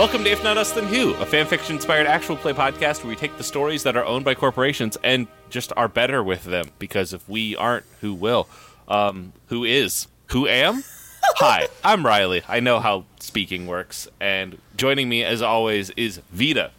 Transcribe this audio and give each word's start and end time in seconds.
Welcome 0.00 0.24
to 0.24 0.30
If 0.30 0.42
Not 0.42 0.56
Us 0.56 0.72
Then 0.72 0.86
Who, 0.86 1.10
a 1.16 1.26
fanfiction 1.26 1.72
inspired 1.72 2.06
actual 2.06 2.34
play 2.34 2.54
podcast 2.54 3.04
where 3.04 3.10
we 3.10 3.16
take 3.16 3.36
the 3.36 3.44
stories 3.44 3.82
that 3.82 3.98
are 3.98 4.04
owned 4.06 4.24
by 4.24 4.34
corporations 4.34 4.96
and 5.04 5.26
just 5.50 5.74
are 5.76 5.88
better 5.88 6.24
with 6.24 6.44
them. 6.44 6.70
Because 6.78 7.12
if 7.12 7.28
we 7.28 7.54
aren't, 7.54 7.84
who 8.00 8.14
will? 8.14 8.48
Um, 8.88 9.34
who 9.48 9.62
is? 9.62 10.08
Who 10.28 10.48
am? 10.48 10.84
Hi, 11.36 11.68
I'm 11.84 12.06
Riley. 12.06 12.40
I 12.48 12.60
know 12.60 12.80
how 12.80 13.04
speaking 13.18 13.66
works. 13.66 14.08
And 14.18 14.56
joining 14.74 15.06
me, 15.10 15.22
as 15.22 15.42
always, 15.42 15.90
is 15.90 16.22
Vita. 16.32 16.70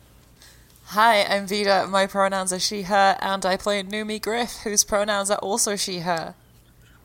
Hi, 0.85 1.22
I'm 1.23 1.45
Vida. 1.45 1.85
My 1.88 2.08
pronouns 2.08 2.52
are 2.52 2.59
she, 2.59 2.81
her, 2.81 3.17
and 3.22 3.45
I 3.45 3.55
play 3.55 3.83
Numi 3.83 4.19
Griff, 4.19 4.61
whose 4.63 4.83
pronouns 4.83 5.30
are 5.30 5.38
also 5.38 5.75
she, 5.75 5.99
her. 5.99 6.33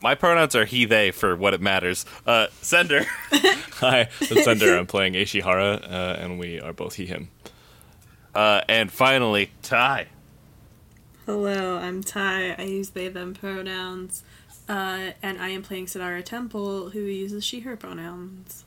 My 0.01 0.13
pronouns 0.15 0.55
are 0.55 0.65
he, 0.65 0.85
they 0.85 1.11
for 1.11 1.35
what 1.35 1.53
it 1.53 1.61
matters. 1.61 2.05
Uh, 2.25 2.47
Sender. 2.61 3.05
Hi, 3.79 4.09
I'm 4.21 4.43
Sender. 4.43 4.77
I'm 4.77 4.85
playing 4.85 5.13
Ishihara, 5.13 5.83
uh, 5.83 6.17
and 6.19 6.37
we 6.37 6.59
are 6.59 6.73
both 6.73 6.95
he, 6.95 7.07
him. 7.07 7.29
Uh, 8.35 8.61
and 8.69 8.91
finally, 8.91 9.51
Ty. 9.63 10.07
Hello, 11.25 11.77
I'm 11.77 12.03
Ty. 12.03 12.53
I 12.57 12.63
use 12.63 12.91
they, 12.91 13.07
them 13.07 13.33
pronouns. 13.33 14.23
Uh, 14.69 15.11
and 15.23 15.41
I 15.41 15.49
am 15.49 15.63
playing 15.63 15.87
Sadara 15.87 16.23
Temple, 16.23 16.91
who 16.91 16.99
uses 16.99 17.43
she, 17.43 17.61
her 17.61 17.75
pronouns. 17.75 18.65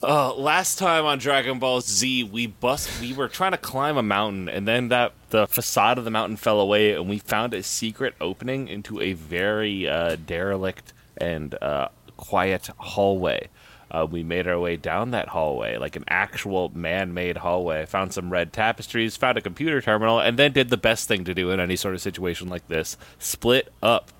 Uh, 0.00 0.32
last 0.34 0.78
time 0.78 1.04
on 1.04 1.18
Dragon 1.18 1.58
Ball 1.58 1.80
Z, 1.80 2.22
we 2.22 2.46
bust. 2.46 3.00
We 3.00 3.12
were 3.12 3.26
trying 3.26 3.50
to 3.50 3.58
climb 3.58 3.96
a 3.96 4.02
mountain, 4.02 4.48
and 4.48 4.66
then 4.66 4.88
that 4.90 5.12
the 5.30 5.48
facade 5.48 5.98
of 5.98 6.04
the 6.04 6.10
mountain 6.10 6.36
fell 6.36 6.60
away, 6.60 6.92
and 6.92 7.08
we 7.08 7.18
found 7.18 7.52
a 7.52 7.64
secret 7.64 8.14
opening 8.20 8.68
into 8.68 9.00
a 9.00 9.14
very 9.14 9.88
uh, 9.88 10.16
derelict 10.24 10.92
and 11.16 11.60
uh, 11.60 11.88
quiet 12.16 12.70
hallway. 12.78 13.48
Uh, 13.90 14.06
we 14.08 14.22
made 14.22 14.46
our 14.46 14.60
way 14.60 14.76
down 14.76 15.10
that 15.10 15.28
hallway, 15.28 15.76
like 15.78 15.96
an 15.96 16.04
actual 16.06 16.70
man-made 16.76 17.38
hallway. 17.38 17.84
Found 17.86 18.12
some 18.12 18.30
red 18.30 18.52
tapestries, 18.52 19.16
found 19.16 19.36
a 19.36 19.40
computer 19.40 19.80
terminal, 19.80 20.20
and 20.20 20.38
then 20.38 20.52
did 20.52 20.68
the 20.68 20.76
best 20.76 21.08
thing 21.08 21.24
to 21.24 21.34
do 21.34 21.50
in 21.50 21.58
any 21.58 21.74
sort 21.74 21.94
of 21.94 22.00
situation 22.00 22.48
like 22.48 22.68
this: 22.68 22.96
split 23.18 23.72
up. 23.82 24.12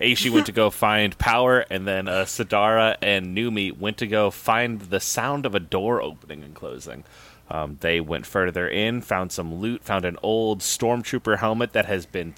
Aishi 0.00 0.30
went 0.30 0.46
to 0.46 0.52
go 0.52 0.70
find 0.70 1.16
power, 1.18 1.64
and 1.70 1.86
then 1.86 2.08
uh, 2.08 2.24
Sadara 2.24 2.96
and 3.02 3.36
Numi 3.36 3.76
went 3.76 3.98
to 3.98 4.06
go 4.06 4.30
find 4.30 4.80
the 4.80 5.00
sound 5.00 5.46
of 5.46 5.54
a 5.54 5.60
door 5.60 6.00
opening 6.00 6.42
and 6.42 6.54
closing. 6.54 7.04
Um, 7.50 7.78
they 7.80 8.00
went 8.00 8.26
further 8.26 8.68
in, 8.68 9.00
found 9.00 9.32
some 9.32 9.56
loot, 9.56 9.82
found 9.82 10.04
an 10.04 10.16
old 10.22 10.60
stormtrooper 10.60 11.38
helmet 11.38 11.72
that 11.72 11.86
has 11.86 12.06
been 12.06 12.34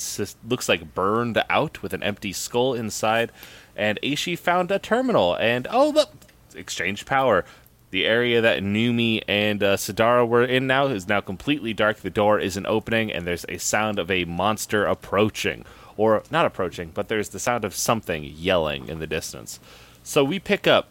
looks 0.48 0.68
like 0.68 0.94
burned 0.94 1.42
out 1.50 1.82
with 1.82 1.92
an 1.92 2.02
empty 2.02 2.32
skull 2.32 2.72
inside, 2.72 3.30
and 3.76 3.98
Aishi 4.02 4.38
found 4.38 4.70
a 4.70 4.78
terminal. 4.78 5.34
And 5.36 5.68
oh 5.70 5.90
look, 5.90 6.10
exchanged 6.54 7.06
power. 7.06 7.44
The 7.90 8.06
area 8.06 8.40
that 8.40 8.62
Numi 8.62 9.22
and 9.28 9.62
uh, 9.62 9.76
Sadara 9.76 10.26
were 10.26 10.46
in 10.46 10.66
now 10.66 10.86
is 10.86 11.06
now 11.06 11.20
completely 11.20 11.74
dark. 11.74 11.98
The 11.98 12.08
door 12.08 12.40
isn't 12.40 12.64
opening, 12.64 13.12
and 13.12 13.26
there's 13.26 13.44
a 13.50 13.58
sound 13.58 13.98
of 13.98 14.10
a 14.10 14.24
monster 14.24 14.86
approaching 14.86 15.66
or 15.96 16.22
not 16.30 16.46
approaching, 16.46 16.90
but 16.92 17.08
there's 17.08 17.30
the 17.30 17.38
sound 17.38 17.64
of 17.64 17.74
something 17.74 18.24
yelling 18.24 18.88
in 18.88 18.98
the 18.98 19.06
distance. 19.06 19.60
So 20.02 20.24
we 20.24 20.38
pick 20.38 20.66
up 20.66 20.88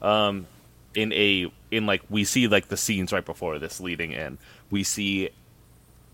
um, 0.00 0.46
in 0.94 1.12
a 1.12 1.50
in 1.70 1.86
like 1.86 2.02
we 2.10 2.24
see 2.24 2.48
like 2.48 2.68
the 2.68 2.76
scenes 2.76 3.12
right 3.12 3.24
before 3.24 3.58
this 3.58 3.80
leading 3.80 4.12
in. 4.12 4.38
We 4.70 4.82
see 4.82 5.30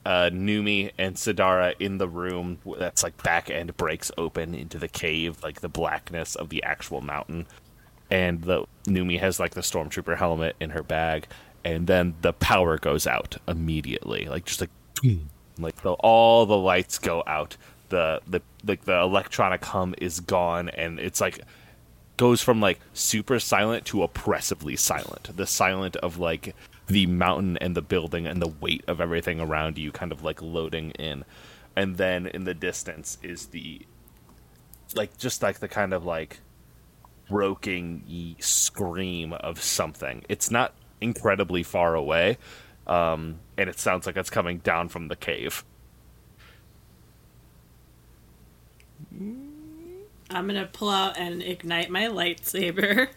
uh, 0.04 0.31
Numi 0.32 0.93
and 0.97 1.16
Sadara 1.16 1.75
in 1.78 1.99
the 1.99 2.09
room 2.09 2.59
that's 2.78 3.03
like 3.03 3.22
back 3.22 3.50
end 3.50 3.76
breaks 3.76 4.10
open 4.16 4.55
into 4.55 4.78
the 4.78 4.88
cave, 4.88 5.43
like 5.43 5.60
the 5.60 5.69
blackness 5.69 6.34
of 6.34 6.49
the 6.49 6.62
actual 6.62 7.00
mountain. 7.00 7.47
And 8.10 8.43
the 8.43 8.65
Numi 8.84 9.20
has 9.20 9.38
like 9.38 9.55
the 9.55 9.60
stormtrooper 9.60 10.16
helmet 10.16 10.56
in 10.60 10.70
her 10.70 10.82
bag, 10.82 11.26
and 11.65 11.87
then 11.87 12.15
the 12.22 12.32
power 12.32 12.78
goes 12.78 13.06
out 13.06 13.37
immediately, 13.47 14.26
like 14.26 14.47
just 14.47 14.60
like 14.60 14.70
like 15.59 15.82
the, 15.82 15.93
all 15.94 16.47
the 16.47 16.56
lights 16.56 16.99
go 16.99 17.22
out 17.26 17.56
the 17.88 18.21
the 18.26 18.43
like 18.65 18.84
the 18.84 18.99
electronic 19.00 19.65
hum 19.65 19.94
is 19.99 20.21
gone 20.21 20.69
and 20.71 20.99
it's 20.99 21.21
like 21.21 21.41
goes 22.16 22.43
from 22.43 22.60
like 22.60 22.81
super 22.93 23.38
silent 23.38 23.87
to 23.87 24.03
oppressively 24.03 24.76
silent. 24.76 25.34
The 25.37 25.47
silent 25.47 25.97
of 25.97 26.19
like 26.19 26.54
the 26.87 27.06
mountain 27.06 27.56
and 27.59 27.75
the 27.75 27.82
building 27.82 28.26
and 28.26 28.43
the 28.43 28.49
weight 28.49 28.84
of 28.88 29.00
everything 29.00 29.41
around 29.41 29.78
you 29.78 29.93
kind 29.93 30.12
of 30.12 30.22
like 30.22 30.43
loading 30.43 30.91
in. 30.93 31.25
And 31.76 31.97
then 31.97 32.26
in 32.26 32.44
the 32.44 32.54
distance 32.54 33.19
is 33.22 33.47
the 33.47 33.82
like 34.94 35.16
just 35.16 35.43
like 35.43 35.60
the 35.60 35.69
kind 35.69 35.93
of 35.94 36.05
like 36.05 36.41
broken 37.28 38.34
scream 38.41 39.32
of 39.34 39.62
something. 39.62 40.25
It's 40.28 40.50
not 40.50 40.75
incredibly 41.00 41.62
far 41.62 41.94
away 41.94 42.38
um, 42.88 43.38
and 43.56 43.69
it 43.69 43.78
sounds 43.78 44.06
like 44.06 44.16
it's 44.16 44.31
coming 44.31 44.59
down 44.59 44.88
from 44.88 45.09
the 45.09 45.16
cave 45.16 45.65
I'm 49.19 50.47
gonna 50.47 50.69
pull 50.73 50.91
out 50.91 51.17
and 51.19 51.43
ignite 51.43 51.91
my 51.91 52.05
lightsaber. 52.05 53.09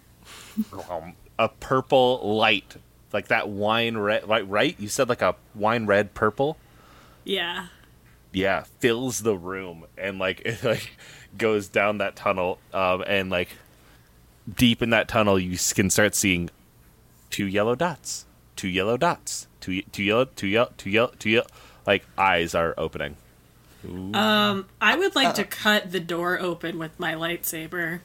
um, 0.90 1.14
a 1.38 1.50
purple 1.50 2.36
light, 2.38 2.78
like 3.12 3.28
that 3.28 3.50
wine 3.50 3.98
red. 3.98 4.28
Right, 4.28 4.48
right? 4.48 4.76
You 4.80 4.88
said 4.88 5.10
like 5.10 5.22
a 5.22 5.36
wine 5.56 5.86
red 5.86 6.14
purple. 6.14 6.58
Yeah. 7.24 7.68
Yeah, 8.34 8.64
fills 8.80 9.20
the 9.20 9.36
room 9.36 9.86
and 9.98 10.18
like 10.20 10.42
it 10.46 10.64
like 10.64 10.98
goes 11.38 11.68
down 11.68 11.98
that 12.00 12.16
tunnel, 12.16 12.60
um, 12.74 13.04
and 13.06 13.30
like 13.30 13.50
deep 14.52 14.82
in 14.82 14.90
that 14.92 15.08
tunnel, 15.08 15.38
you 15.40 15.58
can 15.74 15.90
start 15.90 16.16
seeing 16.16 16.50
two 17.30 17.46
yellow 17.46 17.76
dots, 17.76 18.26
two 18.56 18.68
yellow 18.68 18.98
dots, 18.98 19.48
two 19.60 19.82
two 19.92 20.04
yellow, 20.04 20.26
two 20.26 20.48
yellow, 20.48 20.72
two 20.78 20.90
yellow, 20.90 21.12
two 21.20 21.30
yellow. 21.30 21.48
Like 21.86 22.06
eyes 22.18 22.56
are 22.56 22.74
opening. 22.78 23.18
Ooh. 23.86 24.14
Um, 24.14 24.68
I 24.80 24.96
would 24.96 25.16
like 25.16 25.30
uh, 25.30 25.34
to 25.34 25.44
cut 25.44 25.92
the 25.92 26.00
door 26.00 26.40
open 26.40 26.78
with 26.78 27.00
my 27.00 27.14
lightsaber. 27.14 28.02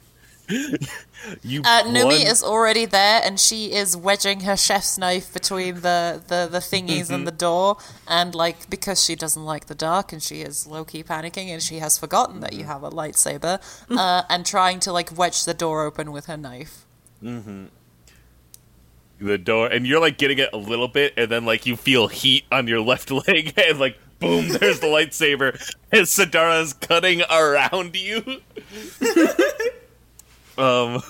you 1.43 1.61
uh, 1.65 1.83
Numi 1.83 2.25
is 2.25 2.41
already 2.41 2.85
there, 2.85 3.21
and 3.23 3.37
she 3.37 3.73
is 3.73 3.97
wedging 3.97 4.41
her 4.41 4.55
chef's 4.55 4.97
knife 4.97 5.33
between 5.33 5.81
the 5.81 6.23
the, 6.25 6.47
the 6.49 6.59
thingies 6.59 7.05
mm-hmm. 7.05 7.15
and 7.15 7.27
the 7.27 7.31
door, 7.31 7.77
and 8.07 8.33
like 8.33 8.69
because 8.69 9.03
she 9.03 9.13
doesn't 9.13 9.43
like 9.43 9.65
the 9.65 9.75
dark, 9.75 10.13
and 10.13 10.23
she 10.23 10.41
is 10.41 10.65
low 10.65 10.85
key 10.85 11.03
panicking, 11.03 11.47
and 11.47 11.61
she 11.61 11.79
has 11.79 11.97
forgotten 11.97 12.39
that 12.39 12.53
you 12.53 12.61
mm-hmm. 12.61 12.69
have 12.69 12.83
a 12.83 12.89
lightsaber, 12.89 13.59
uh, 13.89 14.23
and 14.29 14.45
trying 14.45 14.79
to 14.79 14.93
like 14.93 15.15
wedge 15.17 15.43
the 15.43 15.53
door 15.53 15.83
open 15.83 16.13
with 16.13 16.27
her 16.27 16.37
knife. 16.37 16.85
Mm-hmm. 17.21 17.65
The 19.19 19.37
door, 19.37 19.67
and 19.67 19.85
you're 19.85 19.99
like 19.99 20.17
getting 20.17 20.37
it 20.37 20.49
a 20.53 20.57
little 20.57 20.87
bit, 20.87 21.13
and 21.17 21.29
then 21.29 21.43
like 21.43 21.65
you 21.65 21.75
feel 21.75 22.07
heat 22.07 22.45
on 22.53 22.69
your 22.69 22.79
left 22.79 23.11
leg, 23.27 23.53
and 23.57 23.79
like 23.79 23.97
boom, 24.19 24.47
there's 24.49 24.79
the 24.79 24.87
lightsaber, 24.87 25.53
and 25.91 26.03
Sadara's 26.03 26.73
cutting 26.73 27.21
around 27.29 27.95
you. 27.95 28.17
um, 30.57 31.01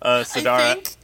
uh, 0.00 0.24
Sadara. 0.24 0.60
I 0.60 0.74
think... 0.74 0.96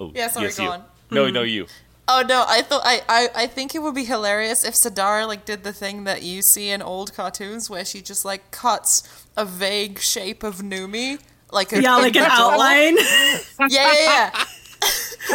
Oh, 0.00 0.12
yeah, 0.14 0.28
sorry, 0.28 0.46
yes, 0.46 0.58
go 0.58 0.64
you. 0.64 0.70
on. 0.70 0.84
No, 1.10 1.30
no, 1.30 1.42
you. 1.42 1.66
Oh 2.08 2.24
no, 2.28 2.44
I 2.48 2.62
thought 2.62 2.82
I, 2.84 3.02
I 3.08 3.28
I 3.34 3.46
think 3.46 3.74
it 3.74 3.78
would 3.78 3.94
be 3.94 4.04
hilarious 4.04 4.64
if 4.64 4.74
Sadara 4.74 5.26
like 5.26 5.44
did 5.44 5.62
the 5.62 5.72
thing 5.72 6.04
that 6.04 6.22
you 6.22 6.42
see 6.42 6.70
in 6.70 6.82
old 6.82 7.14
cartoons 7.14 7.70
where 7.70 7.84
she 7.84 8.02
just 8.02 8.24
like 8.24 8.50
cuts 8.50 9.24
a 9.36 9.44
vague 9.44 10.00
shape 10.00 10.42
of 10.42 10.56
Numi, 10.56 11.20
like 11.52 11.72
a, 11.72 11.80
yeah, 11.80 11.96
like 11.96 12.16
an 12.16 12.26
outline. 12.28 12.96
yeah, 13.68 13.68
yeah, 13.68 13.92
yeah. 14.04 14.44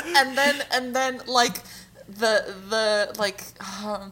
and 0.18 0.38
then 0.38 0.62
and 0.74 0.96
then 0.96 1.22
like 1.26 1.64
the 2.10 2.54
the 2.70 3.16
like 3.18 3.44
um, 3.84 4.12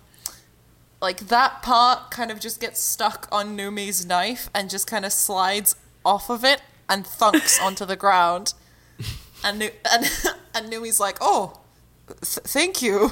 like 1.06 1.28
that 1.28 1.62
part 1.62 2.10
kind 2.10 2.32
of 2.32 2.40
just 2.40 2.60
gets 2.60 2.82
stuck 2.82 3.28
on 3.32 3.56
Numi's 3.56 4.08
knife 4.08 4.50
and 4.56 4.72
just 4.72 4.88
kind 4.88 5.06
of 5.06 5.14
slides 5.14 5.76
off 6.04 6.32
of 6.32 6.44
it 6.44 6.64
and 6.90 7.06
thunks 7.06 7.62
onto 7.62 7.86
the 7.86 7.96
ground. 7.96 8.54
And 9.44 9.60
Nu- 9.60 9.70
and 9.92 10.06
and 10.56 10.72
Numi's 10.72 11.00
like, 11.00 11.18
"Oh, 11.22 11.60
th- 12.08 12.48
thank 12.48 12.82
you." 12.82 13.12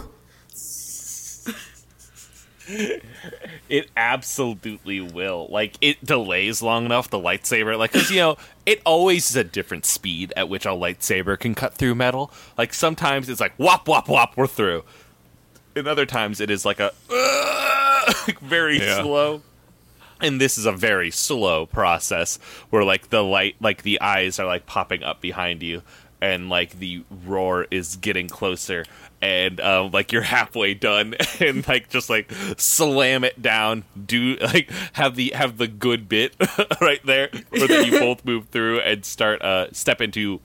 it 3.69 3.92
absolutely 3.95 5.01
will. 5.01 5.48
Like 5.51 5.78
it 5.80 6.04
delays 6.04 6.63
long 6.63 6.86
enough 6.86 7.12
the 7.12 7.19
lightsaber, 7.19 7.78
like 7.78 7.92
because 7.92 8.10
you 8.10 8.18
know 8.18 8.38
it 8.66 8.81
always 8.84 9.30
is 9.30 9.36
a 9.36 9.44
different 9.44 9.86
speed 9.86 10.34
at 10.36 10.50
which 10.50 10.66
a 10.66 10.69
lightsaber 10.69 11.38
can 11.38 11.54
cut 11.54 11.75
through 11.75 11.94
metal. 11.94 12.31
Like 12.57 12.74
sometimes 12.74 13.30
it's 13.30 13.42
like 13.42 13.54
whop 13.57 13.88
whop 13.88 14.07
whop, 14.07 14.36
we're 14.36 14.48
through. 14.48 14.84
And 15.75 15.88
other 15.88 16.06
times 16.06 16.40
it 16.40 16.50
is 16.50 16.66
like 16.66 16.80
a 16.80 16.92
very 18.42 18.80
yeah. 18.80 19.02
slow. 19.02 19.42
And 20.22 20.40
this 20.40 20.58
is 20.58 20.66
a 20.66 20.72
very 20.72 21.12
slow 21.12 21.66
process 21.66 22.38
where 22.70 22.84
like 22.84 23.10
the 23.10 23.24
light, 23.24 23.56
like 23.60 23.84
the 23.84 24.00
eyes 24.00 24.40
are 24.40 24.46
like 24.46 24.66
popping 24.66 25.04
up 25.04 25.20
behind 25.20 25.62
you, 25.62 25.81
and 26.22 26.50
like 26.50 26.80
the 26.80 27.04
roar 27.25 27.68
is 27.70 27.98
getting 27.98 28.30
closer 28.30 28.86
and 29.22 29.60
um, 29.60 29.92
like 29.92 30.14
you're 30.14 30.22
halfway 30.22 30.74
done 30.74 31.16
and 31.40 31.68
like 31.68 31.90
just 31.90 32.10
like 32.10 32.31
slam 32.58 33.26
it 33.26 33.42
down 33.42 33.84
do 34.06 34.38
like 34.38 34.69
have 34.94 35.16
the 35.16 35.34
have 35.36 35.58
the 35.58 35.68
good 35.68 36.08
bit 36.08 36.34
right 36.81 37.06
there 37.06 37.30
where 37.50 37.68
then 37.68 37.86
you 37.86 38.00
both 38.00 38.24
move 38.24 38.48
through 38.50 38.80
and 38.80 39.04
start 39.04 39.42
uh 39.42 39.69
step 39.74 40.00
into 40.00 40.40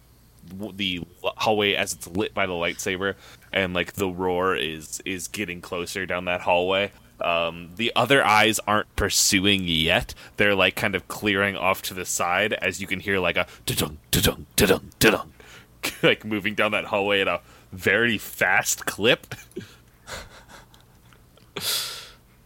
the 0.74 1.00
hallway 1.36 1.74
as 1.74 1.92
it's 1.92 2.06
lit 2.08 2.34
by 2.34 2.46
the 2.46 2.52
lightsaber, 2.52 3.14
and 3.58 3.74
like 3.74 3.94
the 3.94 4.08
roar 4.08 4.54
is 4.56 5.00
is 5.04 5.28
getting 5.28 5.60
closer 5.60 6.06
down 6.06 6.24
that 6.26 6.42
hallway. 6.42 6.92
Um, 7.20 7.70
the 7.76 7.92
other 7.96 8.24
eyes 8.24 8.60
aren't 8.60 8.94
pursuing 8.94 9.64
yet. 9.64 10.14
They're 10.36 10.54
like 10.54 10.76
kind 10.76 10.94
of 10.94 11.08
clearing 11.08 11.56
off 11.56 11.82
to 11.82 11.94
the 11.94 12.04
side 12.04 12.52
as 12.52 12.80
you 12.80 12.86
can 12.86 13.00
hear 13.00 13.18
like 13.18 13.36
a 13.36 13.46
da-dung, 13.66 13.98
da-dung, 14.12 14.46
da-dung, 14.54 14.90
da-dung, 15.00 15.32
like 16.02 16.24
moving 16.24 16.54
down 16.54 16.70
that 16.72 16.86
hallway 16.86 17.20
at 17.20 17.28
a 17.28 17.40
very 17.72 18.18
fast 18.18 18.86
clip. 18.86 19.34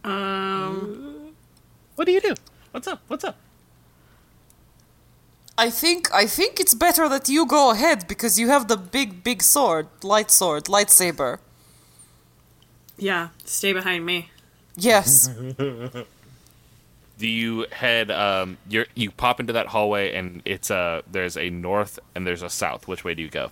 Um, 0.03 1.33
What 1.95 2.05
do 2.05 2.11
you 2.11 2.19
do? 2.19 2.33
What's 2.71 2.87
up? 2.87 3.01
What's 3.07 3.23
up? 3.23 3.37
I 5.57 5.69
think 5.69 6.11
I 6.13 6.25
think 6.25 6.59
it's 6.59 6.73
better 6.73 7.07
that 7.09 7.29
you 7.29 7.45
go 7.45 7.71
ahead 7.71 8.07
because 8.07 8.39
you 8.39 8.47
have 8.49 8.67
the 8.67 8.77
big 8.77 9.23
big 9.23 9.43
sword, 9.43 9.87
light 10.03 10.31
sword, 10.31 10.65
lightsaber. 10.65 11.39
yeah, 12.97 13.29
stay 13.45 13.73
behind 13.73 14.05
me. 14.05 14.29
Yes. 14.75 15.29
do 17.19 17.27
you 17.27 17.67
head 17.71 18.09
um 18.09 18.57
you 18.67 18.85
you 18.95 19.11
pop 19.11 19.39
into 19.39 19.53
that 19.53 19.67
hallway 19.67 20.13
and 20.13 20.41
it's 20.45 20.71
a 20.71 21.03
there's 21.09 21.37
a 21.37 21.49
north 21.51 21.99
and 22.15 22.25
there's 22.25 22.41
a 22.41 22.49
south 22.49 22.87
which 22.87 23.03
way 23.03 23.13
do 23.13 23.21
you 23.21 23.29
go 23.29 23.51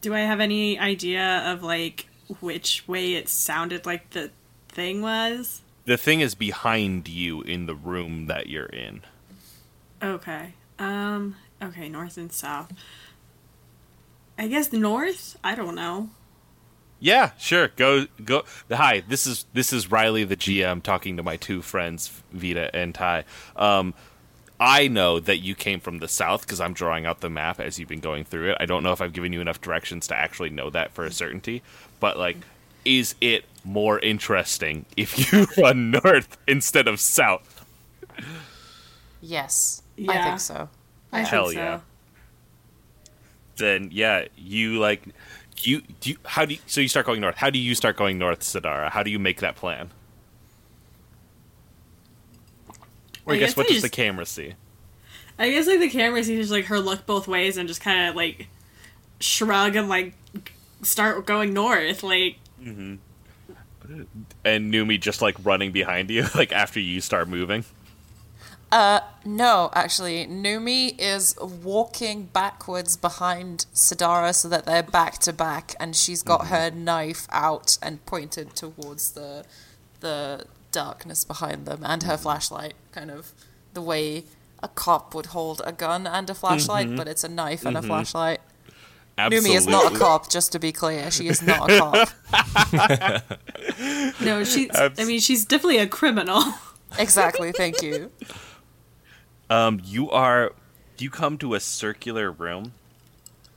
Do 0.00 0.12
I 0.12 0.20
have 0.20 0.40
any 0.40 0.78
idea 0.78 1.42
of 1.50 1.62
like 1.62 2.06
which 2.40 2.86
way 2.86 3.14
it 3.14 3.28
sounded 3.28 3.86
like 3.86 4.10
the 4.10 4.30
thing 4.68 5.00
was? 5.00 5.62
The 5.86 5.96
thing 5.96 6.20
is 6.20 6.34
behind 6.34 7.08
you 7.08 7.42
in 7.42 7.66
the 7.66 7.74
room 7.74 8.26
that 8.26 8.48
you're 8.48 8.66
in 8.66 9.02
Okay. 10.02 10.52
Um. 10.78 11.36
Okay, 11.62 11.88
north 11.88 12.18
and 12.18 12.30
south. 12.30 12.70
I 14.36 14.48
guess 14.48 14.70
north. 14.72 15.36
I 15.42 15.54
don't 15.54 15.74
know. 15.74 16.10
yeah 17.00 17.30
sure 17.38 17.68
go 17.76 18.06
go 18.24 18.44
hi 18.70 19.02
this 19.08 19.26
is 19.26 19.46
this 19.52 19.72
is 19.72 19.90
riley 19.90 20.24
the 20.24 20.36
gm 20.36 20.82
talking 20.82 21.16
to 21.16 21.22
my 21.22 21.36
two 21.36 21.60
friends 21.62 22.22
vita 22.32 22.74
and 22.74 22.94
ty 22.94 23.24
um 23.56 23.94
I 24.60 24.86
know 24.86 25.18
that 25.18 25.38
you 25.38 25.54
came 25.56 25.80
from 25.80 25.98
the 25.98 26.06
south 26.08 26.42
because 26.42 26.60
I'm 26.60 26.74
drawing 26.74 27.06
out 27.06 27.20
the 27.20 27.28
map 27.28 27.58
as 27.58 27.78
you've 27.78 27.88
been 27.88 27.98
going 27.98 28.24
through 28.24 28.52
it. 28.52 28.56
I 28.60 28.66
don't 28.66 28.84
know 28.84 28.92
if 28.92 29.00
I've 29.00 29.12
given 29.12 29.32
you 29.32 29.40
enough 29.40 29.60
directions 29.60 30.06
to 30.06 30.16
actually 30.16 30.50
know 30.50 30.70
that 30.70 30.92
for 30.92 31.04
a 31.04 31.10
certainty, 31.10 31.60
but 31.98 32.16
like, 32.16 32.36
is 32.84 33.16
it 33.20 33.44
more 33.64 33.98
interesting 33.98 34.86
if 34.96 35.32
you 35.32 35.46
run 35.62 35.90
north 35.90 36.36
instead 36.46 36.86
of 36.88 37.00
south? 37.00 37.64
yes. 39.20 39.82
I 40.08 40.22
think 40.22 40.40
so. 40.40 40.68
I 41.12 41.18
think 41.18 41.28
Hell 41.28 41.46
so. 41.46 41.52
yeah. 41.52 41.80
Then 43.56 43.88
yeah, 43.92 44.26
you 44.36 44.78
like 44.78 45.02
you 45.58 45.82
do 46.00 46.10
you, 46.10 46.16
how 46.24 46.44
do 46.44 46.54
you, 46.54 46.60
so 46.66 46.80
you 46.80 46.88
start 46.88 47.06
going 47.06 47.20
north. 47.20 47.36
How 47.36 47.50
do 47.50 47.58
you 47.58 47.74
start 47.74 47.96
going 47.96 48.18
north, 48.18 48.40
Sadara? 48.40 48.90
How 48.90 49.02
do 49.02 49.10
you 49.10 49.18
make 49.18 49.40
that 49.40 49.56
plan? 49.56 49.90
Or 53.26 53.32
I, 53.32 53.36
I 53.36 53.38
guess, 53.38 53.50
guess 53.50 53.56
what 53.56 53.66
does 53.66 53.76
just- 53.76 53.84
the 53.84 53.90
camera 53.90 54.26
see? 54.26 54.54
I 55.38 55.50
guess 55.50 55.66
like 55.66 55.80
the 55.80 55.88
camera 55.88 56.22
sees 56.22 56.50
like 56.50 56.66
her 56.66 56.78
look 56.78 57.06
both 57.06 57.26
ways 57.26 57.56
and 57.56 57.66
just 57.66 57.80
kind 57.80 58.08
of 58.08 58.14
like 58.14 58.46
shrug 59.18 59.74
and 59.74 59.88
like 59.88 60.14
start 60.82 61.26
going 61.26 61.52
north. 61.52 62.02
Like 62.04 62.36
mm-hmm. 62.62 62.96
And 64.44 64.72
Numi 64.72 65.00
just 65.00 65.22
like 65.22 65.36
running 65.42 65.72
behind 65.72 66.10
you, 66.10 66.26
like 66.34 66.52
after 66.52 66.80
you 66.80 67.00
start 67.00 67.28
moving. 67.28 67.64
Uh, 68.72 69.00
no, 69.24 69.70
actually, 69.72 70.26
Numi 70.26 70.96
is 70.98 71.36
walking 71.40 72.24
backwards 72.24 72.96
behind 72.96 73.66
Sadara 73.72 74.34
so 74.34 74.48
that 74.48 74.66
they're 74.66 74.82
back 74.82 75.18
to 75.18 75.32
back, 75.32 75.76
and 75.78 75.94
she's 75.94 76.24
got 76.24 76.40
mm-hmm. 76.40 76.54
her 76.54 76.70
knife 76.72 77.28
out 77.30 77.78
and 77.80 78.04
pointed 78.04 78.56
towards 78.56 79.12
the 79.12 79.44
the 80.00 80.44
darkness 80.72 81.24
behind 81.24 81.66
them, 81.66 81.82
and 81.84 82.02
her 82.02 82.14
mm-hmm. 82.14 82.22
flashlight, 82.22 82.74
kind 82.90 83.12
of 83.12 83.32
the 83.74 83.82
way 83.82 84.24
a 84.60 84.68
cop 84.68 85.14
would 85.14 85.26
hold 85.26 85.62
a 85.64 85.70
gun 85.70 86.06
and 86.06 86.28
a 86.28 86.34
flashlight, 86.34 86.88
mm-hmm. 86.88 86.96
but 86.96 87.06
it's 87.06 87.22
a 87.22 87.28
knife 87.28 87.64
and 87.64 87.76
a 87.76 87.82
flashlight. 87.82 88.40
Absolutely. 89.16 89.50
Numi 89.50 89.56
is 89.56 89.66
not 89.66 89.94
a 89.94 89.98
cop, 89.98 90.28
just 90.28 90.52
to 90.52 90.58
be 90.58 90.72
clear. 90.72 91.10
She 91.10 91.28
is 91.28 91.40
not 91.40 91.70
a 91.70 91.78
cop. 91.78 92.08
no, 94.20 94.42
she's. 94.42 94.70
I 94.74 95.04
mean, 95.04 95.20
she's 95.20 95.44
definitely 95.44 95.78
a 95.78 95.86
criminal. 95.86 96.42
exactly. 96.98 97.52
Thank 97.52 97.80
you. 97.82 98.10
Um, 99.48 99.80
you 99.84 100.10
are 100.10 100.52
you 100.98 101.10
come 101.10 101.38
to 101.38 101.54
a 101.54 101.60
circular 101.60 102.32
room, 102.32 102.72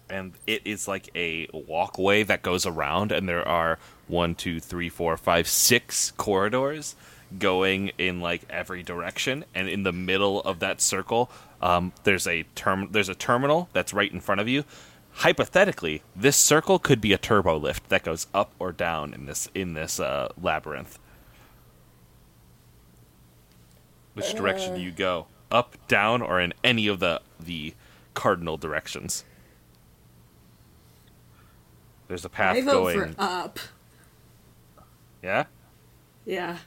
and 0.09 0.33
it 0.45 0.61
is 0.65 0.87
like 0.87 1.09
a 1.15 1.47
walkway 1.51 2.23
that 2.23 2.43
goes 2.43 2.65
around, 2.65 3.11
and 3.11 3.27
there 3.27 3.47
are 3.47 3.79
one, 4.07 4.35
two, 4.35 4.59
three, 4.59 4.89
four, 4.89 5.17
five, 5.17 5.47
six 5.47 6.11
corridors 6.11 6.95
going 7.37 7.91
in 7.97 8.21
like 8.21 8.43
every 8.49 8.83
direction, 8.83 9.43
and 9.53 9.67
in 9.67 9.83
the 9.83 9.91
middle 9.91 10.41
of 10.41 10.59
that 10.59 10.81
circle, 10.81 11.29
um, 11.61 11.93
there's 12.03 12.27
a 12.27 12.43
term 12.55 12.89
there's 12.91 13.09
a 13.09 13.15
terminal 13.15 13.69
that's 13.73 13.93
right 13.93 14.11
in 14.11 14.19
front 14.21 14.41
of 14.41 14.47
you. 14.47 14.63
Hypothetically, 15.17 16.03
this 16.15 16.37
circle 16.37 16.77
could 16.77 17.01
be 17.01 17.11
a 17.11 17.17
turbo 17.17 17.57
lift 17.57 17.89
that 17.89 18.03
goes 18.03 18.27
up 18.35 18.51
or 18.59 18.71
down 18.71 19.15
in 19.15 19.25
this 19.25 19.49
in 19.55 19.73
this 19.73 19.99
uh, 19.99 20.31
labyrinth. 20.39 20.99
Which 24.13 24.33
direction 24.35 24.75
do 24.75 24.81
you 24.81 24.91
go? 24.91 25.25
Up, 25.49 25.75
down, 25.87 26.21
or 26.21 26.39
in 26.39 26.53
any 26.63 26.85
of 26.87 26.99
the 26.99 27.21
the 27.39 27.73
cardinal 28.13 28.57
directions? 28.57 29.23
There's 32.07 32.23
a 32.23 32.29
path 32.29 32.57
I 32.57 32.61
vote 32.61 32.71
going. 32.71 33.13
for 33.13 33.15
up. 33.17 33.59
yeah. 35.23 35.45
Yeah. 36.25 36.57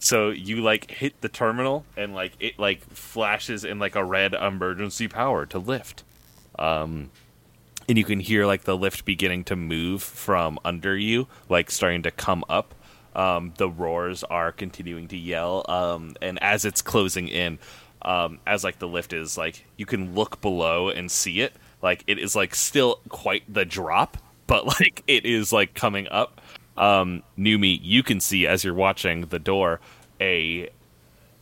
So 0.00 0.30
you 0.30 0.60
like 0.60 0.90
hit 0.90 1.20
the 1.20 1.28
terminal 1.28 1.84
and 1.96 2.14
like 2.14 2.32
it 2.40 2.58
like 2.58 2.80
flashes 2.90 3.64
in 3.64 3.78
like 3.78 3.94
a 3.94 4.04
red 4.04 4.34
emergency 4.34 5.06
power 5.06 5.46
to 5.46 5.58
lift. 5.58 6.02
Um 6.58 7.10
and 7.88 7.96
you 7.96 8.04
can 8.04 8.20
hear 8.20 8.46
like 8.46 8.64
the 8.64 8.76
lift 8.76 9.04
beginning 9.04 9.44
to 9.44 9.56
move 9.56 10.02
from 10.02 10.58
under 10.64 10.96
you, 10.96 11.28
like 11.48 11.70
starting 11.70 12.02
to 12.02 12.10
come 12.10 12.44
up. 12.48 12.74
Um, 13.14 13.54
the 13.56 13.68
roars 13.68 14.24
are 14.24 14.52
continuing 14.52 15.08
to 15.08 15.16
yell, 15.16 15.64
um, 15.70 16.16
and 16.20 16.42
as 16.42 16.64
it's 16.66 16.82
closing 16.82 17.28
in, 17.28 17.58
um, 18.02 18.40
as 18.46 18.62
like 18.62 18.78
the 18.78 18.88
lift 18.88 19.12
is 19.12 19.38
like 19.38 19.64
you 19.76 19.86
can 19.86 20.14
look 20.14 20.40
below 20.40 20.90
and 20.90 21.10
see 21.10 21.40
it. 21.40 21.54
Like 21.80 22.04
it 22.06 22.18
is 22.18 22.36
like 22.36 22.54
still 22.54 23.00
quite 23.08 23.42
the 23.52 23.64
drop, 23.64 24.18
but 24.46 24.66
like 24.80 25.02
it 25.06 25.24
is 25.24 25.52
like 25.52 25.74
coming 25.74 26.08
up. 26.08 26.40
Um, 26.76 27.22
Numi, 27.38 27.78
you 27.82 28.02
can 28.02 28.20
see 28.20 28.46
as 28.46 28.64
you're 28.64 28.74
watching 28.74 29.22
the 29.22 29.38
door 29.38 29.80
a 30.20 30.68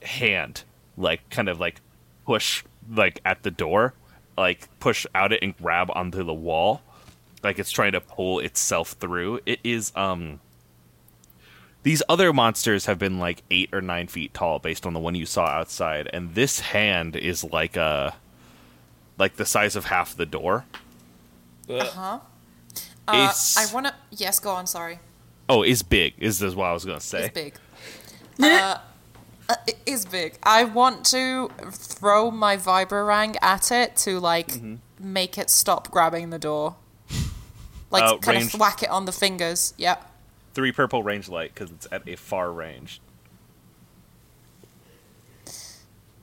hand 0.02 0.64
like 0.97 1.28
kind 1.30 1.49
of 1.49 1.59
like 1.59 1.80
push 2.26 2.62
like 2.88 3.21
at 3.25 3.42
the 3.42 3.50
door 3.50 3.94
like 4.37 4.69
push 4.81 5.07
out 5.14 5.33
it 5.33 5.41
and 5.43 5.57
grab 5.57 5.91
onto 5.95 6.23
the 6.25 6.35
wall 6.35 6.83
like 7.43 7.59
it's 7.59 7.71
trying 7.71 7.93
to 7.93 8.00
pull 8.00 8.38
itself 8.41 8.93
through 8.93 9.41
it 9.47 9.61
is 9.64 9.93
um 9.97 10.41
these 11.83 12.03
other 12.09 12.33
monsters 12.33 12.87
have 12.87 12.99
been 12.99 13.19
like 13.19 13.43
eight 13.50 13.69
or 13.73 13.81
nine 13.83 14.07
feet 14.07 14.33
tall 14.33 14.59
based 14.59 14.87
on 14.87 14.93
the 14.95 14.99
one 15.00 15.14
you 15.14 15.26
saw 15.26 15.45
outside 15.47 16.09
and 16.12 16.35
this 16.35 16.61
hand 16.61 17.14
is 17.17 17.45
like 17.45 17.76
a 17.76 18.14
like 19.19 19.37
the 19.37 19.45
size 19.45 19.76
of 19.76 19.85
half 19.87 20.17
the 20.17 20.26
door 20.26 20.64
Uh, 21.69 22.19
Is- 23.31 23.57
I 23.59 23.73
want 23.75 23.87
to. 23.87 23.95
Yes, 24.11 24.38
go 24.41 24.50
on. 24.50 24.67
Sorry. 24.67 24.99
oh 25.49 25.62
is 25.62 25.83
big 25.83 26.14
is 26.19 26.38
this 26.38 26.55
what 26.55 26.64
i 26.67 26.73
was 26.73 26.85
gonna 26.87 27.00
say 27.00 27.26
It's 27.26 27.35
big. 27.35 27.55
Uh, 28.43 28.79
uh, 29.48 29.54
it 29.66 29.78
is 29.86 30.04
big. 30.06 30.38
I 30.42 30.64
want 30.64 31.04
to 31.06 31.48
throw 31.70 32.30
my 32.30 32.56
vibrarang 32.56 33.36
at 33.42 33.70
it 33.72 33.96
to 33.98 34.18
like 34.20 34.48
Mm-hmm. 34.48 34.74
make 35.00 35.36
it 35.38 35.50
stop 35.50 35.90
grabbing 35.90 36.30
the 36.30 36.38
door. 36.38 36.76
Like 37.90 38.02
Uh, 38.04 38.16
kind 38.18 38.38
range- 38.38 38.54
of 38.54 38.60
whack 38.60 38.82
it 38.82 38.88
on 38.90 39.04
the 39.04 39.12
fingers. 39.12 39.72
Yep. 39.76 40.10
three 40.54 40.72
purple 40.72 41.02
range 41.04 41.28
light 41.28 41.54
because 41.54 41.70
it's 41.70 41.86
at 41.92 42.08
a 42.08 42.16
far 42.16 42.50
range 42.50 43.00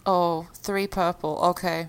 Oh, 0.06 0.48
three 0.54 0.88
purple. 0.88 1.38
Okay. 1.52 1.88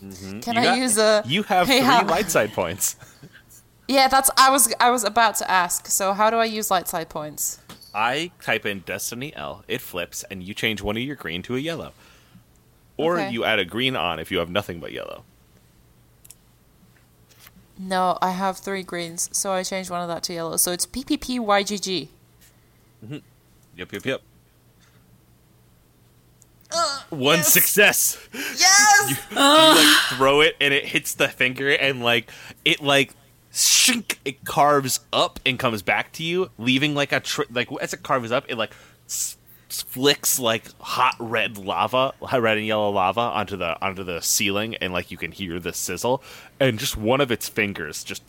Can 0.00 0.10
Mm-hmm. 0.10 0.50
You 0.52 0.60
I 0.60 0.64
got- 0.64 0.78
use 0.78 0.98
a? 0.98 1.22
you 1.26 1.42
have 1.44 1.66
Hey, 1.72 1.78
three 1.78 1.86
how- 1.86 2.06
light 2.06 2.30
side 2.30 2.52
points 2.52 2.96
Yeah, 3.86 4.08
that's. 4.08 4.30
I 4.38 4.48
was. 4.48 4.72
I 4.80 4.90
was 4.90 5.04
about 5.04 5.34
to 5.36 5.50
ask. 5.50 5.88
So 5.88 6.14
how 6.14 6.30
do 6.30 6.36
I 6.38 6.46
use 6.46 6.70
light 6.70 6.88
side 6.88 7.10
points? 7.10 7.58
I 7.94 8.32
type 8.42 8.66
in 8.66 8.80
Destiny 8.80 9.34
L, 9.36 9.64
it 9.68 9.80
flips, 9.80 10.24
and 10.24 10.42
you 10.42 10.52
change 10.54 10.82
one 10.82 10.96
of 10.96 11.02
your 11.02 11.16
green 11.16 11.42
to 11.42 11.54
a 11.56 11.58
yellow. 11.60 11.92
Or 12.96 13.18
Okay. 13.20 13.30
you 13.30 13.44
add 13.44 13.58
a 13.58 13.64
green 13.64 13.94
on 13.96 14.18
if 14.18 14.30
you 14.30 14.38
have 14.38 14.50
nothing 14.50 14.80
but 14.80 14.92
yellow. 14.92 15.24
No, 17.78 18.18
I 18.22 18.30
have 18.30 18.58
three 18.58 18.82
greens, 18.84 19.28
so 19.32 19.50
I 19.52 19.62
changed 19.64 19.90
one 19.90 20.00
of 20.00 20.08
that 20.08 20.22
to 20.24 20.32
yellow. 20.32 20.56
So 20.56 20.70
it's 20.72 20.86
PPPYGG. 20.86 22.08
Yep, 23.76 23.92
yep, 23.92 24.06
yep. 24.06 24.22
One 27.10 27.38
Yes. 27.38 27.52
success. 27.52 28.18
Yes. 28.32 29.18
you 29.30 29.36
like 29.36 30.18
throw 30.18 30.40
it 30.40 30.56
and 30.60 30.74
it 30.74 30.86
hits 30.86 31.14
the 31.14 31.28
finger 31.28 31.70
and 31.70 32.02
like 32.02 32.30
it 32.64 32.80
like 32.80 33.12
shink 33.54 34.18
it 34.24 34.44
carves 34.44 35.00
up 35.12 35.38
and 35.46 35.58
comes 35.58 35.80
back 35.80 36.12
to 36.12 36.22
you 36.24 36.50
leaving 36.58 36.94
like 36.94 37.12
a 37.12 37.20
tr- 37.20 37.42
like 37.50 37.68
as 37.80 37.94
it 37.94 38.02
carves 38.02 38.32
up 38.32 38.44
it 38.48 38.58
like 38.58 38.72
s- 39.06 39.36
flicks 39.68 40.38
like 40.38 40.64
hot 40.80 41.14
red 41.18 41.56
lava 41.56 42.12
hot 42.20 42.42
red 42.42 42.58
and 42.58 42.66
yellow 42.66 42.90
lava 42.90 43.20
onto 43.20 43.56
the 43.56 43.80
onto 43.84 44.02
the 44.02 44.20
ceiling 44.20 44.74
and 44.76 44.92
like 44.92 45.10
you 45.10 45.16
can 45.16 45.32
hear 45.32 45.58
the 45.60 45.72
sizzle. 45.72 46.22
And 46.60 46.78
just 46.78 46.96
one 46.96 47.20
of 47.20 47.30
its 47.30 47.48
fingers 47.48 48.04
just 48.04 48.22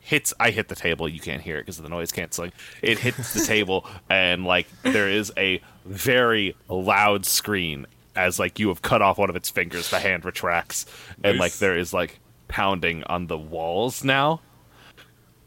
hits 0.00 0.34
I 0.40 0.50
hit 0.50 0.68
the 0.68 0.74
table 0.74 1.08
you 1.08 1.20
can't 1.20 1.42
hear 1.42 1.56
it 1.56 1.62
because 1.62 1.78
of 1.78 1.84
the 1.84 1.88
noise 1.88 2.10
canceling. 2.12 2.52
It 2.82 2.98
hits 2.98 3.32
the 3.34 3.44
table 3.44 3.86
and 4.10 4.44
like 4.44 4.66
there 4.82 5.08
is 5.08 5.32
a 5.36 5.60
very 5.84 6.56
loud 6.68 7.24
scream 7.24 7.86
as 8.16 8.38
like 8.38 8.58
you 8.58 8.68
have 8.68 8.82
cut 8.82 9.00
off 9.00 9.18
one 9.18 9.30
of 9.30 9.36
its 9.36 9.48
fingers 9.48 9.90
the 9.90 10.00
hand 10.00 10.24
retracts 10.24 10.86
and 11.22 11.38
like 11.38 11.52
there 11.54 11.78
is 11.78 11.92
like 11.92 12.18
pounding 12.50 13.04
on 13.04 13.28
the 13.28 13.38
walls 13.38 14.04
now. 14.04 14.42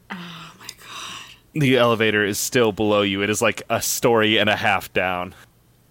Oh 0.09 0.53
my 0.59 0.67
god. 0.67 1.61
the 1.61 1.77
elevator 1.77 2.25
is 2.25 2.39
still 2.39 2.71
below 2.71 3.03
you. 3.03 3.21
It 3.21 3.29
is 3.29 3.41
like 3.41 3.61
a 3.69 3.81
story 3.81 4.37
and 4.37 4.49
a 4.49 4.55
half 4.55 4.91
down 4.93 5.35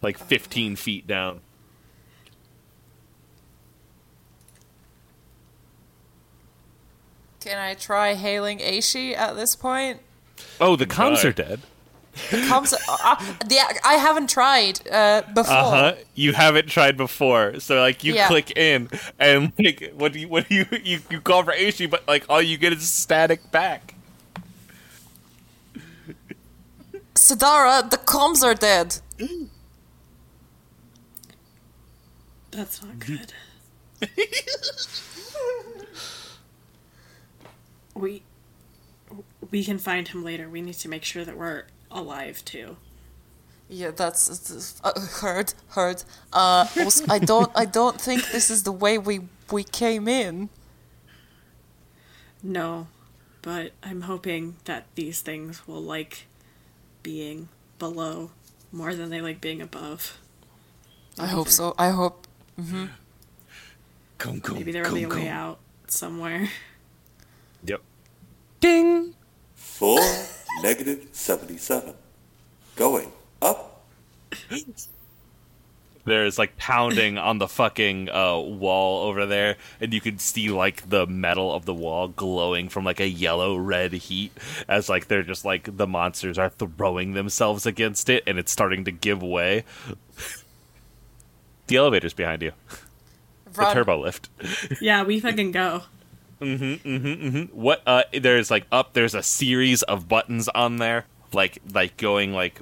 like 0.02 0.19
15 0.19 0.76
feet 0.76 1.07
down. 1.07 1.40
Can 7.40 7.59
I 7.59 7.75
try 7.75 8.14
hailing 8.14 8.59
Aishi 8.59 9.16
at 9.16 9.37
this 9.37 9.57
point? 9.57 10.00
oh 10.61 10.75
the 10.75 10.87
comms 10.87 11.25
are 11.25 11.33
dead 11.33 11.61
Comes, 12.47 12.73
uh, 12.75 12.78
uh, 12.88 13.16
yeah, 13.49 13.73
I 13.85 13.95
haven't 13.95 14.28
tried 14.28 14.87
uh, 14.88 15.23
before. 15.35 15.54
uh-huh 15.54 15.95
you 16.14 16.33
haven't 16.35 16.69
tried 16.69 16.97
before 16.97 17.59
so 17.59 17.81
like 17.81 18.04
you 18.04 18.12
Yeah. 18.14 18.26
click 18.28 18.50
in 18.57 18.90
and 19.19 19.50
like 19.59 19.92
what 19.97 20.12
do 20.12 20.21
you 20.21 20.28
what 20.28 20.47
do 20.49 20.54
you 20.54 20.66
you, 20.85 21.00
you 21.09 21.21
call 21.23 21.42
for 21.42 21.52
Aishi 21.52 21.88
but 21.88 22.07
like 22.07 22.26
all 22.28 22.42
you 22.42 22.59
get 22.59 22.73
is 22.75 22.87
static 22.87 23.50
back 23.50 23.95
Sadara, 27.14 27.88
the 27.88 27.97
comms 27.99 28.42
are 28.42 28.54
dead. 28.54 28.99
That's 32.50 32.83
not 32.83 32.99
good. 32.99 33.33
we 37.95 38.23
we 39.50 39.64
can 39.64 39.78
find 39.78 40.09
him 40.09 40.25
later. 40.25 40.49
We 40.49 40.61
need 40.62 40.75
to 40.75 40.88
make 40.88 41.04
sure 41.04 41.25
that 41.25 41.37
we're 41.37 41.64
alive 41.92 42.44
too. 42.44 42.76
Yeah, 43.68 43.90
that's, 43.90 44.28
that's 44.28 44.80
uh, 44.84 44.92
heard, 45.20 45.54
heard. 45.68 46.04
Uh, 46.32 46.66
also, 46.78 47.04
I 47.08 47.18
don't, 47.18 47.50
I 47.54 47.64
don't 47.64 48.00
think 48.00 48.30
this 48.30 48.50
is 48.50 48.64
the 48.64 48.72
way 48.72 48.99
we 48.99 49.20
we 49.50 49.64
came 49.64 50.08
in. 50.08 50.49
No, 52.42 52.88
but 53.42 53.72
I'm 53.82 54.02
hoping 54.02 54.56
that 54.64 54.87
these 54.94 55.20
things 55.20 55.66
will 55.66 55.82
like 55.82 56.26
being 57.02 57.49
below 57.78 58.30
more 58.72 58.94
than 58.94 59.11
they 59.11 59.20
like 59.20 59.40
being 59.40 59.61
above. 59.62 60.18
I 61.18 61.26
hope 61.26 61.49
so. 61.49 61.75
I 61.78 61.90
hope. 61.90 62.26
Mm-hmm. 62.61 62.87
come 64.18 64.40
come 64.40 64.56
Maybe 64.56 64.72
they're 64.72 64.87
on 64.87 64.94
the 64.94 65.06
way 65.06 65.28
out 65.28 65.58
somewhere. 65.87 66.50
yep 67.64 67.80
ding 68.61 69.14
Four, 69.54 70.00
negative 70.61 71.09
77. 71.12 71.94
Going 72.76 73.12
up. 73.40 73.85
there's 76.04 76.38
like 76.38 76.56
pounding 76.56 77.18
on 77.18 77.38
the 77.38 77.49
fucking 77.49 78.09
uh, 78.11 78.38
wall 78.38 79.09
over 79.09 79.26
there, 79.26 79.56
and 79.80 79.92
you 79.92 80.00
can 80.00 80.18
see 80.18 80.50
like 80.50 80.88
the 80.88 81.06
metal 81.06 81.52
of 81.54 81.64
the 81.64 81.75
wall 81.75 82.09
glowing 82.09 82.68
from 82.68 82.85
like 82.85 83.00
a 83.00 83.09
yellow 83.09 83.56
red 83.56 83.92
heat 83.92 84.32
as 84.68 84.88
like 84.88 85.09
they're 85.09 85.23
just 85.23 85.44
like 85.44 85.76
the 85.76 85.87
monsters 85.87 86.38
are 86.38 86.50
throwing 86.50 87.12
themselves 87.12 87.66
against 87.66 88.09
it, 88.09 88.23
and 88.26 88.38
it's 88.38 88.52
starting 88.52 88.85
to 88.85 88.90
give 88.90 89.23
way. 89.23 89.64
the 91.66 91.76
elevator's 91.76 92.14
behind 92.14 92.42
you. 92.42 92.52
The 93.52 93.61
Run. 93.61 93.75
turbo 93.75 94.00
lift. 94.00 94.30
yeah, 94.80 95.04
we 95.04 95.21
fucking 95.21 95.52
go. 95.52 95.82
Mm-hmm, 96.42 96.88
mm-hmm, 96.88 97.06
mm-hmm. 97.37 97.56
What? 97.56 97.82
Uh, 97.87 98.02
there's 98.12 98.50
like 98.50 98.66
up. 98.72 98.92
There's 98.92 99.14
a 99.14 99.22
series 99.22 99.82
of 99.84 100.08
buttons 100.08 100.49
on 100.49 100.76
there, 100.76 101.06
like 101.32 101.58
like 101.72 101.96
going 101.96 102.32
like. 102.32 102.61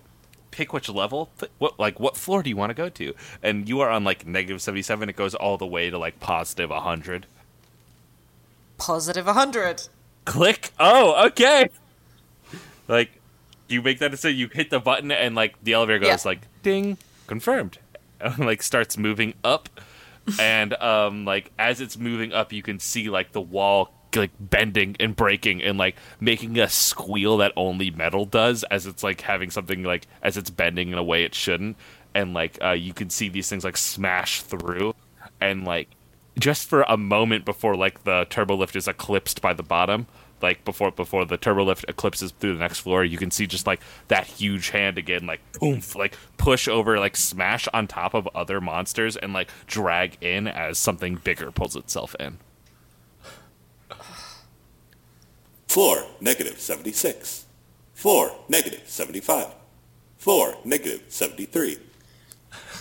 Pick 0.53 0.73
which 0.73 0.89
level. 0.89 1.31
What 1.59 1.79
like 1.79 2.01
what 2.01 2.17
floor 2.17 2.43
do 2.43 2.51
you 2.51 2.57
want 2.57 2.71
to 2.71 2.75
go 2.75 2.89
to? 2.89 3.15
And 3.41 3.69
you 3.69 3.81
are 3.81 3.89
on 3.89 4.03
like 4.03 4.27
negative 4.27 4.61
seventy 4.61 4.83
seven. 4.83 5.09
It 5.09 5.15
goes 5.15 5.35
all 5.35 5.57
the 5.57 5.67
way 5.67 5.89
to 5.91 5.97
like 5.97 6.19
positive 6.19 6.71
hundred. 6.71 7.27
Positive 8.79 9.27
100. 9.27 9.89
Click. 10.25 10.71
Oh, 10.81 11.27
okay. 11.29 11.69
Like 12.89 13.11
you 13.69 13.83
make 13.83 13.99
that 14.01 14.11
decision. 14.11 14.39
You 14.39 14.49
hit 14.49 14.71
the 14.71 14.81
button, 14.81 15.13
and 15.13 15.35
like 15.35 15.55
the 15.63 15.75
elevator 15.75 16.01
goes 16.01 16.09
Yeah. 16.09 16.17
like 16.25 16.41
ding, 16.63 16.99
confirmed. 17.27 17.79
And, 18.21 18.39
like 18.47 18.63
starts 18.63 18.97
moving 18.99 19.35
up, 19.45 19.69
and 20.39 20.75
um 20.75 21.25
like 21.25 21.51
as 21.59 21.81
it's 21.81 21.97
moving 21.97 22.33
up, 22.33 22.53
you 22.53 22.63
can 22.63 22.79
see 22.79 23.11
like 23.11 23.33
the 23.33 23.41
wall 23.41 23.93
like 24.17 24.33
bending 24.41 24.97
and 24.99 25.15
breaking 25.15 25.63
and 25.63 25.79
like 25.79 25.97
making 26.19 26.59
a 26.59 26.69
squeal 26.69 27.37
that 27.37 27.53
only 27.57 27.91
metal 27.91 28.25
does 28.25 28.65
as 28.65 28.87
it's 28.87 29.03
like 29.03 29.21
having 29.21 29.51
something 29.51 29.83
like 29.85 30.07
as 30.23 30.37
it's 30.37 30.51
bending 30.51 30.91
in 30.91 30.99
a 30.99 31.03
way 31.03 31.25
it 31.25 31.35
shouldn't. 31.35 31.77
And 32.15 32.35
like 32.35 32.59
uh, 32.63 32.71
you 32.71 32.93
can 32.93 33.11
see 33.11 33.29
these 33.29 33.49
things 33.49 33.65
like 33.65 33.77
smash 33.77 34.43
through. 34.43 34.95
And 35.41 35.65
like 35.65 35.89
just 36.39 36.69
for 36.69 36.83
a 36.83 36.97
moment 36.97 37.45
before 37.45 37.77
like 37.77 38.05
the 38.05 38.27
turbo 38.31 38.57
lift 38.57 38.77
is 38.77 38.89
eclipsed 38.89 39.41
by 39.41 39.53
the 39.53 39.63
bottom 39.63 40.07
like 40.43 40.65
before 40.65 40.91
before 40.91 41.25
the 41.25 41.37
turbo 41.37 41.65
lift 41.65 41.85
eclipses 41.89 42.33
through 42.33 42.55
the 42.55 42.61
next 42.61 42.81
floor 42.81 43.05
you 43.05 43.19
can 43.19 43.31
see 43.31 43.47
just 43.47 43.67
like 43.67 43.81
that 44.09 44.27
huge 44.27 44.71
hand 44.71 44.99
again 44.99 45.27
like 45.27 45.41
boom 45.59 45.81
like 45.95 46.17
push 46.37 46.69
over 46.69 46.99
like 46.99 47.17
smash 47.17 47.69
on 47.75 47.87
top 47.87 48.15
of 48.15 48.29
other 48.35 48.61
monsters 48.61 49.17
and 49.17 49.33
like 49.33 49.51
drag 49.67 50.17
in 50.21 50.47
as 50.47 50.79
something 50.79 51.17
bigger 51.17 51.51
pulls 51.51 51.77
itself 51.77 52.15
in 52.19 52.39
Floor, 55.71 56.05
negative 56.21 56.59
76. 56.59 57.47
Floor, 57.95 58.35
negative 58.49 58.83
75. 58.87 59.55
Floor, 60.19 60.57
negative 60.65 61.05
73. 61.07 61.79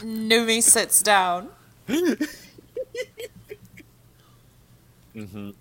Numi 0.02 0.64
sits 0.64 1.04
down. 1.04 1.50
Mm-hmm. 5.16 5.52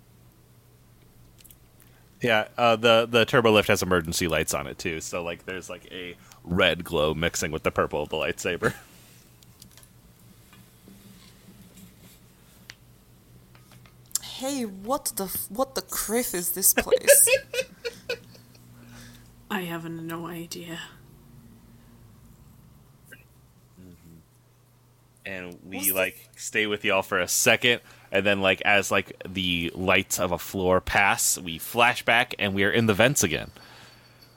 Yeah, 2.21 2.47
uh, 2.57 2.75
the 2.75 3.07
the 3.09 3.25
turbo 3.25 3.51
lift 3.51 3.69
has 3.69 3.81
emergency 3.81 4.27
lights 4.27 4.53
on 4.53 4.67
it 4.67 4.77
too, 4.77 4.99
so 4.99 5.23
like 5.23 5.45
there's 5.45 5.69
like 5.69 5.87
a 5.91 6.15
red 6.43 6.83
glow 6.83 7.13
mixing 7.13 7.51
with 7.51 7.63
the 7.63 7.71
purple 7.71 8.01
of 8.03 8.09
the 8.09 8.17
lightsaber. 8.17 8.73
Hey, 14.23 14.63
what 14.63 15.11
the 15.17 15.25
what 15.49 15.75
the 15.75 15.81
kriff 15.81 16.33
is 16.33 16.51
this 16.51 16.73
place? 16.73 17.29
I 19.51 19.61
have 19.61 19.89
no 19.89 20.27
idea. 20.27 20.79
and 25.25 25.59
we 25.63 25.75
What's 25.77 25.87
the- 25.89 25.93
like 25.93 26.29
stay 26.37 26.65
with 26.65 26.83
y'all 26.83 27.03
for 27.03 27.19
a 27.19 27.27
second, 27.27 27.81
and 28.11 28.25
then 28.25 28.41
like 28.41 28.61
as 28.61 28.91
like 28.91 29.21
the 29.27 29.71
lights 29.75 30.19
of 30.19 30.31
a 30.31 30.37
floor 30.39 30.81
pass, 30.81 31.37
we 31.37 31.57
flash 31.57 32.03
back 32.03 32.35
and 32.39 32.53
we 32.53 32.63
are 32.63 32.71
in 32.71 32.85
the 32.85 32.93
vents 32.93 33.23
again. 33.23 33.51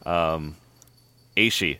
Um, 0.05 0.57
Aishi, 1.37 1.79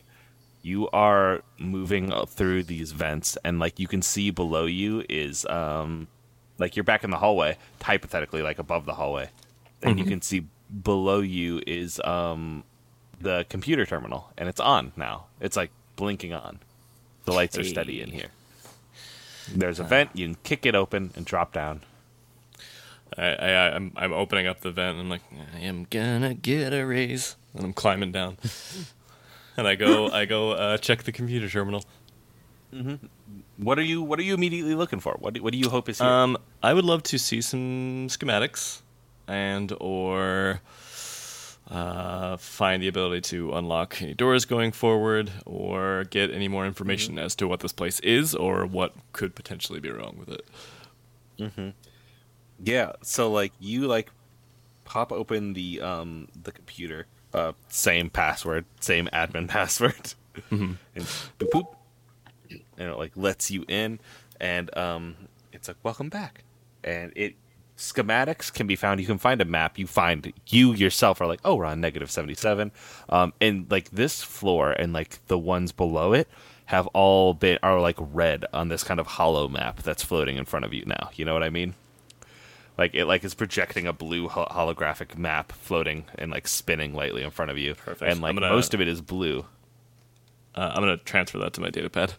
you 0.61 0.89
are 0.89 1.43
moving 1.59 2.11
through 2.27 2.63
these 2.63 2.91
vents, 2.91 3.37
and 3.43 3.59
like 3.59 3.79
you 3.79 3.87
can 3.87 4.01
see 4.01 4.31
below 4.31 4.65
you 4.65 5.03
is 5.09 5.45
um, 5.47 6.07
like 6.57 6.75
you're 6.75 6.83
back 6.83 7.03
in 7.03 7.11
the 7.11 7.17
hallway, 7.17 7.57
hypothetically, 7.81 8.41
like 8.41 8.59
above 8.59 8.85
the 8.85 8.93
hallway, 8.93 9.29
and 9.81 9.99
you 9.99 10.05
can 10.05 10.21
see 10.21 10.47
below 10.81 11.19
you 11.19 11.61
is 11.67 11.99
um 12.03 12.63
the 13.19 13.45
computer 13.49 13.85
terminal, 13.85 14.31
and 14.37 14.49
it's 14.49 14.59
on 14.59 14.93
now. 14.95 15.25
It's 15.39 15.55
like 15.57 15.71
blinking 15.95 16.33
on. 16.33 16.59
The 17.25 17.33
lights 17.33 17.57
are 17.57 17.63
steady 17.63 18.01
in 18.01 18.09
here. 18.11 18.29
There's 19.51 19.79
a 19.79 19.83
vent. 19.83 20.11
You 20.13 20.27
can 20.27 20.35
kick 20.43 20.65
it 20.65 20.75
open 20.75 21.11
and 21.15 21.25
drop 21.25 21.53
down. 21.53 21.81
I, 23.17 23.25
I, 23.25 23.75
I'm, 23.75 23.91
I'm 23.95 24.13
opening 24.13 24.47
up 24.47 24.61
the 24.61 24.71
vent. 24.71 24.93
And 24.93 25.01
I'm 25.01 25.09
like, 25.09 25.21
I 25.55 25.59
am 25.59 25.87
gonna 25.89 26.33
get 26.33 26.73
a 26.73 26.83
raise, 26.85 27.35
and 27.53 27.63
I'm 27.63 27.73
climbing 27.73 28.11
down. 28.11 28.37
and 29.57 29.67
I 29.67 29.75
go, 29.75 30.09
I 30.09 30.25
go 30.25 30.51
uh, 30.51 30.77
check 30.77 31.03
the 31.03 31.11
computer 31.11 31.49
terminal. 31.49 31.83
What 33.57 33.77
are 33.77 33.83
you 33.83 34.01
What 34.01 34.19
are 34.19 34.23
you 34.23 34.33
immediately 34.33 34.75
looking 34.75 34.99
for? 34.99 35.15
What 35.19 35.35
do, 35.35 35.43
What 35.43 35.53
do 35.53 35.59
you 35.59 35.69
hope 35.69 35.89
is 35.89 35.99
here? 35.99 36.07
Um, 36.07 36.37
I 36.63 36.73
would 36.73 36.85
love 36.85 37.03
to 37.03 37.19
see 37.19 37.41
some 37.41 38.07
schematics, 38.09 38.81
and 39.27 39.71
or 39.79 40.61
uh, 41.69 42.37
find 42.37 42.83
the 42.83 42.87
ability 42.87 43.21
to 43.21 43.53
unlock 43.53 44.01
any 44.01 44.13
doors 44.13 44.45
going 44.45 44.71
forward, 44.71 45.31
or 45.45 46.03
get 46.09 46.29
any 46.31 46.47
more 46.47 46.65
information 46.65 47.17
as 47.17 47.35
to 47.35 47.47
what 47.47 47.61
this 47.61 47.71
place 47.71 47.99
is 48.01 48.35
or 48.35 48.65
what 48.65 48.93
could 49.13 49.33
potentially 49.35 49.79
be 49.79 49.89
wrong 49.89 50.15
with 50.17 50.29
it. 50.29 50.45
Yeah, 52.63 52.93
so 53.01 53.31
like 53.31 53.53
you 53.59 53.87
like 53.87 54.11
pop 54.85 55.11
open 55.11 55.53
the 55.53 55.81
um 55.81 56.27
the 56.43 56.51
computer, 56.51 57.07
uh 57.33 57.53
same 57.69 58.09
password, 58.09 58.65
same 58.79 59.07
admin 59.13 59.47
password. 59.49 60.13
And 60.51 60.77
boop, 61.39 61.49
boop. 61.49 61.75
And 62.77 62.89
it 62.89 62.97
like 62.97 63.11
lets 63.15 63.49
you 63.51 63.65
in 63.67 63.99
and 64.39 64.75
um 64.77 65.15
it's 65.51 65.67
like 65.67 65.77
welcome 65.83 66.09
back. 66.09 66.43
And 66.83 67.11
it 67.15 67.35
schematics 67.91 68.51
can 68.53 68.65
be 68.67 68.75
found. 68.75 68.99
You 68.99 69.05
can 69.05 69.17
find 69.17 69.41
a 69.41 69.45
map. 69.45 69.77
You 69.77 69.87
find 69.87 70.31
you 70.47 70.73
yourself 70.73 71.19
are 71.21 71.27
like, 71.27 71.41
oh, 71.43 71.55
we're 71.55 71.65
on 71.65 71.81
negative 71.81 72.09
seventy 72.09 72.33
seven. 72.35 72.71
Um 73.09 73.33
and 73.41 73.69
like 73.69 73.89
this 73.91 74.23
floor 74.23 74.71
and 74.71 74.93
like 74.93 75.19
the 75.27 75.37
ones 75.37 75.71
below 75.71 76.13
it 76.13 76.27
have 76.67 76.87
all 76.87 77.33
been 77.33 77.59
are 77.61 77.79
like 77.81 77.97
red 77.99 78.45
on 78.53 78.69
this 78.69 78.83
kind 78.83 78.99
of 78.99 79.07
hollow 79.07 79.47
map 79.49 79.83
that's 79.83 80.01
floating 80.03 80.37
in 80.37 80.45
front 80.45 80.63
of 80.65 80.73
you 80.73 80.85
now. 80.85 81.09
You 81.15 81.25
know 81.25 81.33
what 81.33 81.43
I 81.43 81.49
mean? 81.49 81.75
like 82.75 82.95
it 82.95 83.05
like 83.05 83.23
is 83.23 83.35
projecting 83.35 83.85
a 83.85 83.93
blue 83.93 84.27
ho- 84.27 84.47
holographic 84.49 85.15
map 85.15 85.51
floating 85.51 86.05
and 86.17 86.31
like 86.31 86.47
spinning 86.47 86.91
lightly 86.95 87.21
in 87.21 87.29
front 87.29 87.51
of 87.51 87.57
you 87.59 87.75
Perfect. 87.75 88.11
and 88.11 88.19
like 88.19 88.33
gonna- 88.33 88.49
most 88.49 88.73
of 88.73 88.81
it 88.81 88.87
is 88.87 88.99
blue 88.99 89.45
Uh, 90.55 90.71
I'm 90.73 90.81
gonna 90.81 90.97
transfer 90.97 91.37
that 91.37 91.53
to 91.53 91.61
my 91.61 91.69
data 91.69 91.87
pad. 91.91 92.13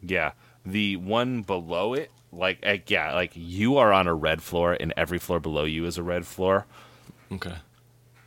yeah 0.00 0.30
the 0.64 0.94
one 0.96 1.42
below 1.42 1.94
it 1.94 2.10
like 2.32 2.58
uh, 2.64 2.76
yeah 2.86 3.14
like 3.14 3.32
you 3.34 3.76
are 3.78 3.92
on 3.92 4.06
a 4.06 4.14
red 4.14 4.42
floor 4.42 4.76
and 4.78 4.92
every 4.96 5.18
floor 5.18 5.40
below 5.40 5.64
you 5.64 5.84
is 5.86 5.96
a 5.98 6.02
red 6.02 6.26
floor. 6.26 6.66
Okay. 7.32 7.56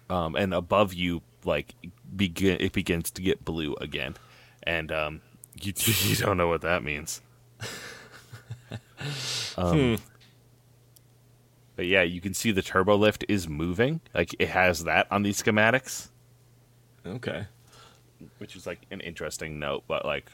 um 0.10 0.36
and 0.36 0.54
above 0.54 0.94
you 0.94 1.22
like 1.46 1.76
begin 2.16 2.58
it 2.60 2.72
begins 2.74 3.12
to 3.12 3.22
get 3.22 3.44
blue 3.46 3.76
again. 3.76 4.16
And 4.64 4.92
um 4.92 5.22
you 5.62 5.74
you 5.76 6.16
don't 6.16 6.38
know 6.38 6.48
what 6.48 6.62
that 6.62 6.84
means. 6.84 7.22
Um 9.58 9.98
but 11.76 11.86
yeah 11.86 12.02
you 12.04 12.22
can 12.22 12.34
see 12.34 12.52
the 12.52 12.62
turbo 12.62 12.96
lift 12.96 13.26
is 13.28 13.48
moving. 13.48 14.02
Like 14.14 14.36
it 14.40 14.50
has 14.50 14.84
that 14.84 15.08
on 15.12 15.24
these 15.24 15.42
schematics. 15.42 16.10
Okay. 17.06 17.46
which 18.38 18.56
is 18.56 18.68
like 18.68 18.82
an 18.92 19.00
interesting 19.02 19.58
note, 19.60 19.84
but 19.88 20.06
like 20.06 20.32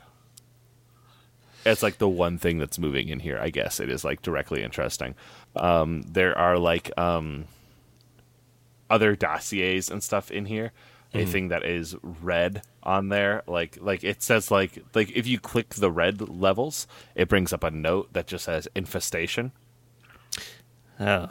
it's 1.65 1.83
like 1.83 1.97
the 1.97 2.09
one 2.09 2.37
thing 2.37 2.57
that's 2.57 2.79
moving 2.79 3.09
in 3.09 3.19
here. 3.19 3.37
I 3.39 3.49
guess 3.49 3.79
it 3.79 3.89
is 3.89 4.03
like 4.03 4.21
directly 4.21 4.63
interesting. 4.63 5.15
Um, 5.55 6.03
there 6.03 6.37
are 6.37 6.57
like 6.57 6.97
um, 6.97 7.45
other 8.89 9.15
dossiers 9.15 9.89
and 9.89 10.03
stuff 10.03 10.31
in 10.31 10.45
here. 10.45 10.71
Anything 11.13 11.47
that 11.47 11.63
is 11.65 11.95
red 12.03 12.61
on 12.83 13.09
there, 13.09 13.41
like 13.47 13.77
like 13.81 14.03
it 14.03 14.21
says 14.21 14.51
like 14.51 14.83
like 14.93 15.09
if 15.15 15.25
you 15.25 15.39
click 15.39 15.69
the 15.69 15.89
red 15.89 16.21
levels, 16.29 16.85
it 17.15 17.27
brings 17.29 17.51
up 17.53 17.63
a 17.63 17.71
note 17.71 18.13
that 18.13 18.27
just 18.27 18.45
says 18.45 18.67
infestation. 18.75 19.51
Oh. 20.99 21.29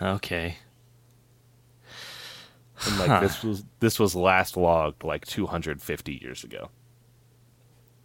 Okay. 0.00 0.56
And 2.86 2.98
like 2.98 3.20
this 3.20 3.42
was 3.42 3.64
this 3.80 3.98
was 3.98 4.16
last 4.16 4.56
logged 4.56 5.04
like 5.04 5.24
250 5.26 6.18
years 6.20 6.42
ago. 6.44 6.70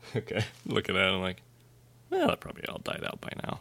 Okay. 0.15 0.43
Looking 0.65 0.95
at 0.95 1.03
it, 1.03 1.13
I'm 1.13 1.21
like, 1.21 1.41
well, 2.09 2.27
that 2.27 2.39
probably 2.39 2.65
all 2.67 2.79
died 2.79 3.03
out 3.03 3.19
by 3.21 3.31
now. 3.43 3.59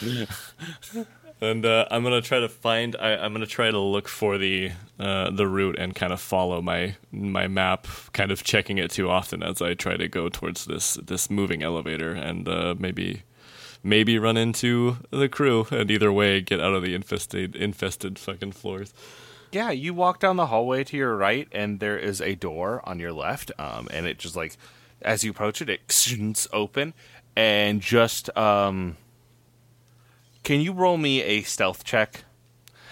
and 1.40 1.66
uh, 1.66 1.86
I'm 1.90 2.02
gonna 2.02 2.22
try 2.22 2.40
to 2.40 2.48
find. 2.48 2.96
I, 2.96 3.16
I'm 3.16 3.32
gonna 3.32 3.46
try 3.46 3.70
to 3.70 3.78
look 3.78 4.08
for 4.08 4.38
the 4.38 4.70
uh, 4.98 5.30
the 5.30 5.46
route 5.46 5.76
and 5.78 5.94
kind 5.94 6.12
of 6.12 6.20
follow 6.20 6.62
my 6.62 6.96
my 7.10 7.48
map, 7.48 7.86
kind 8.12 8.30
of 8.30 8.44
checking 8.44 8.78
it 8.78 8.90
too 8.90 9.10
often 9.10 9.42
as 9.42 9.60
I 9.60 9.74
try 9.74 9.96
to 9.96 10.08
go 10.08 10.28
towards 10.28 10.66
this 10.66 10.94
this 10.94 11.28
moving 11.30 11.62
elevator, 11.62 12.12
and 12.12 12.48
uh, 12.48 12.76
maybe 12.78 13.22
maybe 13.82 14.18
run 14.18 14.36
into 14.36 14.98
the 15.10 15.28
crew, 15.28 15.66
and 15.70 15.90
either 15.90 16.12
way 16.12 16.40
get 16.40 16.60
out 16.60 16.74
of 16.74 16.82
the 16.82 16.94
infested 16.94 17.56
infested 17.56 18.18
fucking 18.18 18.52
floors. 18.52 18.92
Yeah, 19.50 19.70
you 19.70 19.94
walk 19.94 20.20
down 20.20 20.36
the 20.36 20.46
hallway 20.46 20.84
to 20.84 20.96
your 20.96 21.16
right, 21.16 21.48
and 21.52 21.80
there 21.80 21.98
is 21.98 22.20
a 22.20 22.34
door 22.34 22.82
on 22.84 22.98
your 22.98 23.12
left. 23.12 23.50
Um, 23.58 23.88
and 23.90 24.06
it 24.06 24.18
just 24.18 24.36
like, 24.36 24.58
as 25.02 25.24
you 25.24 25.30
approach 25.30 25.62
it, 25.62 25.68
it 25.68 25.86
open, 26.52 26.94
and 27.36 27.80
just 27.80 28.36
um, 28.36 28.96
can 30.42 30.60
you 30.60 30.72
roll 30.72 30.96
me 30.96 31.22
a 31.22 31.42
stealth 31.42 31.84
check? 31.84 32.24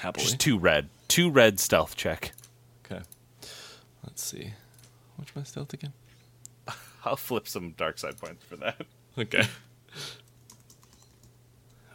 Happily. 0.00 0.24
Just 0.24 0.38
two 0.38 0.58
red, 0.58 0.88
two 1.08 1.30
red 1.30 1.58
stealth 1.58 1.96
check. 1.96 2.32
Okay. 2.84 3.02
Let's 4.04 4.22
see. 4.22 4.52
What's 5.16 5.34
my 5.34 5.42
stealth 5.42 5.72
again? 5.72 5.92
I'll 7.04 7.16
flip 7.16 7.48
some 7.48 7.72
dark 7.72 7.98
side 7.98 8.18
points 8.18 8.44
for 8.44 8.56
that. 8.56 8.82
Okay. 9.18 9.44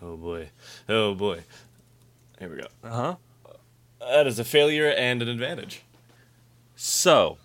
Oh 0.02 0.18
boy. 0.18 0.50
Oh 0.90 1.14
boy. 1.14 1.44
Here 2.40 2.50
we 2.50 2.58
go. 2.58 2.68
Uh 2.84 2.90
huh. 2.90 3.16
That 4.00 4.26
is 4.26 4.40
a 4.40 4.44
failure 4.44 4.90
and 4.90 5.22
an 5.22 5.28
advantage. 5.28 5.84
So, 6.76 7.38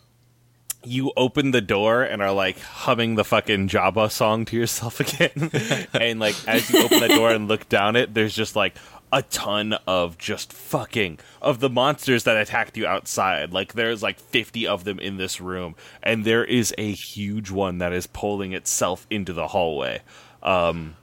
you 0.86 1.12
open 1.16 1.50
the 1.50 1.60
door 1.60 2.02
and 2.02 2.22
are 2.22 2.32
like 2.32 2.58
humming 2.60 3.14
the 3.16 3.24
fucking 3.24 3.68
Jabba 3.68 4.10
song 4.10 4.44
to 4.46 4.56
yourself 4.56 5.00
again. 5.06 5.50
and 5.92 6.20
like 6.20 6.36
as 6.48 6.70
you 6.70 6.82
open 6.84 7.00
the 7.00 7.08
door 7.08 7.30
and 7.30 7.48
look 7.48 7.68
down 7.68 7.96
it, 7.96 8.14
there's 8.14 8.34
just 8.34 8.56
like 8.56 8.76
a 9.12 9.22
ton 9.22 9.72
of 9.86 10.18
just 10.18 10.52
fucking 10.52 11.18
of 11.40 11.60
the 11.60 11.70
monsters 11.70 12.24
that 12.24 12.36
attacked 12.36 12.76
you 12.76 12.86
outside. 12.86 13.52
Like 13.52 13.74
there's 13.74 14.02
like 14.02 14.18
50 14.18 14.66
of 14.66 14.84
them 14.84 14.98
in 14.98 15.16
this 15.16 15.40
room 15.40 15.76
and 16.02 16.24
there 16.24 16.44
is 16.44 16.74
a 16.76 16.92
huge 16.92 17.50
one 17.50 17.78
that 17.78 17.92
is 17.92 18.06
pulling 18.06 18.52
itself 18.52 19.06
into 19.10 19.32
the 19.32 19.48
hallway. 19.48 20.02
Um 20.42 20.96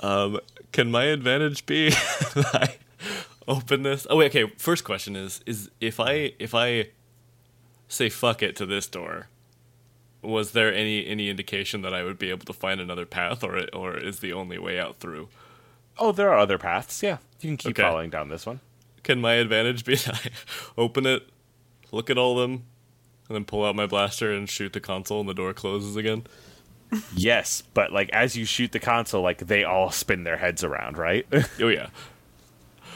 Um, 0.00 0.40
can 0.72 0.90
my 0.90 1.04
advantage 1.04 1.66
be 1.66 1.92
I 2.36 2.76
open 3.46 3.82
this? 3.82 4.06
Oh 4.10 4.16
wait, 4.16 4.34
okay. 4.34 4.52
First 4.58 4.84
question 4.84 5.14
is 5.14 5.40
is 5.46 5.70
if 5.80 6.00
I 6.00 6.32
if 6.38 6.54
I 6.54 6.88
say 7.88 8.08
fuck 8.08 8.42
it 8.42 8.56
to 8.56 8.66
this 8.66 8.86
door, 8.86 9.28
was 10.22 10.52
there 10.52 10.72
any 10.72 11.06
any 11.06 11.28
indication 11.28 11.82
that 11.82 11.92
I 11.94 12.02
would 12.02 12.18
be 12.18 12.30
able 12.30 12.46
to 12.46 12.52
find 12.52 12.80
another 12.80 13.06
path, 13.06 13.42
or 13.44 13.66
or 13.72 13.96
is 13.96 14.20
the 14.20 14.32
only 14.32 14.58
way 14.58 14.78
out 14.78 14.98
through? 15.00 15.28
oh, 15.96 16.10
there 16.10 16.28
are 16.30 16.38
other 16.38 16.58
paths. 16.58 17.02
Yeah. 17.04 17.18
You 17.40 17.50
can 17.50 17.56
keep 17.56 17.70
Okay. 17.78 17.82
following 17.82 18.10
down 18.10 18.28
this 18.28 18.44
one. 18.46 18.58
Can 19.04 19.20
my 19.20 19.34
advantage 19.34 19.84
be 19.84 19.96
I 20.06 20.18
open 20.78 21.06
it, 21.06 21.28
look 21.92 22.10
at 22.10 22.18
all 22.18 22.36
of 22.40 22.50
them, 22.50 22.64
and 23.28 23.36
then 23.36 23.44
pull 23.44 23.64
out 23.64 23.76
my 23.76 23.86
blaster 23.86 24.32
and 24.32 24.48
shoot 24.50 24.72
the 24.72 24.80
console, 24.80 25.20
and 25.20 25.28
the 25.28 25.34
door 25.34 25.52
closes 25.54 25.94
again? 25.94 26.26
Yes, 27.14 27.62
but 27.74 27.92
like 27.92 28.08
as 28.10 28.36
you 28.36 28.44
shoot 28.44 28.72
the 28.72 28.78
console 28.80 29.22
like 29.22 29.46
they 29.46 29.62
all 29.64 29.90
spin 29.90 30.24
their 30.24 30.36
heads 30.38 30.64
around, 30.64 30.96
right? 30.98 31.26
Oh 31.60 31.68
yeah. 31.68 31.88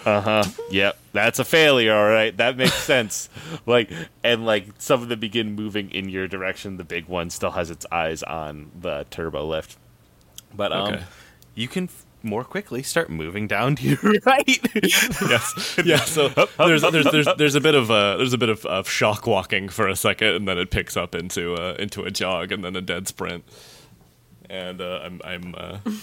Yep, 0.06 0.98
that's 1.12 1.38
a 1.38 1.44
failure. 1.44 1.94
All 1.94 2.08
right, 2.08 2.37
that 2.37 2.56
makes 2.56 2.74
sense. 2.82 3.28
Like, 3.66 3.90
and 4.24 4.46
like 4.46 4.66
some 4.78 5.02
of 5.02 5.08
them 5.08 5.20
begin 5.20 5.54
moving 5.54 5.90
in 5.90 6.08
your 6.08 6.28
direction. 6.28 6.76
The 6.76 6.84
big 6.84 7.06
one 7.06 7.30
still 7.30 7.50
has 7.52 7.70
its 7.70 7.87
eyes 7.92 8.22
on 8.22 8.70
the 8.80 9.06
turbo 9.11 9.46
lift, 9.46 9.76
but 10.54 10.72
um, 10.72 10.94
Okay. 10.94 11.02
you 11.54 11.68
can 11.68 11.84
f- 11.84 12.04
more 12.22 12.42
quickly 12.42 12.82
start 12.82 13.11
moving 13.11 13.46
down 13.46 13.76
to 13.76 13.84
your 13.88 13.98
right. 14.26 14.61
yes, 14.82 15.78
yeah. 15.84 15.98
So 15.98 16.28
there's 16.58 16.82
there's 16.82 17.06
there's 17.11 17.28
there's 17.37 17.54
a 17.54 17.61
bit 17.61 17.74
of 17.74 17.90
uh, 17.90 18.16
there's 18.16 18.32
a 18.32 18.38
bit 18.38 18.48
of, 18.48 18.64
of 18.66 18.88
shock 18.88 19.26
walking 19.26 19.68
for 19.68 19.87
a 19.88 19.94
second, 19.96 20.28
and 20.34 20.48
then 20.48 20.58
it 20.58 20.70
picks 20.70 20.96
up 20.96 21.14
into 21.14 21.54
uh, 21.54 21.74
into 21.78 22.02
a 22.04 22.11
jog, 22.11 22.50
and 22.52 22.64
then 22.64 22.74
a 22.76 22.80
dead 22.80 23.06
sprint. 23.08 23.44
And 24.50 24.80
uh, 24.80 25.00
I'm 25.04 25.20
I'm, 25.24 25.54
uh, 25.56 25.78
I'm 25.84 26.00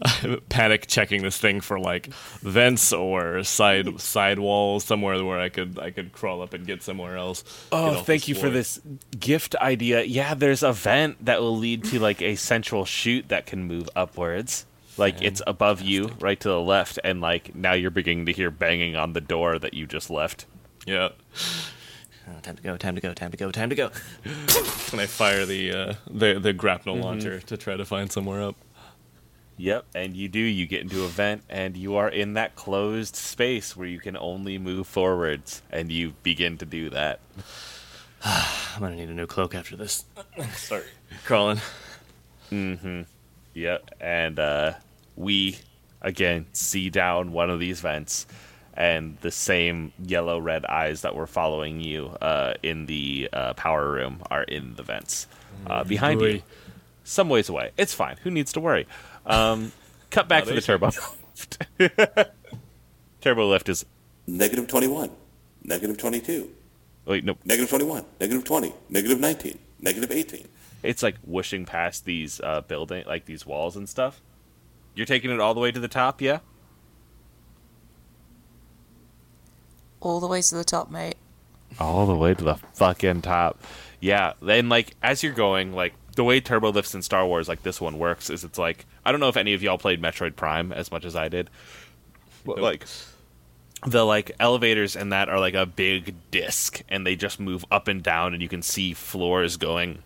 panic 0.48 0.86
checking 0.86 1.22
this 1.22 1.38
thing 1.38 1.60
for 1.60 1.78
like 1.78 2.06
vents 2.42 2.92
or 2.92 3.42
side 3.42 4.00
side 4.00 4.38
walls 4.38 4.84
somewhere 4.84 5.22
where 5.24 5.40
I 5.40 5.48
could 5.48 5.78
I 5.78 5.90
could 5.90 6.12
crawl 6.12 6.42
up 6.42 6.54
and 6.54 6.66
get 6.66 6.82
somewhere 6.82 7.16
else. 7.16 7.42
Oh, 7.72 7.94
thank 8.02 8.22
this 8.22 8.28
you 8.28 8.34
for 8.34 8.50
this 8.50 8.80
gift 9.18 9.56
idea. 9.56 10.02
Yeah, 10.04 10.34
there's 10.34 10.62
a 10.62 10.72
vent 10.72 11.24
that 11.24 11.40
will 11.40 11.56
lead 11.56 11.84
to 11.84 11.98
like 11.98 12.22
a 12.22 12.36
central 12.36 12.84
chute 12.84 13.28
that 13.28 13.46
can 13.46 13.64
move 13.64 13.88
upwards. 13.96 14.66
Like 14.96 15.22
it's 15.22 15.40
above 15.46 15.80
you, 15.80 16.10
right 16.18 16.38
to 16.40 16.48
the 16.48 16.60
left, 16.60 16.98
and 17.04 17.20
like 17.20 17.54
now 17.54 17.72
you're 17.72 17.90
beginning 17.92 18.26
to 18.26 18.32
hear 18.32 18.50
banging 18.50 18.96
on 18.96 19.12
the 19.12 19.20
door 19.20 19.56
that 19.58 19.72
you 19.72 19.86
just 19.86 20.10
left. 20.10 20.44
Yeah. 20.86 21.10
Oh, 22.28 22.40
time 22.42 22.56
to 22.56 22.62
go! 22.62 22.76
Time 22.76 22.94
to 22.96 23.00
go! 23.00 23.14
Time 23.14 23.30
to 23.30 23.36
go! 23.36 23.50
Time 23.50 23.70
to 23.70 23.76
go! 23.76 23.90
and 24.92 25.00
I 25.00 25.06
fire 25.06 25.46
the 25.46 25.72
uh, 25.72 25.94
the 26.10 26.38
the 26.38 26.52
grapnel 26.52 26.96
Mm-hmm. 26.96 27.04
launcher 27.04 27.40
to 27.40 27.56
try 27.56 27.76
to 27.76 27.84
find 27.84 28.10
somewhere 28.12 28.42
up. 28.42 28.56
Yep, 29.58 29.86
and 29.94 30.16
you 30.16 30.28
do. 30.28 30.38
You 30.38 30.66
get 30.66 30.82
into 30.82 31.02
a 31.02 31.08
vent, 31.08 31.42
and 31.50 31.76
you 31.76 31.96
are 31.96 32.08
in 32.08 32.34
that 32.34 32.54
closed 32.54 33.16
space 33.16 33.76
where 33.76 33.88
you 33.88 33.98
can 33.98 34.16
only 34.16 34.56
move 34.56 34.86
forwards, 34.86 35.62
and 35.70 35.90
you 35.90 36.14
begin 36.22 36.56
to 36.58 36.64
do 36.64 36.90
that. 36.90 37.18
I'm 38.24 38.80
gonna 38.80 38.94
need 38.94 39.08
a 39.08 39.14
new 39.14 39.26
cloak 39.26 39.56
after 39.56 39.76
this. 39.76 40.04
Sorry, 40.54 40.84
crawling. 41.24 41.60
Mm-hmm. 42.52 43.02
Yep, 43.54 43.90
and 44.00 44.38
uh, 44.38 44.72
we 45.16 45.58
again 46.00 46.46
see 46.52 46.88
down 46.88 47.32
one 47.32 47.50
of 47.50 47.58
these 47.58 47.80
vents, 47.80 48.28
and 48.74 49.18
the 49.22 49.32
same 49.32 49.92
yellow 50.00 50.38
red 50.38 50.64
eyes 50.66 51.02
that 51.02 51.16
were 51.16 51.26
following 51.26 51.80
you 51.80 52.06
uh, 52.22 52.54
in 52.62 52.86
the 52.86 53.28
uh, 53.32 53.54
power 53.54 53.90
room 53.90 54.20
are 54.30 54.44
in 54.44 54.76
the 54.76 54.84
vents 54.84 55.26
uh, 55.66 55.82
behind 55.82 56.20
you, 56.20 56.42
some 57.02 57.28
ways 57.28 57.48
away. 57.48 57.72
It's 57.76 57.92
fine. 57.92 58.18
Who 58.22 58.30
needs 58.30 58.52
to 58.52 58.60
worry? 58.60 58.86
Um, 59.28 59.72
cut 60.10 60.26
back 60.28 60.44
to 60.44 60.54
the 60.54 60.60
turbo 60.60 60.90
turbo 63.20 63.48
lift 63.48 63.68
is 63.68 63.84
Negative 64.26 64.66
21. 64.66 65.10
Negative 65.64 65.96
22. 65.96 66.50
wait 67.06 67.24
no, 67.24 67.36
Negative 67.44 67.68
21. 67.68 68.04
Negative 68.20 68.44
20. 68.44 68.72
Negative 68.88 69.20
19. 69.20 69.58
Negative 69.80 70.10
18. 70.10 70.48
it's 70.82 71.02
like 71.02 71.16
whooshing 71.24 71.64
past 71.64 72.04
these 72.04 72.40
uh, 72.40 72.62
building 72.62 73.04
like 73.06 73.26
these 73.26 73.44
walls 73.46 73.76
and 73.76 73.88
stuff. 73.88 74.20
You're 74.94 75.06
taking 75.06 75.30
it 75.30 75.38
all 75.40 75.54
the 75.54 75.60
way 75.60 75.70
to 75.70 75.78
the 75.78 75.86
top, 75.88 76.20
yeah? 76.20 76.40
All 80.00 80.20
the 80.20 80.26
way 80.26 80.40
to 80.42 80.54
the 80.54 80.64
top, 80.64 80.90
mate. 80.90 81.16
all 81.78 82.06
the 82.06 82.16
way 82.16 82.34
to 82.34 82.44
the 82.44 82.54
fucking 82.74 83.22
top. 83.22 83.60
Yeah, 84.00 84.32
Then, 84.40 84.68
like 84.68 84.94
as 85.02 85.22
you're 85.22 85.32
going, 85.32 85.72
like 85.72 85.94
the 86.18 86.24
way 86.24 86.40
turbo 86.40 86.72
lifts 86.72 86.96
in 86.96 87.02
Star 87.02 87.24
Wars, 87.24 87.48
like 87.48 87.62
this 87.62 87.80
one 87.80 87.96
works, 87.96 88.28
is 88.28 88.42
it's 88.42 88.58
like 88.58 88.86
I 89.04 89.12
don't 89.12 89.20
know 89.20 89.28
if 89.28 89.36
any 89.36 89.54
of 89.54 89.62
y'all 89.62 89.78
played 89.78 90.02
Metroid 90.02 90.34
Prime 90.34 90.72
as 90.72 90.90
much 90.90 91.04
as 91.04 91.14
I 91.14 91.28
did, 91.28 91.48
but 92.44 92.58
like 92.58 92.84
the 93.86 94.04
like 94.04 94.32
elevators 94.40 94.96
and 94.96 95.12
that 95.12 95.28
are 95.28 95.38
like 95.38 95.54
a 95.54 95.64
big 95.64 96.16
disc, 96.32 96.82
and 96.88 97.06
they 97.06 97.14
just 97.14 97.38
move 97.38 97.64
up 97.70 97.86
and 97.86 98.02
down, 98.02 98.34
and 98.34 98.42
you 98.42 98.48
can 98.48 98.62
see 98.62 98.94
floors 98.94 99.56
going 99.56 100.02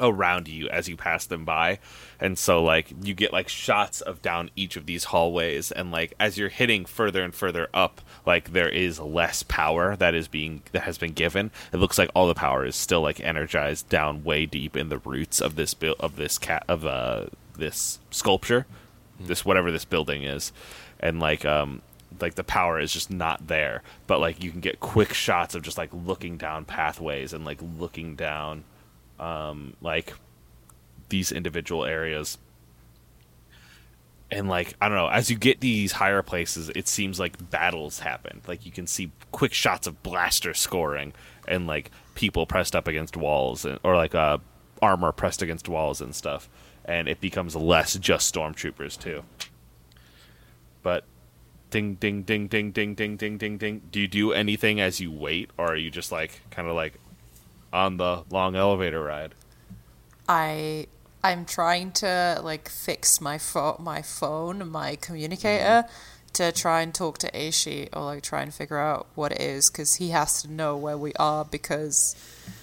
around 0.00 0.48
you 0.48 0.68
as 0.68 0.88
you 0.88 0.96
pass 0.96 1.26
them 1.26 1.44
by. 1.44 1.78
And 2.18 2.38
so 2.38 2.62
like 2.62 2.92
you 3.02 3.14
get 3.14 3.32
like 3.32 3.48
shots 3.48 4.00
of 4.00 4.22
down 4.22 4.50
each 4.56 4.76
of 4.76 4.86
these 4.86 5.04
hallways. 5.04 5.70
And 5.70 5.90
like 5.90 6.14
as 6.18 6.38
you're 6.38 6.48
hitting 6.48 6.84
further 6.84 7.22
and 7.22 7.34
further 7.34 7.68
up 7.72 8.00
like 8.26 8.52
there 8.52 8.68
is 8.68 8.98
less 8.98 9.42
power 9.42 9.96
that 9.96 10.14
is 10.14 10.28
being 10.28 10.62
that 10.72 10.82
has 10.82 10.98
been 10.98 11.12
given. 11.12 11.50
It 11.72 11.78
looks 11.78 11.98
like 11.98 12.10
all 12.14 12.28
the 12.28 12.34
power 12.34 12.64
is 12.64 12.76
still 12.76 13.02
like 13.02 13.20
energized 13.20 13.88
down 13.88 14.24
way 14.24 14.46
deep 14.46 14.76
in 14.76 14.88
the 14.88 14.98
roots 14.98 15.40
of 15.40 15.56
this 15.56 15.74
build 15.74 15.96
of 16.00 16.16
this 16.16 16.38
cat 16.38 16.64
of 16.68 16.84
uh 16.86 17.26
this 17.56 17.98
sculpture 18.10 18.66
this 19.18 19.44
whatever 19.44 19.70
this 19.70 19.84
building 19.84 20.24
is. 20.24 20.52
And 20.98 21.20
like 21.20 21.44
um 21.44 21.82
like 22.20 22.34
the 22.34 22.44
power 22.44 22.80
is 22.80 22.92
just 22.92 23.10
not 23.10 23.46
there. 23.46 23.82
But 24.06 24.20
like 24.20 24.42
you 24.42 24.50
can 24.50 24.60
get 24.60 24.80
quick 24.80 25.14
shots 25.14 25.54
of 25.54 25.62
just 25.62 25.78
like 25.78 25.90
looking 25.92 26.36
down 26.36 26.64
pathways 26.64 27.32
and 27.32 27.44
like 27.44 27.60
looking 27.78 28.14
down 28.16 28.64
um, 29.20 29.74
like 29.80 30.14
these 31.10 31.30
individual 31.30 31.84
areas. 31.84 32.38
And 34.32 34.48
like 34.48 34.74
I 34.80 34.88
don't 34.88 34.96
know, 34.96 35.08
as 35.08 35.30
you 35.30 35.36
get 35.36 35.60
these 35.60 35.92
higher 35.92 36.22
places, 36.22 36.70
it 36.70 36.88
seems 36.88 37.20
like 37.20 37.50
battles 37.50 38.00
happen. 38.00 38.40
Like 38.48 38.64
you 38.64 38.72
can 38.72 38.86
see 38.86 39.12
quick 39.32 39.52
shots 39.52 39.86
of 39.86 40.02
blaster 40.02 40.54
scoring 40.54 41.12
and 41.46 41.66
like 41.66 41.90
people 42.14 42.46
pressed 42.46 42.74
up 42.74 42.88
against 42.88 43.16
walls 43.16 43.64
and 43.64 43.78
or 43.82 43.96
like 43.96 44.14
uh, 44.14 44.38
armor 44.80 45.12
pressed 45.12 45.42
against 45.42 45.68
walls 45.68 46.00
and 46.00 46.14
stuff. 46.14 46.48
And 46.84 47.08
it 47.08 47.20
becomes 47.20 47.54
less 47.54 47.96
just 47.96 48.32
stormtroopers 48.32 48.98
too. 48.98 49.24
But 50.82 51.04
ding 51.70 51.94
ding 51.94 52.22
ding 52.22 52.46
ding 52.48 52.70
ding 52.70 52.94
ding 52.94 53.16
ding 53.16 53.36
ding 53.36 53.58
ding. 53.58 53.82
Do 53.90 54.00
you 54.00 54.08
do 54.08 54.32
anything 54.32 54.80
as 54.80 55.00
you 55.00 55.10
wait, 55.10 55.50
or 55.58 55.72
are 55.72 55.76
you 55.76 55.90
just 55.90 56.12
like 56.12 56.40
kind 56.50 56.68
of 56.68 56.74
like 56.74 56.94
on 57.72 57.96
the 57.96 58.24
long 58.30 58.56
elevator 58.56 59.02
ride. 59.02 59.34
I 60.28 60.86
I'm 61.22 61.44
trying 61.44 61.92
to 61.92 62.40
like 62.42 62.68
fix 62.68 63.20
my 63.20 63.38
pho- 63.38 63.76
my 63.78 64.02
phone, 64.02 64.70
my 64.70 64.96
communicator, 64.96 65.84
mm-hmm. 65.84 66.32
to 66.34 66.52
try 66.52 66.80
and 66.82 66.94
talk 66.94 67.18
to 67.18 67.30
Aishi 67.32 67.88
or 67.92 68.04
like 68.04 68.22
try 68.22 68.42
and 68.42 68.52
figure 68.52 68.78
out 68.78 69.06
what 69.14 69.32
it 69.32 69.40
is 69.40 69.70
because 69.70 69.96
he 69.96 70.10
has 70.10 70.42
to 70.42 70.50
know 70.50 70.76
where 70.76 70.96
we 70.96 71.12
are 71.14 71.44
because 71.44 72.14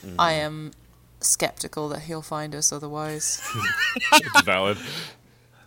mm-hmm. 0.04 0.20
I 0.20 0.34
am 0.34 0.72
skeptical 1.20 1.90
that 1.90 2.02
he'll 2.02 2.22
find 2.22 2.56
us 2.56 2.72
otherwise. 2.72 3.42
It's 4.14 4.42
valid. 4.42 4.78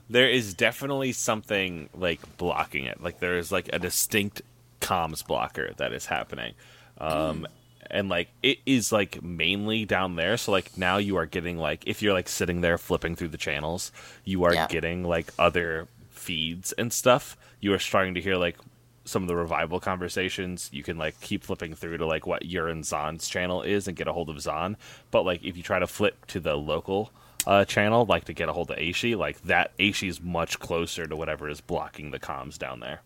There 0.08 0.28
is 0.28 0.54
definitely 0.54 1.12
something 1.12 1.88
like 1.94 2.36
blocking 2.36 2.84
it. 2.84 3.00
Like 3.00 3.20
there 3.20 3.38
is 3.38 3.52
like 3.52 3.70
a 3.72 3.78
distinct 3.78 4.42
comms 4.80 5.24
blocker 5.24 5.72
that 5.76 5.92
is 5.92 6.06
happening. 6.06 6.54
Um 6.98 7.42
mm. 7.42 7.46
And 7.90 8.08
like 8.08 8.28
it 8.42 8.58
is 8.66 8.92
like 8.92 9.22
mainly 9.22 9.84
down 9.84 10.16
there. 10.16 10.36
So 10.36 10.52
like 10.52 10.76
now 10.76 10.96
you 10.98 11.16
are 11.16 11.26
getting 11.26 11.58
like 11.58 11.82
if 11.86 12.02
you're 12.02 12.12
like 12.14 12.28
sitting 12.28 12.60
there 12.60 12.78
flipping 12.78 13.16
through 13.16 13.28
the 13.28 13.38
channels 13.38 13.92
you 14.24 14.44
are 14.44 14.54
Yeah. 14.54 14.66
getting 14.68 15.04
like 15.04 15.32
other 15.38 15.88
feeds 16.10 16.72
and 16.72 16.92
stuff. 16.92 17.36
You 17.60 17.72
are 17.74 17.78
starting 17.78 18.14
to 18.14 18.20
hear 18.20 18.36
like 18.36 18.56
some 19.04 19.22
of 19.22 19.28
the 19.28 19.36
revival 19.36 19.80
conversations. 19.80 20.68
You 20.72 20.82
can 20.82 20.98
like 20.98 21.20
keep 21.20 21.42
flipping 21.44 21.74
through 21.74 21.98
to 21.98 22.06
like 22.06 22.26
what 22.26 22.44
your 22.44 22.68
and 22.68 22.84
Zon's 22.84 23.28
channel 23.28 23.62
is 23.62 23.88
and 23.88 23.96
get 23.96 24.06
a 24.08 24.12
hold 24.12 24.28
of 24.30 24.40
Zon 24.40 24.76
but 25.10 25.24
like 25.24 25.42
if 25.44 25.56
you 25.56 25.62
try 25.62 25.78
to 25.78 25.86
flip 25.86 26.26
to 26.26 26.40
the 26.40 26.56
local 26.56 27.10
uh, 27.46 27.64
channel 27.64 28.04
like 28.04 28.24
to 28.24 28.34
get 28.34 28.48
a 28.50 28.52
hold 28.52 28.70
of 28.70 28.76
Aishi 28.76 29.16
like 29.16 29.40
that 29.42 29.76
Aishi 29.78 30.08
is 30.08 30.20
much 30.20 30.58
closer 30.60 31.06
to 31.06 31.16
whatever 31.16 31.48
is 31.48 31.60
blocking 31.62 32.10
the 32.10 32.20
comms 32.20 32.58
down 32.58 32.80
there. 32.80 33.00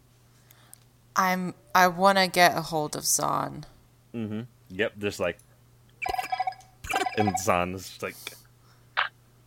I'm 1.16 1.54
I 1.74 1.86
want 1.88 2.18
to 2.18 2.26
get 2.26 2.56
a 2.56 2.62
hold 2.62 2.96
of 2.96 3.04
Zon. 3.04 3.64
Yep 4.74 4.92
just 4.98 5.20
like 5.20 5.38
and 7.16 7.32
Zon's 7.38 7.88
just 7.88 8.02
like 8.02 8.14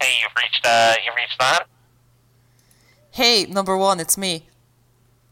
Hey, 0.01 0.13
you've 0.21 0.31
reached, 0.37 0.63
uh, 0.65 0.93
you've 1.05 1.15
reached 1.15 1.39
that? 1.39 1.63
Hey, 3.11 3.45
number 3.45 3.75
one, 3.75 3.99
it's 3.99 4.15
me. 4.17 4.47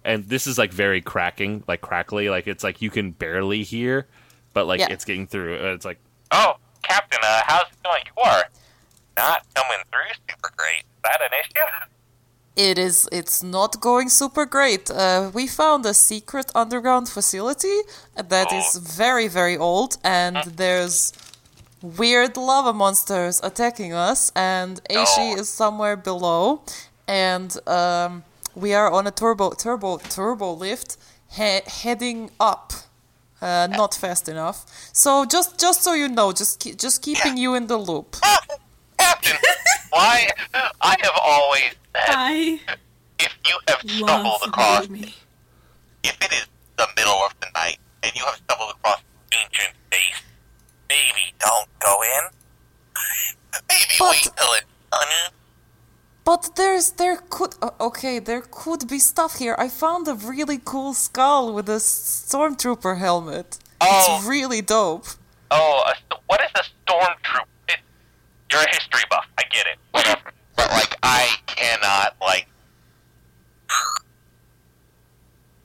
and 0.03 0.27
this 0.27 0.47
is 0.47 0.57
like 0.57 0.73
very 0.73 1.01
cracking, 1.01 1.63
like 1.67 1.81
crackly, 1.81 2.29
like 2.29 2.47
it's 2.47 2.63
like 2.63 2.81
you 2.81 2.89
can 2.89 3.11
barely 3.11 3.61
hear, 3.63 4.07
but 4.53 4.65
like 4.65 4.79
Yeah. 4.79 4.87
it's 4.89 5.05
getting 5.05 5.27
through. 5.27 5.55
Uh, 5.57 5.73
It's 5.73 5.85
like 5.85 5.99
Oh, 6.31 6.55
Captain, 6.81 7.19
uh, 7.23 7.41
how's 7.45 7.67
it 7.71 7.83
going? 7.83 8.01
You 8.07 8.23
are 8.23 8.43
not 9.17 9.45
coming 9.55 9.83
through 9.91 10.13
super 10.29 10.51
great. 10.57 10.79
Is 10.79 11.01
that 11.03 11.21
an 11.21 11.29
issue? 11.39 11.87
It 12.55 12.77
is. 12.77 13.09
It's 13.11 13.43
not 13.43 13.81
going 13.81 14.09
super 14.09 14.45
great. 14.45 14.89
Uh, 14.89 15.29
we 15.33 15.45
found 15.47 15.85
a 15.85 15.93
secret 15.93 16.51
underground 16.55 17.09
facility 17.09 17.79
that 18.15 18.51
is 18.53 18.77
very, 18.77 19.27
very 19.27 19.57
old, 19.57 19.97
and 20.03 20.37
there's 20.55 21.11
weird 21.81 22.37
lava 22.37 22.71
monsters 22.73 23.41
attacking 23.43 23.93
us. 23.93 24.31
And 24.35 24.81
Aishi 24.89 25.33
Oh. 25.35 25.39
is 25.41 25.49
somewhere 25.49 25.97
below, 25.97 26.61
and 27.07 27.51
um, 27.67 28.23
we 28.55 28.73
are 28.73 28.89
on 28.89 29.05
a 29.05 29.11
turbo, 29.11 29.51
turbo, 29.51 29.97
turbo 29.97 30.53
lift 30.53 30.97
he- 31.31 31.61
heading 31.67 32.31
up. 32.39 32.71
Uh, 33.41 33.67
not 33.69 33.93
fast 33.93 34.29
enough. 34.29 34.65
So 34.93 35.25
just, 35.25 35.59
just 35.59 35.83
so 35.83 35.93
you 35.93 36.07
know, 36.07 36.31
just, 36.31 36.59
keep, 36.61 36.77
just 36.79 37.01
keeping 37.01 37.35
you 37.37 37.53
in 37.53 37.67
the 37.67 37.77
loop. 37.77 38.15
Captain, 38.97 39.37
why? 39.89 40.29
I 40.81 40.95
have 41.01 41.11
always 41.23 41.73
I 42.07 42.59
if 43.19 43.33
you 43.47 43.57
have 43.67 43.79
stumbled 43.89 44.41
across, 44.45 44.89
me. 44.89 45.13
if 46.03 46.17
it 46.21 46.33
is 46.33 46.47
the 46.77 46.87
middle 46.95 47.19
of 47.25 47.33
the 47.39 47.47
night 47.55 47.77
and 48.03 48.11
you 48.15 48.23
have 48.25 48.35
stumbled 48.35 48.71
across 48.71 49.01
ancient 49.33 49.73
space, 49.87 50.21
maybe 50.89 51.33
don't 51.39 51.69
go 51.79 52.01
in. 52.01 52.23
maybe 53.69 53.95
But- 53.99 54.11
wait 54.11 54.21
till 54.35 54.53
it's 54.53 54.65
done. 54.91 55.31
But 56.23 56.55
there's 56.55 56.91
there 56.93 57.17
could 57.29 57.53
okay 57.79 58.17
there 58.19 58.41
could 58.41 58.87
be 58.87 58.97
stuff 58.99 59.37
here. 59.37 59.55
I 59.59 59.69
found 59.69 60.07
a 60.07 60.15
really 60.15 60.59
cool 60.63 60.93
skull 60.95 61.53
with 61.53 61.69
a 61.69 61.73
stormtrooper 61.79 62.97
helmet. 62.97 63.59
Oh. 63.79 64.17
It's 64.17 64.25
really 64.27 64.61
dope. 64.61 65.05
Oh, 65.51 65.83
a, 65.85 66.15
what 66.25 66.41
is 66.41 66.49
a 66.55 66.63
stormtrooper? 66.91 67.45
It, 67.69 67.77
you're 68.51 68.61
a 68.63 68.67
history 68.69 69.03
buff. 69.09 69.27
I 69.37 69.43
get 69.51 69.67
it. 69.67 69.77
Whatever. 69.91 70.31
But 70.55 70.71
like, 70.71 70.95
I 71.03 71.29
cannot 71.55 72.15
like. 72.21 72.47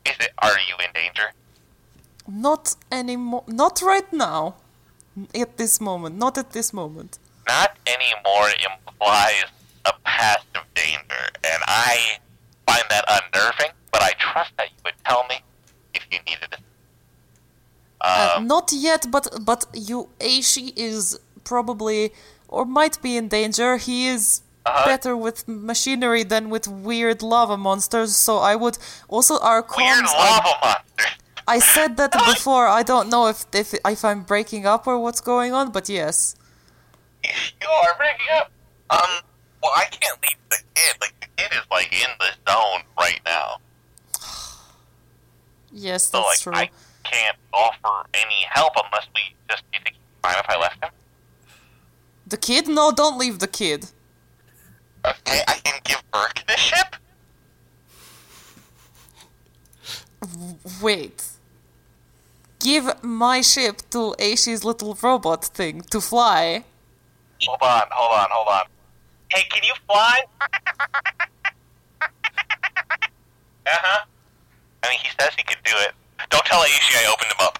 Is 0.07 0.17
it? 0.21 0.33
Are 0.39 0.59
you 0.69 0.75
in 0.85 0.93
danger? 0.95 1.33
Not 2.27 2.77
anymore. 2.91 3.45
Not 3.47 3.83
right 3.83 4.11
now. 4.13 4.57
At 5.35 5.57
this 5.57 5.81
moment. 5.81 6.17
Not 6.17 6.39
at 6.39 6.53
this 6.53 6.73
moment. 6.73 7.19
Not 7.49 7.77
anymore 7.87 8.49
implies 8.69 9.45
a 9.85 9.93
past 10.05 10.47
of 10.55 10.63
danger, 10.75 11.25
and 11.45 11.61
I 11.67 12.19
find 12.67 12.85
that 12.91 13.05
unnerving. 13.09 13.73
But 13.93 14.03
I 14.03 14.13
trust 14.19 14.53
that 14.57 14.69
you 14.71 14.77
would 14.85 14.95
tell 15.05 15.27
me 15.29 15.37
if 15.95 16.03
you 16.13 16.19
needed 16.27 16.49
it. 16.53 16.61
Uh, 18.01 18.35
Um, 18.37 18.47
not 18.47 18.73
yet, 18.73 19.07
but 19.11 19.27
but 19.45 19.67
you 19.75 20.09
Aishi 20.21 20.73
is 20.77 21.19
probably 21.45 22.13
or 22.49 22.65
might 22.65 23.03
be 23.03 23.17
in 23.17 23.29
danger. 23.29 23.77
He 23.77 24.07
is 24.07 24.43
Uh-huh. 24.71 24.87
better 24.87 25.17
with 25.17 25.47
machinery 25.49 26.23
than 26.23 26.51
with 26.51 26.67
weird 26.69 27.23
lava 27.23 27.57
monsters. 27.57 28.15
So 28.17 28.39
I 28.39 28.55
would 28.57 28.79
also 29.09 29.39
our 29.41 29.63
weird 29.63 30.05
comms 30.05 30.15
are 30.15 30.31
lava 30.31 30.55
monsters. 30.63 31.15
I 31.49 31.59
said 31.59 31.97
that 31.97 32.13
before. 32.35 32.67
I 32.69 32.83
don't 32.83 33.09
know 33.11 33.27
if 33.29 33.45
if 33.53 33.75
if 33.85 34.05
I'm 34.05 34.23
breaking 34.23 34.67
up 34.67 34.87
or 34.87 34.99
what's 34.99 35.21
going 35.21 35.53
on, 35.53 35.71
but 35.73 35.89
yes. 35.89 36.35
You 37.25 37.69
are 37.69 37.95
breaking 37.97 38.27
up. 38.39 38.51
Um. 38.91 39.23
Well, 39.63 39.73
I 39.77 39.85
can't 39.91 40.19
leave 40.23 40.39
the 40.51 40.57
kid. 40.75 40.95
Like 41.01 41.15
the 41.21 41.27
kid 41.37 41.53
is 41.53 41.67
like 41.71 41.93
in 41.93 42.11
the 42.19 42.31
zone 42.51 42.83
right 42.99 43.21
now. 43.27 43.59
Yes, 45.73 46.09
that's 46.11 46.11
So 46.11 46.21
like 46.23 46.39
true. 46.41 46.53
I 46.55 46.71
can't 47.05 47.37
offer 47.53 48.09
any 48.15 48.45
help 48.51 48.73
unless 48.85 49.07
we 49.15 49.21
just. 49.49 49.63
Do 49.71 49.79
you 49.79 49.85
think 49.85 49.97
it's 49.97 50.21
fine 50.23 50.35
if 50.39 50.49
I 50.49 50.59
left 50.61 50.83
him? 50.83 50.91
The 52.27 52.37
kid? 52.37 52.67
No, 52.69 52.91
don't 52.93 53.19
leave 53.19 53.39
the 53.39 53.47
kid. 53.49 53.87
Okay, 55.11 55.43
I 55.49 55.55
can 55.65 55.81
give 55.85 56.03
Burke 56.13 56.43
the 56.47 56.57
ship. 56.57 56.97
Wait. 60.83 61.25
Give 62.59 63.03
my 63.03 63.41
ship 63.41 63.79
to 63.91 64.15
Aishi's 64.19 64.65
little 64.65 64.97
robot 65.03 65.45
thing 65.47 65.83
to 65.91 66.01
fly. 66.01 66.65
Hold 67.47 67.63
on, 67.63 67.83
hold 67.91 68.21
on, 68.21 68.29
hold 68.31 68.49
on. 68.49 68.65
Hey, 69.31 69.45
can 69.51 69.63
you 69.65 69.75
fly? 69.87 70.25
uh 72.03 72.09
huh. 73.67 74.05
I 74.83 74.89
mean, 74.89 74.99
he 75.03 75.09
says 75.19 75.31
he 75.37 75.43
can 75.43 75.59
do 75.65 75.73
it. 75.87 75.93
Don't 76.29 76.45
tell 76.45 76.61
Aishi 76.63 76.97
I 76.97 77.07
opened 77.13 77.33
him 77.33 77.41
up. 77.47 77.59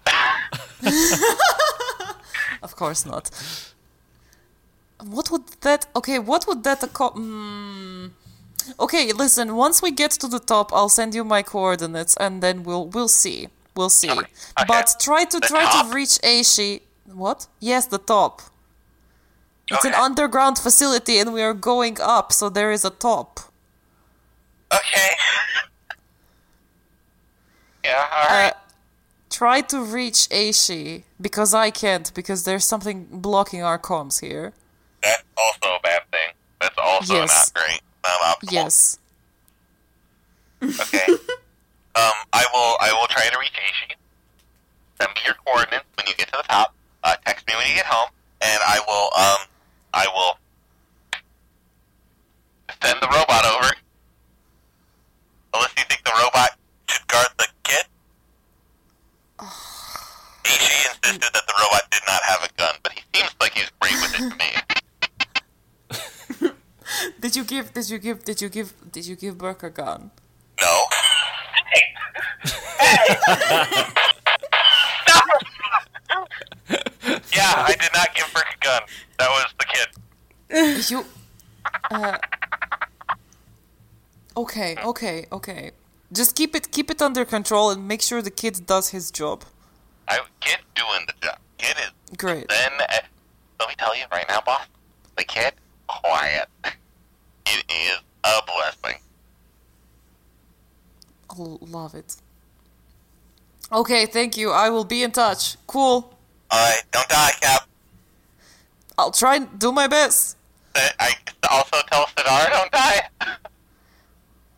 Of 2.63 2.77
course 2.77 3.07
not. 3.07 3.31
What 5.05 5.31
would 5.31 5.47
that? 5.63 5.87
Okay, 5.97 6.19
what 6.19 6.47
would 6.47 6.65
that? 6.65 6.83
Aco- 6.83 7.11
mm. 7.11 8.11
Okay, 8.79 9.13
listen. 9.13 9.57
Once 9.57 9.83
we 9.83 9.91
get 9.91 10.11
to 10.13 10.29
the 10.29 10.39
top, 10.39 10.73
I'll 10.73 10.89
send 10.89 11.15
you 11.15 11.25
my 11.25 11.43
coordinates, 11.43 12.17
and 12.19 12.43
then 12.43 12.63
we'll 12.65 12.87
we'll 12.87 13.09
see. 13.09 13.49
We'll 13.77 13.91
see. 13.91 14.11
Okay, 14.11 14.27
But 14.69 14.95
try 15.01 15.25
to 15.25 15.39
The 15.41 15.47
try 15.47 15.65
top? 15.65 15.87
to 15.89 15.95
reach 15.95 16.19
Aishi. 16.23 16.81
What? 17.13 17.47
Yes, 17.61 17.87
the 17.87 17.99
top. 17.99 18.43
It's 19.71 19.85
an 19.85 19.95
underground 19.95 20.59
facility, 20.59 21.19
and 21.19 21.33
we 21.33 21.43
are 21.43 21.55
going 21.55 21.99
up, 22.01 22.33
so 22.33 22.49
there 22.49 22.73
is 22.73 22.85
a 22.85 22.91
top. 22.91 23.41
okay. 24.73 25.11
yeah, 27.85 28.07
alright. 28.13 28.53
Uh, 28.53 28.57
try 29.31 29.61
to 29.63 29.83
reach 29.83 30.29
Aishi 30.31 31.05
because 31.21 31.55
I 31.55 31.71
can't 31.71 32.13
because 32.15 32.45
there's 32.45 32.65
something 32.65 33.07
blocking 33.11 33.63
our 33.63 33.79
comms 33.79 34.21
here. 34.21 34.53
That's 35.03 35.23
also 35.37 35.77
a 35.77 35.81
bad 35.83 36.03
thing. 36.11 36.31
That's 36.61 36.77
also 36.79 37.15
Yes. 37.15 37.53
not 37.55 37.63
great. 37.63 37.81
Not 38.05 38.21
optimal. 38.21 38.53
Yes. 38.53 38.99
Okay. 40.63 41.07
um, 41.97 42.13
I 42.33 42.45
will. 42.53 42.77
I 42.81 42.93
will 42.93 43.07
try 43.09 43.27
to 43.29 43.39
reach 43.39 43.53
Aishi. 43.53 43.95
Send 45.01 45.11
me 45.15 45.21
your 45.25 45.35
coordinates 45.47 45.85
when 45.97 46.07
you 46.07 46.15
get 46.15 46.27
to 46.29 46.37
the 46.37 46.43
top. 46.49 46.75
Uh, 47.03 47.17
text 47.27 47.47
me 47.47 47.55
when 47.57 47.67
you 47.67 47.75
get 47.75 47.87
home, 47.87 48.11
and 48.43 48.61
I 48.67 48.81
will. 48.87 49.11
Um, 49.17 49.39
I 49.95 50.07
will 50.15 50.37
send 52.83 52.99
the 53.01 53.09
robot 53.09 53.45
over. 53.47 53.73
Unless 55.55 55.73
you 55.79 55.85
think 55.89 56.05
the 56.05 56.13
robot 56.23 56.51
should 56.89 57.07
guard 57.09 57.27
the 57.39 57.47
kid. 57.65 57.85
Aishi 60.45 60.87
insisted 60.89 61.33
that 61.33 61.47
the 61.47 61.55
robot 61.59 61.91
did 61.91 62.03
not 62.07 62.23
have 62.25 62.45
a 62.45 62.49
gun, 62.59 62.75
but 62.83 62.93
he 62.93 63.01
seems 63.15 63.35
like 63.41 63.55
he's 63.55 63.71
great 63.81 63.95
with 63.95 64.15
it 64.15 64.31
to 64.31 64.37
me. 64.37 64.51
Did 67.21 67.37
you 67.37 67.45
give? 67.45 67.73
Did 67.75 67.91
you 67.91 67.99
give? 67.99 68.25
Did 68.25 68.41
you 68.41 68.49
give? 68.49 68.73
Did 68.91 69.07
you 69.07 69.15
give 69.17 69.37
Burke 69.39 69.63
a 69.63 69.71
gun? 69.71 70.11
No. 70.61 70.85
yeah, 77.33 77.55
I 77.69 77.75
did 77.79 77.91
not 77.95 78.15
give 78.15 78.33
Brick 78.33 78.47
a 78.57 78.65
gun. 78.65 78.83
That 79.19 79.29
was 79.31 79.55
the 79.59 79.67
kid. 79.73 79.89
You. 80.91 81.05
Uh, 81.91 82.19
okay, 84.37 84.77
okay, 84.85 85.27
okay. 85.31 85.71
Just 86.13 86.35
keep 86.35 86.57
it 86.57 86.73
keep 86.73 86.91
it 86.91 87.01
under 87.03 87.25
control 87.25 87.71
and 87.71 87.87
make 87.87 88.03
sure 88.03 88.23
the 88.23 88.31
kid 88.31 88.67
does 88.67 88.91
his 88.91 89.11
job. 89.11 89.45
I 90.09 90.19
kid 90.41 90.59
doing 90.75 91.07
the 91.07 91.15
job. 91.27 91.39
Kid 91.59 91.77
is 91.79 92.17
Great. 92.17 92.49
then. 92.49 92.73
Uh, 92.81 92.97
let 93.61 93.69
me 93.69 93.75
tell 93.79 93.95
you 93.97 94.05
right 94.11 94.27
now, 94.29 94.41
boss. 94.41 94.67
The 95.17 95.25
kid, 95.25 95.53
quiet. 95.87 96.49
It 97.53 97.65
is 97.71 97.99
a 98.25 98.41
blessing. 98.47 99.01
L- 101.39 101.59
love 101.63 101.95
it. 101.95 102.17
Okay, 103.73 104.07
thank 104.07 104.37
you. 104.37 104.51
I 104.51 104.69
will 104.71 104.85
be 104.85 105.03
in 105.03 105.13
touch. 105.13 105.57
Cool. 105.67 106.13
All 106.51 106.59
right, 106.59 106.83
don't 106.91 107.09
die, 107.09 107.31
Cap. 107.41 107.69
I'll 108.99 109.13
try 109.13 109.37
and 109.37 109.59
do 109.59 109.71
my 109.73 109.87
best. 109.87 110.37
Uh, 110.75 110.89
I 110.99 111.13
also 111.51 111.77
tell 111.91 112.07
Sadara 112.07 112.51
don't 112.51 112.73
die. 112.73 113.09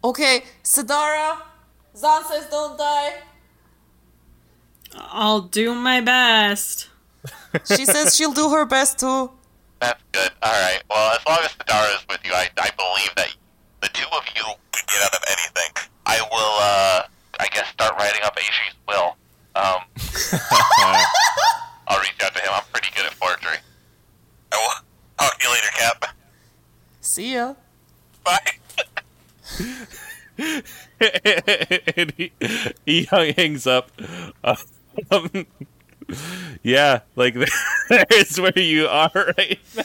Okay, 0.05 0.43
Sadara. 0.65 1.39
Zan 1.97 2.25
says 2.25 2.49
don't 2.51 2.77
die. 2.77 3.13
I'll 4.97 5.43
do 5.43 5.77
my 5.77 6.01
best. 6.01 6.89
She 7.65 7.85
says 7.87 8.17
she'll 8.17 8.33
do 8.33 8.51
her 8.51 8.65
best 8.65 8.99
too. 8.99 9.31
That's 9.83 10.01
good. 10.13 10.31
All 10.45 10.53
right. 10.53 10.81
Well, 10.89 11.11
as 11.13 11.27
long 11.27 11.39
as 11.43 11.51
Sadara 11.55 11.97
is 11.97 12.07
with 12.09 12.21
you, 12.25 12.31
I, 12.33 12.49
I 12.57 12.71
believe 12.79 13.13
that 13.17 13.35
the 13.81 13.89
two 13.89 14.07
of 14.17 14.23
you 14.37 14.45
can 14.71 14.85
get 14.87 15.03
out 15.03 15.13
of 15.13 15.25
anything. 15.27 15.91
I 16.07 16.21
will, 16.31 16.57
uh, 16.63 17.03
I 17.41 17.49
guess, 17.53 17.67
start 17.67 17.99
writing 17.99 18.21
up 18.23 18.37
Aishi's 18.37 18.77
will. 18.87 19.17
Um, 19.57 19.83
I'll 21.89 21.99
reach 21.99 22.15
out 22.23 22.33
to 22.33 22.41
him. 22.41 22.51
I'm 22.53 22.63
pretty 22.73 22.91
good 22.95 23.07
at 23.07 23.15
forgery. 23.15 23.59
I 24.53 24.57
will 24.57 24.85
talk 25.19 25.37
to 25.41 25.49
you 25.49 25.53
later, 25.53 25.69
Cap. 25.75 26.15
See 27.01 27.35
ya. 27.35 27.55
Bye. 28.23 28.53
and 31.97 32.13
he, 32.17 32.31
he 32.87 33.05
hangs 33.11 33.67
up. 33.67 33.91
Um, 35.11 35.47
yeah, 36.63 37.01
like 37.17 37.35
there's 37.89 38.41
where 38.41 38.59
you 38.59 38.87
are 38.87 39.11
right 39.15 39.59
now. 39.77 39.83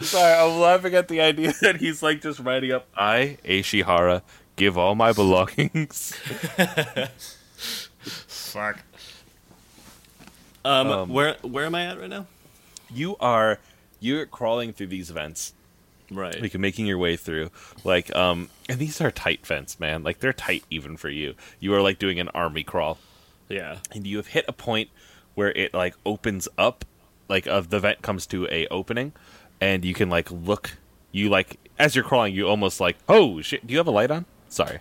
Sorry, 0.00 0.34
I'm 0.34 0.58
laughing 0.60 0.94
at 0.94 1.08
the 1.08 1.20
idea 1.20 1.52
that 1.62 1.76
he's 1.76 2.02
like 2.02 2.20
just 2.22 2.40
writing 2.40 2.72
up. 2.72 2.86
I, 2.96 3.38
Aishihara, 3.44 4.22
give 4.56 4.76
all 4.76 4.94
my 4.94 5.12
belongings. 5.12 6.12
Fuck. 8.00 8.80
Um, 10.64 10.88
Um, 10.88 11.08
where 11.10 11.36
where 11.42 11.64
am 11.66 11.74
I 11.74 11.86
at 11.86 12.00
right 12.00 12.10
now? 12.10 12.26
You 12.92 13.16
are 13.20 13.58
you're 14.00 14.26
crawling 14.26 14.72
through 14.72 14.88
these 14.88 15.10
vents. 15.10 15.54
Right. 16.10 16.40
like 16.40 16.54
making 16.54 16.86
your 16.86 16.96
way 16.96 17.16
through 17.16 17.50
like 17.84 18.16
um 18.16 18.48
and 18.66 18.78
these 18.78 18.98
are 19.02 19.10
tight 19.10 19.46
vents 19.46 19.78
man 19.78 20.02
like 20.02 20.20
they're 20.20 20.32
tight 20.32 20.64
even 20.70 20.96
for 20.96 21.10
you 21.10 21.34
you 21.60 21.74
are 21.74 21.82
like 21.82 21.98
doing 21.98 22.18
an 22.18 22.30
army 22.30 22.62
crawl 22.62 22.96
yeah. 23.48 23.78
and 23.92 24.06
you 24.06 24.16
have 24.18 24.28
hit 24.28 24.44
a 24.48 24.52
point 24.52 24.90
where 25.34 25.50
it 25.52 25.72
like 25.74 25.94
opens 26.04 26.48
up 26.58 26.84
like 27.28 27.46
of 27.46 27.70
the 27.70 27.78
vent 27.80 28.02
comes 28.02 28.26
to 28.26 28.46
a 28.50 28.66
opening 28.68 29.12
and 29.60 29.84
you 29.84 29.94
can 29.94 30.08
like 30.10 30.30
look 30.30 30.76
you 31.12 31.28
like 31.28 31.58
as 31.78 31.94
you're 31.94 32.04
crawling 32.04 32.34
you 32.34 32.46
almost 32.48 32.80
like 32.80 32.96
oh 33.08 33.40
shit 33.40 33.66
do 33.66 33.72
you 33.72 33.78
have 33.78 33.86
a 33.86 33.90
light 33.90 34.10
on 34.10 34.24
sorry 34.48 34.80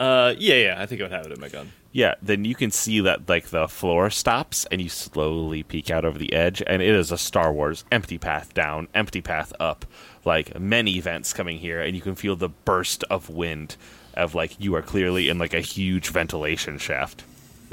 Uh, 0.00 0.34
yeah, 0.38 0.54
yeah. 0.56 0.74
I 0.82 0.86
think 0.86 1.00
I 1.00 1.04
would 1.04 1.12
have 1.12 1.26
it 1.26 1.32
in 1.32 1.40
my 1.40 1.48
gun. 1.48 1.70
yeah 1.92 2.14
then 2.20 2.44
you 2.44 2.54
can 2.56 2.70
see 2.72 3.00
that 3.00 3.28
like 3.28 3.48
the 3.50 3.68
floor 3.68 4.10
stops 4.10 4.66
and 4.72 4.80
you 4.80 4.88
slowly 4.88 5.62
peek 5.62 5.90
out 5.90 6.04
over 6.04 6.18
the 6.18 6.32
edge 6.32 6.62
and 6.66 6.82
it 6.82 6.88
is 6.94 7.12
a 7.12 7.18
star 7.18 7.52
wars 7.52 7.84
empty 7.92 8.18
path 8.18 8.52
down 8.54 8.88
empty 8.94 9.20
path 9.20 9.52
up 9.60 9.84
like 10.24 10.58
many 10.58 10.98
vents 10.98 11.32
coming 11.32 11.58
here 11.58 11.80
and 11.80 11.94
you 11.94 12.02
can 12.02 12.14
feel 12.16 12.34
the 12.34 12.48
burst 12.48 13.04
of 13.04 13.28
wind 13.28 13.76
of 14.14 14.34
like 14.34 14.60
you 14.60 14.74
are 14.74 14.82
clearly 14.82 15.28
in 15.28 15.38
like 15.38 15.54
a 15.54 15.60
huge 15.60 16.08
ventilation 16.08 16.78
shaft 16.78 17.24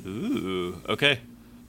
Ooh. 0.06 0.82
Okay. 0.88 1.20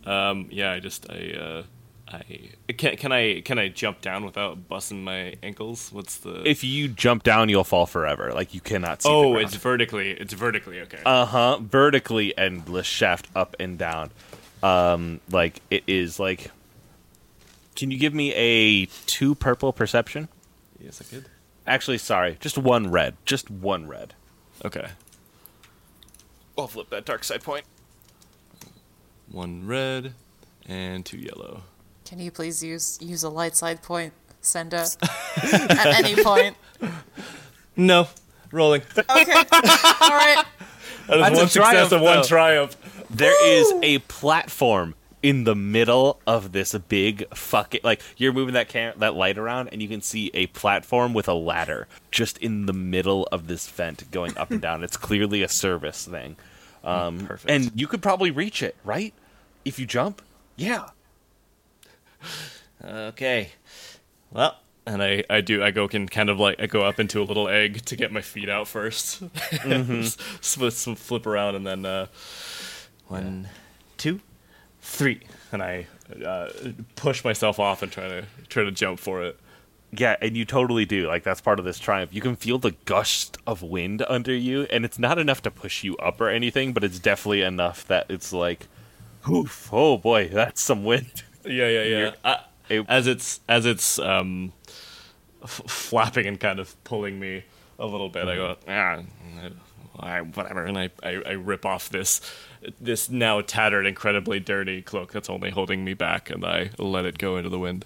Um, 0.05 0.47
yeah. 0.51 0.73
I 0.73 0.81
just 0.81 1.11
I 1.11 1.33
uh, 1.33 1.63
I 2.09 2.73
can 2.73 2.97
can 2.97 3.13
I 3.13 3.41
can 3.41 3.59
I 3.59 3.69
jump 3.69 4.01
down 4.01 4.25
without 4.25 4.69
busting 4.69 5.05
my 5.05 5.35
ankles? 5.43 5.93
What's 5.93 6.19
the? 6.19 6.49
if 6.49 6.65
you 6.65 6.89
jump 6.89 7.23
down 7.23 7.49
you'll 7.49 7.65
fall 7.65 7.87
forever 7.87 8.33
like 8.33 8.55
you 8.55 8.61
cannot 8.61 9.03
see 9.03 9.09
oh, 9.09 9.37
it's 9.37 9.55
vertically. 9.57 10.13
It's 10.13 10.33
vertically. 10.33 10.81
Okay. 10.81 11.01
uh-huh 11.05 11.59
vertically 11.61 12.37
endless 12.37 12.87
shaft 12.87 13.29
up 13.35 13.57
and 13.61 13.79
down 13.79 14.11
um 14.63 15.21
like 15.31 15.61
it 15.71 15.83
is 15.87 16.19
like 16.21 16.51
can 17.77 17.91
you 17.91 17.99
give 17.99 18.13
me 18.13 18.35
a 18.35 18.87
two 19.07 19.35
purple 19.35 19.73
perception 19.73 20.29
yes, 20.79 21.01
I 21.01 21.05
could. 21.05 21.27
actually 21.67 21.97
sorry 21.99 22.37
just 22.41 22.59
one 22.59 22.91
red 22.91 23.17
just 23.25 23.51
one 23.51 23.87
red 23.89 24.15
Okay. 24.65 24.87
I'll 26.59 26.67
flip 26.69 26.91
that 26.91 27.05
dark 27.05 27.25
side 27.25 27.43
point. 27.43 27.65
One 29.31 29.67
red 29.67 30.15
and 30.67 31.05
two 31.07 31.19
yellow. 31.19 31.63
Can 32.05 32.19
you 32.19 32.31
please 32.31 32.63
use 32.63 32.99
use 33.01 33.23
a 33.23 33.29
light 33.31 33.57
side 33.57 33.83
point, 33.83 34.13
Senda? 34.41 34.87
At 35.43 36.05
any 36.05 36.23
point. 36.23 36.57
No. 37.77 38.09
Rolling. 38.53 38.83
Okay. 38.99 39.07
All 39.09 39.15
right. 40.11 40.45
That 41.07 41.19
is 41.19 41.21
That's 41.21 41.31
a 41.31 41.39
one 41.39 41.49
success 41.49 41.53
triumph, 41.53 41.93
and 41.93 42.03
one 42.03 42.17
though. 42.17 42.23
triumph. 42.25 42.77
There 43.11 43.47
is 43.47 43.73
a 43.83 43.99
platform 44.01 44.95
in 45.23 45.45
the 45.45 45.55
middle 45.55 46.21
of 46.27 46.53
this 46.53 46.75
big 46.89 47.27
fucking 47.35 47.81
like 47.85 48.01
you're 48.17 48.33
moving 48.33 48.55
that 48.55 48.69
cam- 48.69 48.99
that 48.99 49.15
light 49.15 49.37
around 49.37 49.69
and 49.69 49.83
you 49.83 49.89
can 49.89 50.01
see 50.01 50.31
a 50.33 50.47
platform 50.49 51.13
with 51.13 51.29
a 51.29 51.35
ladder 51.35 51.87
just 52.11 52.39
in 52.39 52.67
the 52.67 52.73
middle 52.73 53.29
of 53.31 53.47
this 53.47 53.69
vent 53.69 54.11
going 54.11 54.37
up 54.39 54.51
and 54.51 54.61
down. 54.63 54.83
It's 54.83 54.97
clearly 54.97 55.43
a 55.43 55.49
service 55.49 56.07
thing. 56.07 56.37
Um, 56.83 57.27
perfect. 57.27 57.51
And 57.51 57.71
you 57.75 57.87
could 57.87 58.03
probably 58.03 58.31
reach 58.31 58.63
it, 58.63 58.77
right? 58.85 59.13
If 59.65 59.79
you 59.79 59.87
jump. 59.87 60.23
Yeah. 60.57 60.89
Okay. 62.83 63.51
Well, 64.31 64.57
and 64.87 65.03
I, 65.03 65.25
I 65.29 65.41
do 65.43 65.63
I 65.63 65.71
go 65.71 65.87
can 65.89 66.09
kind 66.09 66.31
of 66.31 66.39
like 66.41 66.61
I 66.61 66.67
go 66.67 66.83
up 66.83 66.99
into 66.99 67.21
a 67.21 67.25
little 67.25 67.49
egg 67.49 67.85
to 67.87 67.97
get 67.97 68.13
my 68.13 68.23
feet 68.23 68.49
out 68.49 68.67
1st 68.67 69.31
flip, 70.43 70.73
flip 70.99 71.27
around 71.27 71.55
and 71.57 71.67
then 71.67 71.85
uh, 71.85 72.07
one, 73.09 73.49
two, 73.99 74.21
three, 74.91 75.21
and 75.53 75.63
I 75.63 75.87
uh, 76.25 76.51
push 76.97 77.25
myself 77.25 77.59
off 77.59 77.83
and 77.83 77.91
try 77.91 78.09
to 78.09 78.25
try 78.49 78.65
to 78.65 78.71
jump 78.73 78.99
for 78.99 79.23
it. 79.25 79.39
Yeah, 79.93 80.17
and 80.21 80.37
you 80.37 80.45
totally 80.45 80.85
do. 80.85 81.07
Like 81.09 81.23
that's 81.25 81.41
part 81.41 81.59
of 81.59 81.65
this 81.65 81.79
triumph. 81.79 82.13
You 82.15 82.21
can 82.21 82.37
feel 82.37 82.59
the 82.59 82.73
gust 82.85 83.39
of 83.47 83.63
wind 83.63 84.05
under 84.09 84.35
you, 84.35 84.63
and 84.71 84.85
it's 84.85 84.99
not 84.99 85.19
enough 85.19 85.43
to 85.43 85.51
push 85.51 85.83
you 85.83 85.97
up 85.97 86.21
or 86.21 86.29
anything, 86.29 86.73
but 86.73 86.85
it's 86.85 86.99
definitely 86.99 87.43
enough 87.43 87.87
that 87.89 88.07
it's 88.09 88.33
like, 88.33 88.67
oof, 89.29 89.69
oh 89.73 89.97
boy, 89.99 90.29
that's 90.29 90.61
some 90.61 90.85
wind. 90.85 91.23
Yeah, 91.43 91.69
yeah, 91.69 91.83
yeah. 91.85 92.11
Uh, 92.23 92.37
it- 92.69 92.85
as 92.87 93.07
it's 93.07 93.41
as 93.49 93.65
it's 93.65 93.99
um, 93.99 94.53
f- 95.43 95.63
flapping 95.67 96.27
and 96.27 96.39
kind 96.39 96.61
of 96.61 96.77
pulling 96.85 97.19
me 97.19 97.45
a 97.79 97.87
little 97.87 98.11
bit, 98.11 98.29
I 98.29 98.37
go, 98.37 98.57
ah, 98.69 99.01
I, 100.01 100.21
whatever, 100.23 100.65
and 100.65 100.79
I, 100.79 100.91
I, 101.03 101.23
I 101.27 101.33
rip 101.33 101.65
off 101.67 101.89
this 101.89 102.21
this 102.81 103.09
now 103.09 103.41
tattered, 103.41 103.87
incredibly 103.87 104.41
dirty 104.41 104.83
cloak 104.83 105.13
that's 105.13 105.31
only 105.31 105.51
holding 105.51 105.85
me 105.85 105.95
back, 105.95 106.31
and 106.31 106.45
I 106.45 106.71
let 106.79 107.05
it 107.05 107.19
go 107.19 107.37
into 107.37 107.49
the 107.51 107.59
wind. 107.59 107.85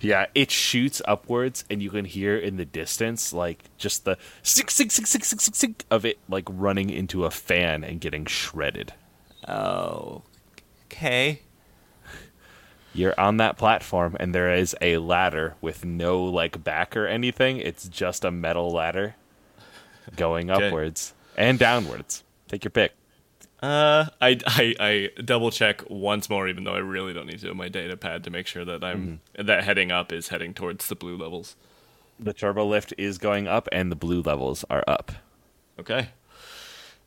Yeah, 0.00 0.26
it 0.34 0.50
shoots 0.50 1.00
upwards, 1.06 1.64
and 1.70 1.80
you 1.82 1.88
can 1.90 2.04
hear 2.04 2.36
in 2.36 2.56
the 2.56 2.64
distance 2.64 3.32
like 3.32 3.64
just 3.78 4.04
the 4.04 4.18
sink, 4.42 4.70
sink, 4.70 4.90
sink, 4.90 5.06
sink, 5.06 5.24
sink, 5.24 5.40
sink, 5.40 5.54
sink 5.54 5.84
of 5.90 6.04
it 6.04 6.18
like 6.28 6.44
running 6.48 6.90
into 6.90 7.24
a 7.24 7.30
fan 7.30 7.84
and 7.84 8.00
getting 8.00 8.26
shredded. 8.26 8.92
Oh, 9.46 10.22
okay. 10.86 11.40
You're 12.94 13.18
on 13.18 13.38
that 13.38 13.56
platform, 13.56 14.16
and 14.20 14.34
there 14.34 14.52
is 14.52 14.76
a 14.80 14.98
ladder 14.98 15.54
with 15.60 15.84
no 15.84 16.22
like 16.22 16.62
back 16.62 16.96
or 16.96 17.06
anything. 17.06 17.56
It's 17.58 17.88
just 17.88 18.24
a 18.24 18.30
metal 18.30 18.70
ladder 18.70 19.14
going 20.16 20.50
Okay. 20.50 20.66
upwards 20.66 21.14
and 21.36 21.58
downwards. 21.58 22.24
Take 22.48 22.64
your 22.64 22.70
pick. 22.70 22.92
Uh, 23.62 24.06
I, 24.20 24.38
I, 24.46 24.74
I 24.80 25.22
double 25.22 25.52
check 25.52 25.88
once 25.88 26.28
more, 26.28 26.48
even 26.48 26.64
though 26.64 26.74
I 26.74 26.78
really 26.78 27.12
don't 27.12 27.26
need 27.26 27.38
to 27.40 27.50
on 27.50 27.56
my 27.56 27.68
data 27.68 27.96
pad 27.96 28.24
to 28.24 28.30
make 28.30 28.48
sure 28.48 28.64
that 28.64 28.82
I'm 28.82 29.20
that 29.38 29.62
heading 29.62 29.92
up 29.92 30.12
is 30.12 30.28
heading 30.28 30.52
towards 30.52 30.88
the 30.88 30.96
blue 30.96 31.16
levels. 31.16 31.54
The 32.18 32.32
turbo 32.32 32.66
lift 32.66 32.92
is 32.98 33.18
going 33.18 33.46
up, 33.46 33.68
and 33.70 33.90
the 33.90 33.96
blue 33.96 34.20
levels 34.20 34.64
are 34.68 34.82
up. 34.88 35.12
Okay. 35.78 36.08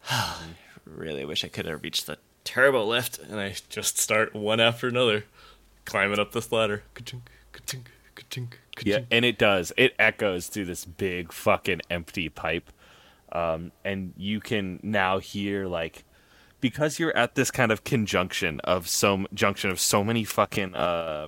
I 0.09 0.37
really 0.85 1.25
wish 1.25 1.43
I 1.43 1.49
could 1.49 1.65
have 1.65 1.83
reached 1.83 2.07
the 2.07 2.17
turbo 2.45 2.85
lift, 2.85 3.19
and 3.19 3.39
I 3.39 3.55
just 3.69 3.97
start 3.97 4.33
one 4.33 4.61
after 4.61 4.87
another, 4.87 5.25
climbing 5.83 6.19
up 6.19 6.31
this 6.31 6.51
ladder. 6.51 6.83
Ka-chink, 6.93 7.23
ka-chink, 7.51 7.85
ka-chink, 8.15 8.53
Yeah, 8.83 8.99
and 9.11 9.25
it 9.25 9.37
does. 9.37 9.73
It 9.75 9.93
echoes 9.99 10.47
through 10.47 10.65
this 10.65 10.85
big 10.85 11.33
fucking 11.33 11.81
empty 11.89 12.29
pipe. 12.29 12.71
Um, 13.35 13.73
and 13.83 14.13
you 14.15 14.39
can 14.39 14.79
now 14.81 15.19
hear 15.19 15.67
like 15.67 16.05
because 16.61 16.99
you're 16.99 17.15
at 17.17 17.35
this 17.35 17.51
kind 17.51 17.69
of 17.69 17.83
conjunction 17.83 18.61
of 18.61 18.87
so 18.87 19.25
junction 19.33 19.69
of 19.69 19.79
so 19.79 20.05
many 20.05 20.23
fucking 20.23 20.73
uh 20.73 21.27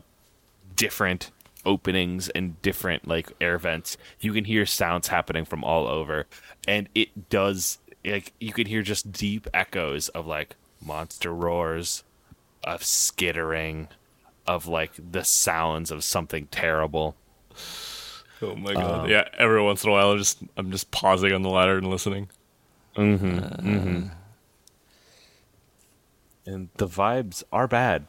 different 0.75 1.31
openings 1.65 2.29
and 2.29 2.61
different 2.61 3.09
like 3.09 3.33
air 3.41 3.57
vents, 3.57 3.97
you 4.21 4.31
can 4.31 4.45
hear 4.45 4.65
sounds 4.65 5.09
happening 5.09 5.43
from 5.43 5.65
all 5.65 5.85
over. 5.85 6.27
And 6.65 6.87
it 6.95 7.29
does 7.29 7.79
like 8.05 8.31
you 8.39 8.53
can 8.53 8.67
hear 8.67 8.83
just 8.83 9.11
deep 9.11 9.45
echoes 9.53 10.07
of 10.09 10.25
like 10.25 10.55
monster 10.81 11.33
roars, 11.33 12.05
of 12.63 12.85
skittering, 12.85 13.89
of 14.47 14.65
like 14.65 14.93
the 15.11 15.25
sounds 15.25 15.91
of 15.91 16.05
something 16.05 16.47
terrible. 16.47 17.17
Oh 18.41 18.55
my 18.55 18.73
god! 18.73 19.09
yeah, 19.09 19.27
every 19.37 19.61
once 19.61 19.83
in 19.83 19.89
a 19.89 19.93
while, 19.93 20.11
I'm 20.11 20.17
just 20.17 20.39
I'm 20.57 20.71
just 20.71 20.91
pausing 20.91 21.33
on 21.33 21.41
the 21.41 21.49
ladder 21.49 21.77
and 21.77 21.89
listening. 21.89 22.29
Mhm. 22.95 23.61
Mhm. 23.61 24.11
And 26.45 26.69
the 26.77 26.87
vibes 26.87 27.43
are 27.51 27.67
bad, 27.67 28.05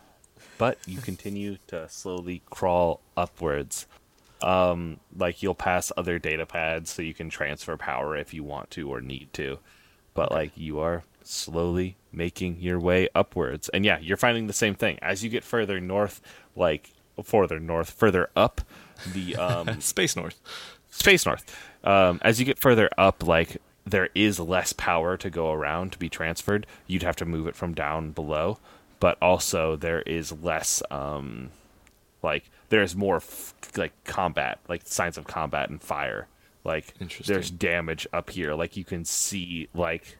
but 0.58 0.78
you 0.86 1.00
continue 1.00 1.58
to 1.68 1.88
slowly 1.88 2.42
crawl 2.50 3.00
upwards. 3.16 3.86
Um, 4.40 5.00
like 5.16 5.42
you'll 5.42 5.56
pass 5.56 5.90
other 5.96 6.18
data 6.20 6.46
pads, 6.46 6.90
so 6.90 7.02
you 7.02 7.14
can 7.14 7.28
transfer 7.30 7.76
power 7.76 8.16
if 8.16 8.32
you 8.32 8.44
want 8.44 8.70
to 8.72 8.88
or 8.88 9.00
need 9.00 9.32
to. 9.32 9.58
But 10.14 10.30
like 10.30 10.52
you 10.56 10.78
are 10.78 11.02
slowly 11.24 11.96
making 12.12 12.58
your 12.60 12.78
way 12.78 13.08
upwards, 13.14 13.68
and 13.70 13.84
yeah, 13.84 13.98
you're 13.98 14.16
finding 14.16 14.46
the 14.46 14.52
same 14.52 14.74
thing 14.74 14.98
as 15.02 15.24
you 15.24 15.30
get 15.30 15.42
further 15.42 15.80
north, 15.80 16.20
like 16.54 16.90
further 17.22 17.58
north, 17.60 17.90
further 17.90 18.30
up. 18.36 18.60
The 19.12 19.36
um, 19.46 19.80
Space 19.80 20.16
North. 20.16 20.40
space 20.90 21.24
north. 21.24 21.56
Um, 21.84 22.18
as 22.22 22.38
you 22.40 22.44
get 22.46 22.58
further 22.58 22.88
up, 22.98 23.26
like 23.26 23.58
there 23.86 24.08
is 24.14 24.38
less 24.40 24.72
power 24.72 25.16
to 25.16 25.30
go 25.30 25.52
around 25.52 25.92
to 25.92 25.98
be 25.98 26.08
transferred. 26.08 26.66
You'd 26.86 27.02
have 27.04 27.16
to 27.16 27.24
move 27.24 27.46
it 27.46 27.56
from 27.56 27.72
down 27.74 28.10
below, 28.10 28.58
but 29.00 29.16
also 29.22 29.76
there 29.76 30.02
is 30.02 30.32
less, 30.32 30.82
um, 30.90 31.50
like 32.22 32.50
there's 32.68 32.94
more 32.96 33.16
f- 33.16 33.54
like 33.76 33.92
combat, 34.04 34.58
like 34.68 34.82
signs 34.84 35.16
of 35.16 35.26
combat 35.26 35.70
and 35.70 35.80
fire. 35.80 36.26
Like 36.64 36.92
there's 37.24 37.50
damage 37.50 38.06
up 38.12 38.28
here. 38.30 38.52
Like 38.54 38.76
you 38.76 38.84
can 38.84 39.04
see, 39.06 39.68
like 39.72 40.17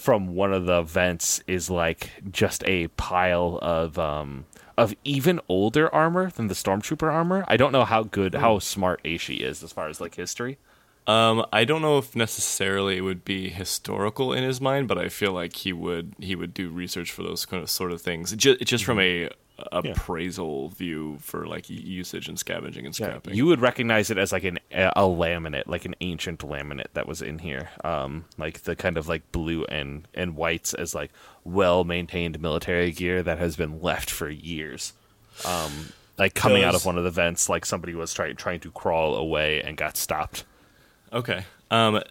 from 0.00 0.34
one 0.34 0.50
of 0.50 0.64
the 0.64 0.80
vents 0.80 1.42
is 1.46 1.68
like 1.68 2.10
just 2.30 2.64
a 2.66 2.88
pile 2.88 3.58
of 3.60 3.98
um 3.98 4.46
of 4.78 4.94
even 5.04 5.38
older 5.46 5.94
armor 5.94 6.30
than 6.30 6.46
the 6.46 6.54
stormtrooper 6.54 7.12
armor. 7.12 7.44
I 7.46 7.58
don't 7.58 7.70
know 7.70 7.84
how 7.84 8.04
good 8.04 8.34
how 8.34 8.60
smart 8.60 9.04
Aishi 9.04 9.40
is 9.40 9.62
as 9.62 9.72
far 9.72 9.88
as 9.88 10.00
like 10.00 10.14
history. 10.14 10.56
Um, 11.10 11.44
I 11.52 11.64
don't 11.64 11.82
know 11.82 11.98
if 11.98 12.14
necessarily 12.14 12.96
it 12.96 13.00
would 13.00 13.24
be 13.24 13.48
historical 13.48 14.32
in 14.32 14.44
his 14.44 14.60
mind, 14.60 14.86
but 14.86 14.96
I 14.96 15.08
feel 15.08 15.32
like 15.32 15.56
he 15.56 15.72
would 15.72 16.14
he 16.20 16.36
would 16.36 16.54
do 16.54 16.70
research 16.70 17.10
for 17.10 17.24
those 17.24 17.44
kind 17.46 17.60
of 17.62 17.68
sort 17.68 17.90
of 17.90 18.00
things, 18.00 18.32
just, 18.36 18.60
just 18.60 18.84
from 18.84 19.00
a 19.00 19.30
appraisal 19.72 20.68
view 20.70 21.18
for 21.20 21.46
like 21.46 21.68
usage 21.68 22.28
and 22.28 22.38
scavenging 22.38 22.86
and 22.86 22.94
scrapping. 22.94 23.34
You 23.34 23.46
would 23.46 23.60
recognize 23.60 24.10
it 24.10 24.18
as 24.18 24.30
like 24.32 24.44
an 24.44 24.58
a 24.72 25.02
laminate, 25.02 25.66
like 25.66 25.84
an 25.84 25.96
ancient 26.00 26.40
laminate 26.40 26.92
that 26.94 27.08
was 27.08 27.22
in 27.22 27.40
here. 27.40 27.70
Um, 27.82 28.26
like 28.38 28.62
the 28.62 28.76
kind 28.76 28.96
of 28.96 29.08
like 29.08 29.32
blue 29.32 29.64
and 29.64 30.06
and 30.14 30.36
whites 30.36 30.74
as 30.74 30.94
like 30.94 31.10
well 31.44 31.82
maintained 31.82 32.40
military 32.40 32.92
gear 32.92 33.22
that 33.22 33.38
has 33.38 33.56
been 33.56 33.82
left 33.82 34.10
for 34.10 34.28
years. 34.30 34.92
Um, 35.44 35.92
like 36.18 36.34
coming 36.34 36.62
out 36.62 36.74
of 36.74 36.84
one 36.84 36.98
of 36.98 37.04
the 37.04 37.10
vents, 37.10 37.48
like 37.48 37.66
somebody 37.66 37.94
was 37.94 38.14
trying 38.14 38.36
trying 38.36 38.60
to 38.60 38.70
crawl 38.70 39.16
away 39.16 39.60
and 39.60 39.76
got 39.76 39.96
stopped. 39.96 40.44
Okay. 41.12 41.44
Um, 41.70 42.02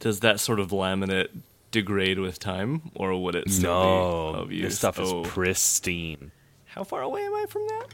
does 0.00 0.20
that 0.20 0.40
sort 0.40 0.60
of 0.60 0.70
laminate 0.70 1.28
degrade 1.70 2.18
with 2.18 2.38
time, 2.38 2.90
or 2.94 3.20
would 3.22 3.34
it 3.34 3.50
still 3.50 3.70
No, 3.72 4.32
be 4.32 4.40
of 4.40 4.52
use? 4.52 4.62
this 4.64 4.78
stuff 4.78 4.98
is 4.98 5.12
Oh. 5.12 5.22
pristine. 5.22 6.32
How 6.66 6.84
far 6.84 7.02
away 7.02 7.24
am 7.24 7.34
I 7.34 7.46
from 7.48 7.66
that? 7.66 7.86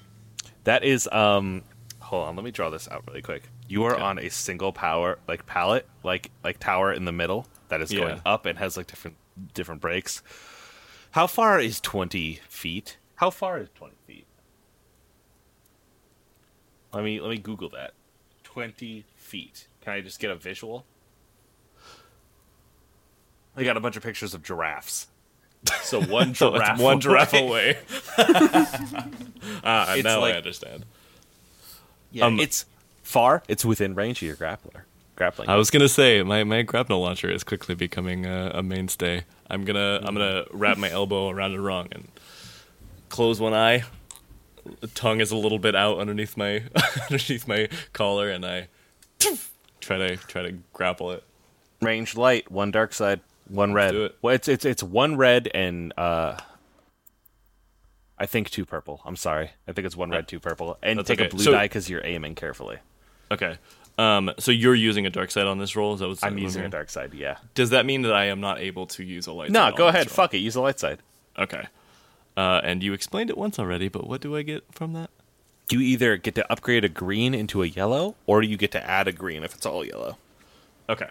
That 0.64 0.84
is 0.84 1.06
um 1.12 1.62
hold 2.00 2.26
on, 2.28 2.36
let 2.36 2.44
me 2.44 2.50
draw 2.50 2.70
this 2.70 2.88
out 2.90 3.04
really 3.06 3.22
quick. 3.22 3.48
You 3.68 3.84
are 3.84 3.94
Okay. 3.94 4.02
on 4.02 4.18
a 4.18 4.28
single 4.30 4.72
power 4.72 5.18
like 5.28 5.46
pallet, 5.46 5.86
like 6.02 6.30
like 6.44 6.58
tower 6.58 6.92
in 6.92 7.04
the 7.04 7.12
middle 7.12 7.46
that 7.68 7.80
is 7.80 7.90
going 7.90 8.16
Yeah. 8.16 8.22
up 8.32 8.46
and 8.46 8.58
has 8.58 8.76
like 8.76 8.86
different 8.86 9.16
different 9.54 9.80
breaks. 9.80 10.22
How 11.12 11.26
far 11.26 11.58
is 11.60 11.80
twenty 11.80 12.40
feet? 12.48 12.96
How 13.16 13.30
far 13.30 13.58
is 13.58 13.68
twenty 13.74 13.96
feet? 14.06 14.26
Let 16.92 17.04
me 17.04 17.20
let 17.20 17.30
me 17.30 17.38
Google 17.38 17.68
that. 17.70 17.92
Twenty 18.42 19.04
feet. 19.16 19.68
Can 19.86 19.92
I 19.94 20.00
just 20.00 20.18
get 20.18 20.32
a 20.32 20.34
visual? 20.34 20.84
I 23.56 23.62
got 23.62 23.76
a 23.76 23.80
bunch 23.80 23.96
of 23.96 24.02
pictures 24.02 24.34
of 24.34 24.42
giraffes. 24.42 25.06
So 25.82 26.02
one 26.02 26.32
giraffe, 26.34 26.72
it's 26.72 26.80
one 26.82 26.98
giraffe 27.00 27.32
away. 27.34 27.44
away. 27.44 27.78
ah, 29.62 29.94
It's 29.94 30.02
now 30.02 30.22
like- 30.22 30.34
I 30.34 30.38
understand. 30.38 30.86
Yeah, 32.10 32.24
Um, 32.26 32.40
it's 32.40 32.66
far. 33.04 33.44
It's 33.46 33.64
within 33.64 33.94
range 33.94 34.20
of 34.22 34.26
your 34.26 34.34
grappler. 34.34 34.82
Grappling. 35.14 35.48
I 35.48 35.54
was 35.54 35.70
gonna 35.70 35.88
say 35.88 36.20
my, 36.24 36.42
my 36.42 36.62
grapnel 36.62 37.00
launcher 37.00 37.30
is 37.30 37.44
quickly 37.44 37.76
becoming 37.76 38.26
a, 38.26 38.50
a 38.54 38.62
mainstay. 38.64 39.22
I'm 39.48 39.64
gonna 39.64 40.00
I'm 40.02 40.14
gonna 40.16 40.46
wrap 40.50 40.78
my 40.78 40.90
elbow 40.90 41.28
around 41.28 41.52
it 41.54 41.60
wrong 41.60 41.86
and 41.92 42.08
close 43.08 43.38
one 43.38 43.54
eye. 43.54 43.84
The 44.80 44.88
tongue 44.88 45.20
is 45.20 45.30
a 45.30 45.36
little 45.36 45.60
bit 45.60 45.76
out 45.76 45.98
underneath 46.00 46.36
my 46.36 46.64
underneath 47.08 47.46
my 47.46 47.68
collar, 47.92 48.28
and 48.30 48.44
I 48.44 48.66
try 49.86 49.96
to 49.98 50.16
try 50.16 50.42
to 50.42 50.52
grapple 50.72 51.12
it. 51.12 51.22
range 51.80 52.16
light, 52.16 52.50
one 52.50 52.70
dark 52.70 52.92
side, 52.92 53.20
one 53.48 53.72
red. 53.72 53.92
do 53.92 54.04
it. 54.06 54.16
Well, 54.22 54.34
it's 54.34 54.48
it's 54.48 54.64
it's 54.64 54.82
one 54.82 55.16
red 55.16 55.48
and 55.54 55.92
uh, 55.96 56.36
I 58.18 58.26
think 58.26 58.50
two 58.50 58.64
purple. 58.64 59.00
I'm 59.04 59.16
sorry, 59.16 59.50
I 59.68 59.72
think 59.72 59.86
it's 59.86 59.96
one 59.96 60.10
red, 60.10 60.26
two 60.26 60.40
purple, 60.40 60.78
and 60.82 60.98
That's 60.98 61.08
take 61.08 61.20
okay. 61.20 61.28
a 61.28 61.30
blue 61.30 61.44
So- 61.44 61.52
die 61.52 61.64
because 61.64 61.88
you're 61.90 62.04
aiming 62.04 62.34
carefully. 62.34 62.78
Okay. 63.30 63.58
Um, 63.98 64.30
so 64.38 64.50
you're 64.52 64.74
using 64.74 65.06
a 65.06 65.10
dark 65.10 65.30
side 65.30 65.46
on 65.46 65.58
this 65.58 65.74
roll? 65.74 65.94
Is 65.94 66.00
that 66.00 66.08
what's 66.08 66.22
I'm 66.22 66.36
using 66.36 66.62
a 66.64 66.68
dark 66.68 66.90
side. 66.90 67.14
Yeah. 67.14 67.38
Does 67.54 67.70
that 67.70 67.86
mean 67.86 68.02
that 68.02 68.12
I 68.12 68.26
am 68.26 68.40
not 68.40 68.58
able 68.60 68.86
to 68.88 69.02
use 69.02 69.26
a 69.26 69.32
light? 69.32 69.50
No, 69.50 69.72
go 69.72 69.88
ahead. 69.88 70.10
Fuck 70.10 70.34
it. 70.34 70.38
Use 70.38 70.52
the 70.52 70.60
light 70.60 70.78
side. 70.78 70.98
Okay. 71.38 71.66
Uh, 72.36 72.60
and 72.62 72.82
you 72.82 72.92
explained 72.92 73.30
it 73.30 73.38
once 73.38 73.58
already, 73.58 73.88
but 73.88 74.06
what 74.06 74.20
do 74.20 74.36
I 74.36 74.42
get 74.42 74.64
from 74.70 74.92
that? 74.92 75.08
You 75.70 75.80
either 75.80 76.16
get 76.16 76.34
to 76.36 76.50
upgrade 76.52 76.84
a 76.84 76.88
green 76.88 77.34
into 77.34 77.62
a 77.62 77.66
yellow, 77.66 78.14
or 78.26 78.42
you 78.42 78.56
get 78.56 78.70
to 78.72 78.84
add 78.88 79.08
a 79.08 79.12
green 79.12 79.42
if 79.42 79.54
it's 79.54 79.66
all 79.66 79.84
yellow. 79.84 80.16
Okay. 80.88 81.08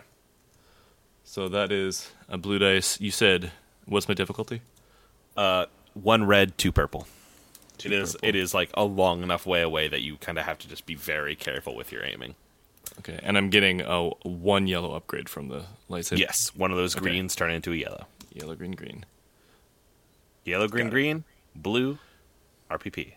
So 1.25 1.49
that 1.49 1.71
is 1.71 2.11
a 2.29 2.37
blue 2.37 2.59
dice. 2.59 2.99
You 3.01 3.11
said 3.11 3.51
what's 3.85 4.07
my 4.07 4.13
difficulty? 4.13 4.61
Uh, 5.35 5.65
One 5.93 6.25
red, 6.25 6.57
two 6.57 6.71
purple. 6.71 7.07
Two 7.77 7.89
it 7.89 7.93
is. 7.93 8.13
purple. 8.13 8.29
It 8.29 8.35
is 8.35 8.53
like 8.53 8.69
a 8.75 8.83
long 8.85 9.23
enough 9.23 9.45
way 9.45 9.61
away 9.61 9.89
that 9.89 10.01
you 10.01 10.15
kind 10.17 10.37
of 10.39 10.45
have 10.45 10.57
to 10.59 10.69
just 10.69 10.85
be 10.85 10.95
very 10.95 11.35
careful 11.35 11.75
with 11.75 11.91
your 11.91 12.05
aiming. 12.05 12.35
Okay, 12.99 13.19
and 13.23 13.37
I'm 13.37 13.49
getting 13.49 13.81
a 13.81 14.09
one 14.23 14.67
yellow 14.67 14.93
upgrade 14.93 15.27
from 15.27 15.49
the 15.49 15.65
light 15.89 16.05
side. 16.05 16.19
Yes, 16.19 16.51
one 16.55 16.71
of 16.71 16.77
those 16.77 16.95
Okay. 16.95 17.03
greens 17.03 17.35
turn 17.35 17.51
into 17.51 17.73
a 17.73 17.75
yellow. 17.75 18.05
Yellow, 18.31 18.55
green, 18.55 18.71
green. 18.71 19.03
Yellow, 20.45 20.67
green, 20.69 20.89
green, 20.89 21.23
blue, 21.55 21.97
RPP. 22.69 23.13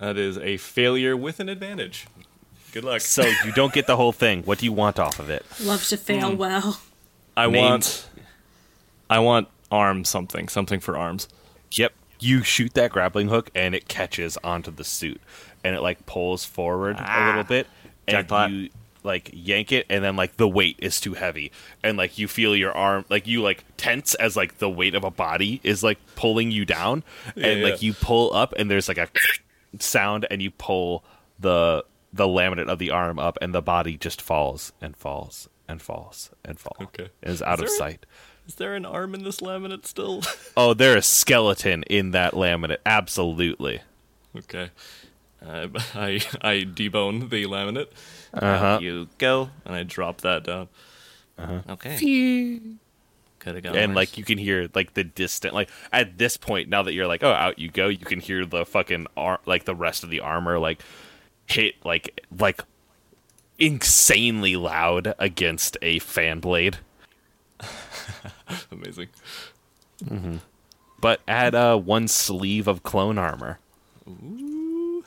That 0.00 0.16
is 0.16 0.38
a 0.38 0.56
failure 0.56 1.16
with 1.16 1.40
an 1.40 1.48
advantage. 1.48 2.06
Good 2.72 2.84
luck. 2.84 3.02
So 3.02 3.22
you 3.44 3.52
don't 3.52 3.72
get 3.72 3.86
the 3.86 3.96
whole 3.96 4.12
thing. 4.12 4.42
What 4.44 4.58
do 4.58 4.64
you 4.64 4.72
want 4.72 4.98
off 4.98 5.18
of 5.18 5.28
it? 5.28 5.44
Love 5.60 5.86
to 5.88 5.96
fail 5.96 6.30
hmm. 6.30 6.36
well. 6.36 6.80
I 7.36 7.46
Named- 7.46 7.56
want. 7.56 8.08
I 9.08 9.18
want 9.18 9.48
arm 9.70 10.04
something. 10.04 10.48
Something 10.48 10.80
for 10.80 10.96
arms. 10.96 11.28
Yep. 11.72 11.92
You 12.18 12.42
shoot 12.42 12.74
that 12.74 12.92
grappling 12.92 13.28
hook 13.28 13.50
and 13.54 13.74
it 13.74 13.88
catches 13.88 14.36
onto 14.38 14.70
the 14.70 14.84
suit 14.84 15.20
and 15.64 15.74
it 15.74 15.80
like 15.80 16.06
pulls 16.06 16.44
forward 16.44 16.96
a 16.96 17.04
ah. 17.06 17.26
little 17.28 17.44
bit 17.44 17.66
and 18.06 18.28
Jackpot. 18.28 18.50
you 18.50 18.70
like 19.02 19.30
yank 19.32 19.72
it 19.72 19.86
and 19.88 20.04
then 20.04 20.16
like 20.16 20.36
the 20.36 20.46
weight 20.46 20.76
is 20.78 21.00
too 21.00 21.14
heavy 21.14 21.50
and 21.82 21.96
like 21.96 22.18
you 22.18 22.28
feel 22.28 22.54
your 22.54 22.72
arm 22.72 23.06
like 23.08 23.26
you 23.26 23.40
like 23.40 23.64
tense 23.78 24.14
as 24.16 24.36
like 24.36 24.58
the 24.58 24.68
weight 24.68 24.94
of 24.94 25.04
a 25.04 25.10
body 25.10 25.60
is 25.62 25.82
like 25.82 25.98
pulling 26.16 26.50
you 26.50 26.66
down 26.66 27.02
and 27.34 27.60
Yeah, 27.60 27.64
like 27.64 27.80
you 27.80 27.94
pull 27.94 28.34
up 28.34 28.52
and 28.58 28.70
there's 28.70 28.88
like 28.88 28.98
a 28.98 29.08
sound 29.78 30.26
and 30.30 30.42
you 30.42 30.50
pull 30.50 31.04
the 31.38 31.84
the 32.12 32.26
laminate 32.26 32.68
of 32.68 32.78
the 32.80 32.90
arm 32.90 33.18
up 33.18 33.38
and 33.40 33.54
the 33.54 33.62
body 33.62 33.96
just 33.96 34.20
falls 34.20 34.72
and 34.80 34.96
falls 34.96 35.48
and 35.68 35.80
falls 35.80 36.30
and 36.44 36.58
falls 36.58 36.76
Okay. 36.82 37.08
and 37.22 37.32
is 37.32 37.40
out 37.42 37.58
Is 37.58 37.62
of 37.62 37.66
there- 37.68 37.76
sight. 37.78 38.06
Is 38.48 38.56
there 38.56 38.74
an 38.74 38.84
arm 38.84 39.14
in 39.14 39.22
this 39.22 39.38
laminate 39.40 39.86
still? 39.86 40.22
Oh, 40.56 40.74
there 40.74 40.96
is 40.96 41.06
skeleton 41.06 41.84
in 41.84 42.10
that 42.10 42.32
laminate. 42.32 42.78
Absolutely. 42.84 43.80
okay. 44.36 44.70
Uh, 45.46 45.68
I 45.94 46.20
I 46.42 46.66
debone 46.66 47.30
the 47.30 47.44
laminate. 47.44 47.90
Uh-huh. 48.34 48.78
You 48.82 49.08
go, 49.18 49.50
and 49.64 49.74
I 49.76 49.84
drop 49.84 50.22
that 50.22 50.42
down. 50.44 50.68
Uh-huh. 51.38 51.60
Okay. 51.70 51.96
Could 53.40 53.56
have 53.56 53.64
gone 53.64 53.74
and 53.76 53.90
worse. 53.92 53.96
like 53.96 54.18
you 54.18 54.24
can 54.24 54.38
hear 54.38 54.68
like 54.74 54.94
the 54.94 55.02
distant 55.02 55.54
like 55.54 55.68
at 55.92 56.18
this 56.18 56.36
point 56.36 56.68
now 56.68 56.82
that 56.82 56.92
you're 56.92 57.06
like 57.08 57.24
oh 57.24 57.32
out 57.32 57.58
you 57.58 57.68
go 57.70 57.88
you 57.88 57.98
can 57.98 58.20
hear 58.20 58.44
the 58.46 58.64
fucking 58.64 59.06
ar- 59.16 59.40
like 59.46 59.64
the 59.64 59.74
rest 59.74 60.04
of 60.04 60.10
the 60.10 60.20
armor 60.20 60.58
like 60.58 60.82
hit 61.46 61.74
like 61.84 62.24
like 62.38 62.62
insanely 63.58 64.56
loud 64.56 65.14
against 65.18 65.76
a 65.82 65.98
fan 66.00 66.38
blade 66.38 66.78
amazing. 68.70 69.08
but 71.00 71.20
add 71.28 71.54
uh 71.54 71.76
one 71.76 72.08
sleeve 72.08 72.68
of 72.68 72.82
clone 72.82 73.18
armor 73.18 73.58
Ooh. 74.08 75.02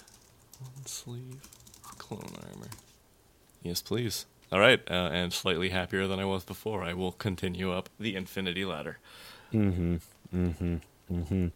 One 0.60 0.86
sleeve 0.86 1.50
clone 1.98 2.32
armor. 2.52 2.68
Yes, 3.64 3.82
please. 3.82 4.26
All 4.54 4.60
right, 4.60 4.80
uh, 4.88 5.10
and 5.12 5.34
slightly 5.34 5.70
happier 5.70 6.06
than 6.06 6.20
I 6.20 6.26
was 6.26 6.44
before. 6.44 6.84
I 6.84 6.94
will 6.94 7.12
continue 7.12 7.74
up 7.74 7.90
the 8.00 8.16
infinity 8.16 8.64
ladder. 8.64 9.00
Mhm. 9.52 10.00
Mhm. 10.32 10.82
Mhm. 11.12 11.52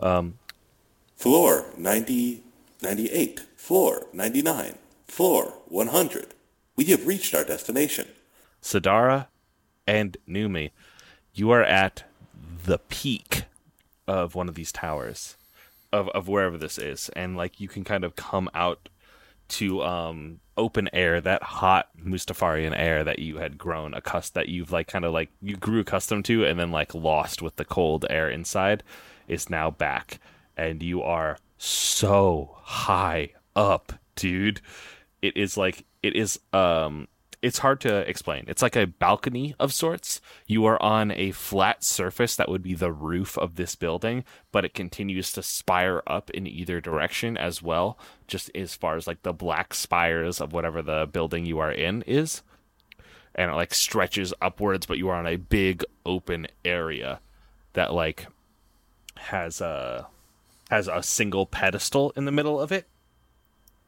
Um 0.00 0.38
floor 1.16 1.66
90, 1.76 2.42
98. 2.80 3.40
Floor 3.56 4.06
99. 4.14 4.78
Floor 5.06 5.52
100. 5.66 6.34
We 6.76 6.86
have 6.86 7.06
reached 7.06 7.34
our 7.34 7.44
destination. 7.44 8.08
Sadara 8.62 9.26
and 9.86 10.16
Numi, 10.26 10.70
you 11.34 11.50
are 11.50 11.62
at 11.62 12.04
the 12.64 12.78
peak 12.78 13.44
of 14.06 14.34
one 14.34 14.48
of 14.48 14.54
these 14.54 14.72
towers 14.72 15.36
of 15.92 16.08
of 16.10 16.26
wherever 16.26 16.56
this 16.56 16.78
is 16.78 17.10
and 17.10 17.36
like 17.36 17.60
you 17.60 17.68
can 17.68 17.84
kind 17.84 18.02
of 18.02 18.16
come 18.16 18.48
out 18.54 18.88
to 19.50 19.82
um 19.82 20.40
open 20.56 20.88
air 20.92 21.20
that 21.20 21.42
hot 21.42 21.88
Mustafarian 21.98 22.78
air 22.78 23.02
that 23.04 23.18
you 23.18 23.38
had 23.38 23.56
grown 23.56 23.94
accustomed 23.94 24.34
that 24.34 24.48
you've 24.48 24.72
like 24.72 24.88
kind 24.88 25.04
of 25.04 25.12
like 25.12 25.30
you 25.40 25.56
grew 25.56 25.80
accustomed 25.80 26.24
to 26.26 26.44
and 26.44 26.58
then 26.58 26.70
like 26.70 26.94
lost 26.94 27.40
with 27.40 27.56
the 27.56 27.64
cold 27.64 28.04
air 28.10 28.28
inside 28.28 28.82
is 29.26 29.48
now 29.48 29.70
back. 29.70 30.20
And 30.56 30.82
you 30.82 31.02
are 31.02 31.38
so 31.56 32.56
high 32.60 33.30
up 33.56 33.94
dude. 34.16 34.60
It 35.22 35.36
is 35.36 35.56
like 35.56 35.84
it 36.02 36.14
is 36.14 36.38
um 36.52 37.08
it's 37.42 37.58
hard 37.58 37.80
to 37.80 37.98
explain. 38.08 38.44
It's 38.48 38.60
like 38.60 38.76
a 38.76 38.86
balcony 38.86 39.54
of 39.58 39.72
sorts. 39.72 40.20
You 40.46 40.66
are 40.66 40.80
on 40.82 41.10
a 41.10 41.30
flat 41.30 41.82
surface 41.82 42.36
that 42.36 42.50
would 42.50 42.62
be 42.62 42.74
the 42.74 42.92
roof 42.92 43.38
of 43.38 43.54
this 43.54 43.74
building, 43.74 44.24
but 44.52 44.64
it 44.64 44.74
continues 44.74 45.32
to 45.32 45.42
spire 45.42 46.02
up 46.06 46.30
in 46.30 46.46
either 46.46 46.80
direction 46.80 47.38
as 47.38 47.62
well, 47.62 47.98
just 48.26 48.50
as 48.54 48.74
far 48.74 48.96
as 48.96 49.06
like 49.06 49.22
the 49.22 49.32
black 49.32 49.72
spires 49.72 50.40
of 50.40 50.52
whatever 50.52 50.82
the 50.82 51.08
building 51.10 51.46
you 51.46 51.58
are 51.58 51.72
in 51.72 52.02
is. 52.02 52.42
And 53.34 53.50
it 53.50 53.54
like 53.54 53.72
stretches 53.72 54.34
upwards, 54.42 54.84
but 54.84 54.98
you 54.98 55.08
are 55.08 55.16
on 55.16 55.26
a 55.26 55.36
big 55.36 55.82
open 56.04 56.46
area 56.64 57.20
that 57.72 57.94
like 57.94 58.26
has 59.16 59.60
a 59.60 60.08
has 60.70 60.88
a 60.88 61.02
single 61.02 61.46
pedestal 61.46 62.12
in 62.16 62.26
the 62.26 62.32
middle 62.32 62.60
of 62.60 62.70
it. 62.70 62.86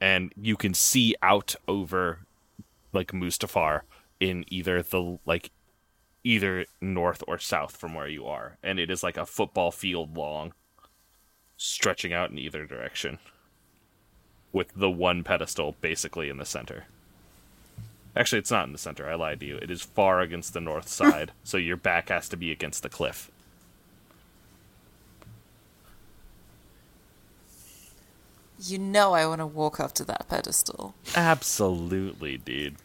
And 0.00 0.32
you 0.36 0.56
can 0.56 0.74
see 0.74 1.14
out 1.22 1.54
over 1.68 2.20
like 2.92 3.12
Mustafar 3.12 3.82
in 4.20 4.44
either 4.48 4.82
the 4.82 5.18
like 5.26 5.50
either 6.24 6.64
north 6.80 7.22
or 7.26 7.38
south 7.38 7.76
from 7.76 7.94
where 7.94 8.08
you 8.08 8.26
are. 8.26 8.56
And 8.62 8.78
it 8.78 8.90
is 8.90 9.02
like 9.02 9.16
a 9.16 9.26
football 9.26 9.70
field 9.70 10.16
long 10.16 10.52
stretching 11.56 12.12
out 12.12 12.30
in 12.30 12.38
either 12.38 12.66
direction 12.66 13.18
with 14.52 14.72
the 14.76 14.90
one 14.90 15.24
pedestal 15.24 15.76
basically 15.80 16.28
in 16.28 16.36
the 16.36 16.44
center. 16.44 16.84
Actually 18.14 18.38
it's 18.40 18.50
not 18.50 18.66
in 18.66 18.72
the 18.72 18.78
center. 18.78 19.08
I 19.08 19.14
lied 19.14 19.40
to 19.40 19.46
you. 19.46 19.56
It 19.56 19.70
is 19.70 19.82
far 19.82 20.20
against 20.20 20.52
the 20.52 20.60
north 20.60 20.88
side 21.00 21.32
so 21.42 21.56
your 21.56 21.76
back 21.76 22.08
has 22.08 22.28
to 22.30 22.36
be 22.36 22.50
against 22.52 22.82
the 22.82 22.88
cliff. 22.88 23.30
You 28.64 28.78
know 28.78 29.12
I 29.12 29.26
want 29.26 29.40
to 29.40 29.46
walk 29.46 29.80
up 29.80 29.92
to 29.94 30.04
that 30.04 30.28
pedestal. 30.28 30.94
absolutely 31.16 32.38
dude 32.38 32.76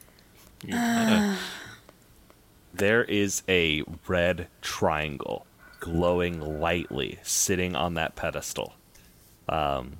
There 2.78 3.04
is 3.04 3.42
a 3.50 3.84
red 4.08 4.50
triangle 4.62 5.48
glowing 5.80 6.40
lightly 6.60 7.18
sitting 7.24 7.76
on 7.76 7.96
that 7.96 8.16
pedestal. 8.16 8.76
Um, 9.50 9.98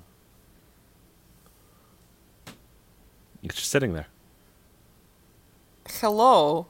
it's 3.42 3.56
just 3.56 3.70
sitting 3.70 3.94
there. 3.94 4.06
Hello. 5.88 6.68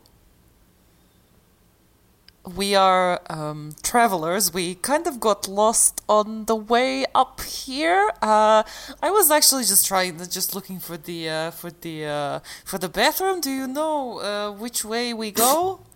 We 2.55 2.75
are 2.75 3.21
um, 3.29 3.75
travelers. 3.83 4.53
We 4.53 4.77
kind 4.77 5.07
of 5.07 5.21
got 5.21 5.49
lost 5.49 6.03
on 6.09 6.47
the 6.47 6.57
way 6.57 7.05
up 7.15 7.43
here. 7.43 8.11
Uh, 8.23 8.63
I 9.03 9.11
was 9.11 9.31
actually 9.31 9.65
just 9.65 9.87
trying, 9.87 10.19
to, 10.19 10.31
just 10.31 10.55
looking 10.55 10.79
for 10.79 10.97
the 10.97 11.29
uh, 11.29 11.51
for 11.51 11.71
the 11.71 12.07
uh, 12.07 12.41
for 12.65 12.79
the 12.79 12.89
bathroom. 12.89 13.41
Do 13.41 13.51
you 13.51 13.67
know 13.67 14.21
uh, 14.21 14.51
which 14.53 14.85
way 14.85 15.13
we 15.13 15.31
go? 15.31 15.81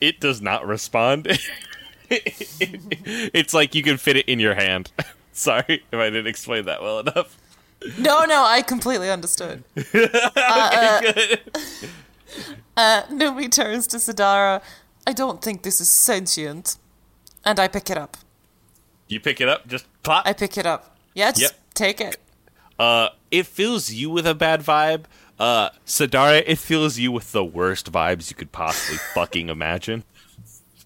It 0.00 0.20
does 0.20 0.42
not 0.42 0.66
respond. 0.66 1.28
it's 2.10 3.54
like 3.54 3.74
you 3.74 3.82
can 3.82 3.96
fit 3.96 4.16
it 4.16 4.28
in 4.28 4.38
your 4.38 4.54
hand. 4.54 4.92
Sorry 5.32 5.82
if 5.90 5.94
I 5.94 6.10
didn't 6.10 6.26
explain 6.26 6.66
that 6.66 6.82
well 6.82 6.98
enough. 6.98 7.38
no, 7.96 8.24
no, 8.26 8.44
I 8.44 8.60
completely 8.60 9.08
understood. 9.08 9.64
uh, 9.94 11.00
uh, 12.76 13.02
Numi 13.04 13.50
turns 13.50 13.86
to 13.86 13.96
Sadara. 13.96 14.60
I 15.06 15.12
don't 15.12 15.42
think 15.42 15.62
this 15.62 15.80
is 15.80 15.88
sentient, 15.90 16.76
and 17.44 17.58
I 17.60 17.68
pick 17.68 17.90
it 17.90 17.98
up. 17.98 18.16
You 19.08 19.20
pick 19.20 19.40
it 19.40 19.48
up, 19.48 19.66
just 19.66 19.86
plop. 20.02 20.26
I 20.26 20.32
pick 20.32 20.56
it 20.56 20.66
up. 20.66 20.96
Yeah, 21.14 21.30
just 21.30 21.42
Yep. 21.42 21.52
take 21.74 22.00
it. 22.00 22.16
Uh, 22.78 23.10
it 23.30 23.46
fills 23.46 23.90
you 23.92 24.10
with 24.10 24.26
a 24.26 24.34
bad 24.34 24.60
vibe. 24.62 25.04
Uh, 25.38 25.70
Sadara, 25.86 26.42
it 26.46 26.58
fills 26.58 26.98
you 26.98 27.12
with 27.12 27.32
the 27.32 27.44
worst 27.44 27.92
vibes 27.92 28.30
you 28.30 28.36
could 28.36 28.50
possibly 28.52 28.98
fucking 29.14 29.48
imagine. 29.48 30.04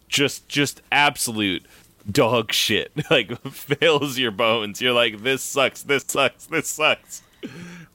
Just, 0.08 0.48
just 0.48 0.82
absolute 0.90 1.64
dog 2.10 2.52
shit. 2.52 2.90
Like 3.10 3.40
fills 3.52 4.18
your 4.18 4.30
bones. 4.32 4.80
You're 4.82 4.92
like, 4.92 5.22
this 5.22 5.42
sucks. 5.42 5.82
This 5.82 6.04
sucks. 6.06 6.46
This 6.46 6.68
sucks. 6.68 7.22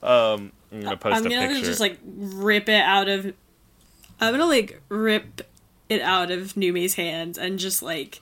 Um, 0.02 0.52
I'm 0.72 0.82
gonna 0.82 0.98
post 0.98 1.18
I'm 1.18 1.26
a 1.26 1.30
gonna 1.30 1.48
picture. 1.50 1.66
just 1.66 1.80
like 1.80 2.00
rip 2.06 2.70
it 2.70 2.82
out 2.82 3.10
of. 3.10 3.26
I'm 4.22 4.32
gonna 4.34 4.46
like 4.46 4.82
rip 4.90 5.42
it 5.94 6.02
out 6.02 6.32
of 6.32 6.58
Numi's 6.58 6.96
hands 6.96 7.38
and 7.38 7.60
just 7.60 7.82
like 7.82 8.22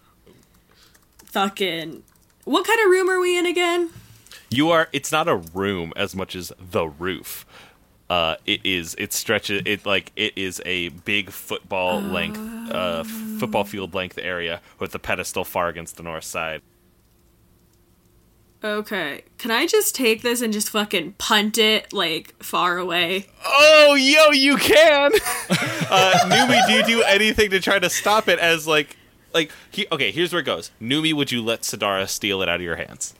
fucking. 1.25 2.03
What 2.43 2.65
kind 2.65 2.79
of 2.79 2.89
room 2.89 3.09
are 3.09 3.19
we 3.19 3.37
in 3.37 3.45
again? 3.45 3.91
You 4.49 4.69
are. 4.71 4.89
It's 4.91 5.11
not 5.11 5.27
a 5.27 5.35
room 5.35 5.93
as 5.95 6.15
much 6.15 6.35
as 6.35 6.51
the 6.59 6.87
roof. 6.87 7.45
Uh, 8.09 8.35
it 8.45 8.59
is. 8.65 8.95
It 8.97 9.13
stretches. 9.13 9.61
It 9.65 9.85
like 9.85 10.11
it 10.17 10.33
is 10.35 10.61
a 10.65 10.89
big 10.89 11.29
football 11.29 12.01
length, 12.01 12.39
uh, 12.69 13.03
football 13.39 13.63
field 13.63 13.93
length 13.93 14.19
area 14.21 14.59
with 14.79 14.91
the 14.91 14.99
pedestal 14.99 15.45
far 15.45 15.69
against 15.69 15.95
the 15.95 16.03
north 16.03 16.25
side. 16.25 16.61
Okay, 18.63 19.23
can 19.39 19.49
I 19.49 19.65
just 19.65 19.95
take 19.95 20.21
this 20.21 20.39
and 20.41 20.53
just 20.53 20.69
fucking 20.69 21.13
punt 21.13 21.57
it 21.57 21.91
like 21.91 22.35
far 22.43 22.77
away? 22.77 23.25
Oh, 23.43 23.95
yo, 23.95 24.29
you 24.31 24.55
can. 24.57 25.11
uh, 25.89 26.13
Numi, 26.25 26.67
do 26.67 26.73
you 26.73 26.83
do 26.83 27.01
anything 27.03 27.49
to 27.49 27.59
try 27.59 27.79
to 27.79 27.89
stop 27.89 28.27
it? 28.27 28.37
As 28.37 28.67
like, 28.67 28.97
like, 29.33 29.51
he, 29.71 29.87
okay, 29.91 30.11
here's 30.11 30.31
where 30.31 30.41
it 30.41 30.45
goes. 30.45 30.69
Numi, 30.79 31.11
would 31.11 31.31
you 31.31 31.41
let 31.43 31.61
Sadara 31.61 32.07
steal 32.07 32.43
it 32.43 32.49
out 32.49 32.57
of 32.57 32.61
your 32.61 32.75
hands? 32.75 33.15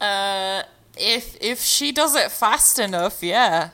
Uh, 0.00 0.64
if 0.96 1.36
if 1.40 1.60
she 1.60 1.92
does 1.92 2.16
it 2.16 2.32
fast 2.32 2.78
enough, 2.80 3.22
yeah. 3.22 3.70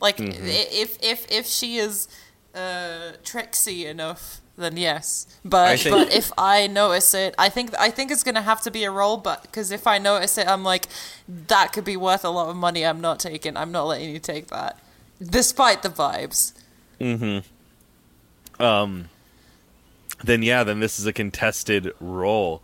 Like 0.00 0.16
Mm-hmm. 0.16 0.46
if 0.46 0.98
if 1.02 1.30
if 1.30 1.46
she 1.46 1.76
is 1.76 2.08
uh 2.54 3.12
tricksy 3.22 3.86
enough, 3.86 4.40
then 4.58 4.76
yes. 4.76 5.26
But 5.44 5.78
think- 5.78 5.94
but 5.94 6.12
if 6.12 6.30
I 6.36 6.66
notice 6.66 7.14
it, 7.14 7.34
I 7.38 7.48
think 7.48 7.70
I 7.78 7.90
think 7.90 8.10
it's 8.10 8.22
gonna 8.22 8.42
have 8.42 8.60
to 8.62 8.70
be 8.70 8.84
a 8.84 8.90
roll. 8.90 9.16
But 9.16 9.42
because 9.42 9.70
if 9.70 9.86
I 9.86 9.98
notice 9.98 10.36
it, 10.36 10.46
I'm 10.48 10.64
like, 10.64 10.86
that 11.28 11.72
could 11.72 11.84
be 11.84 11.96
worth 11.96 12.24
a 12.24 12.30
lot 12.30 12.48
of 12.50 12.56
money. 12.56 12.84
I'm 12.84 13.00
not 13.00 13.20
taking. 13.20 13.56
I'm 13.56 13.72
not 13.72 13.84
letting 13.86 14.10
you 14.10 14.18
take 14.18 14.48
that, 14.48 14.78
despite 15.22 15.82
the 15.82 15.88
vibes. 15.88 16.52
Hmm. 17.00 17.38
Um. 18.62 19.08
Then 20.24 20.42
yeah, 20.42 20.64
then 20.64 20.80
this 20.80 20.98
is 20.98 21.06
a 21.06 21.12
contested 21.12 21.92
roll. 22.00 22.60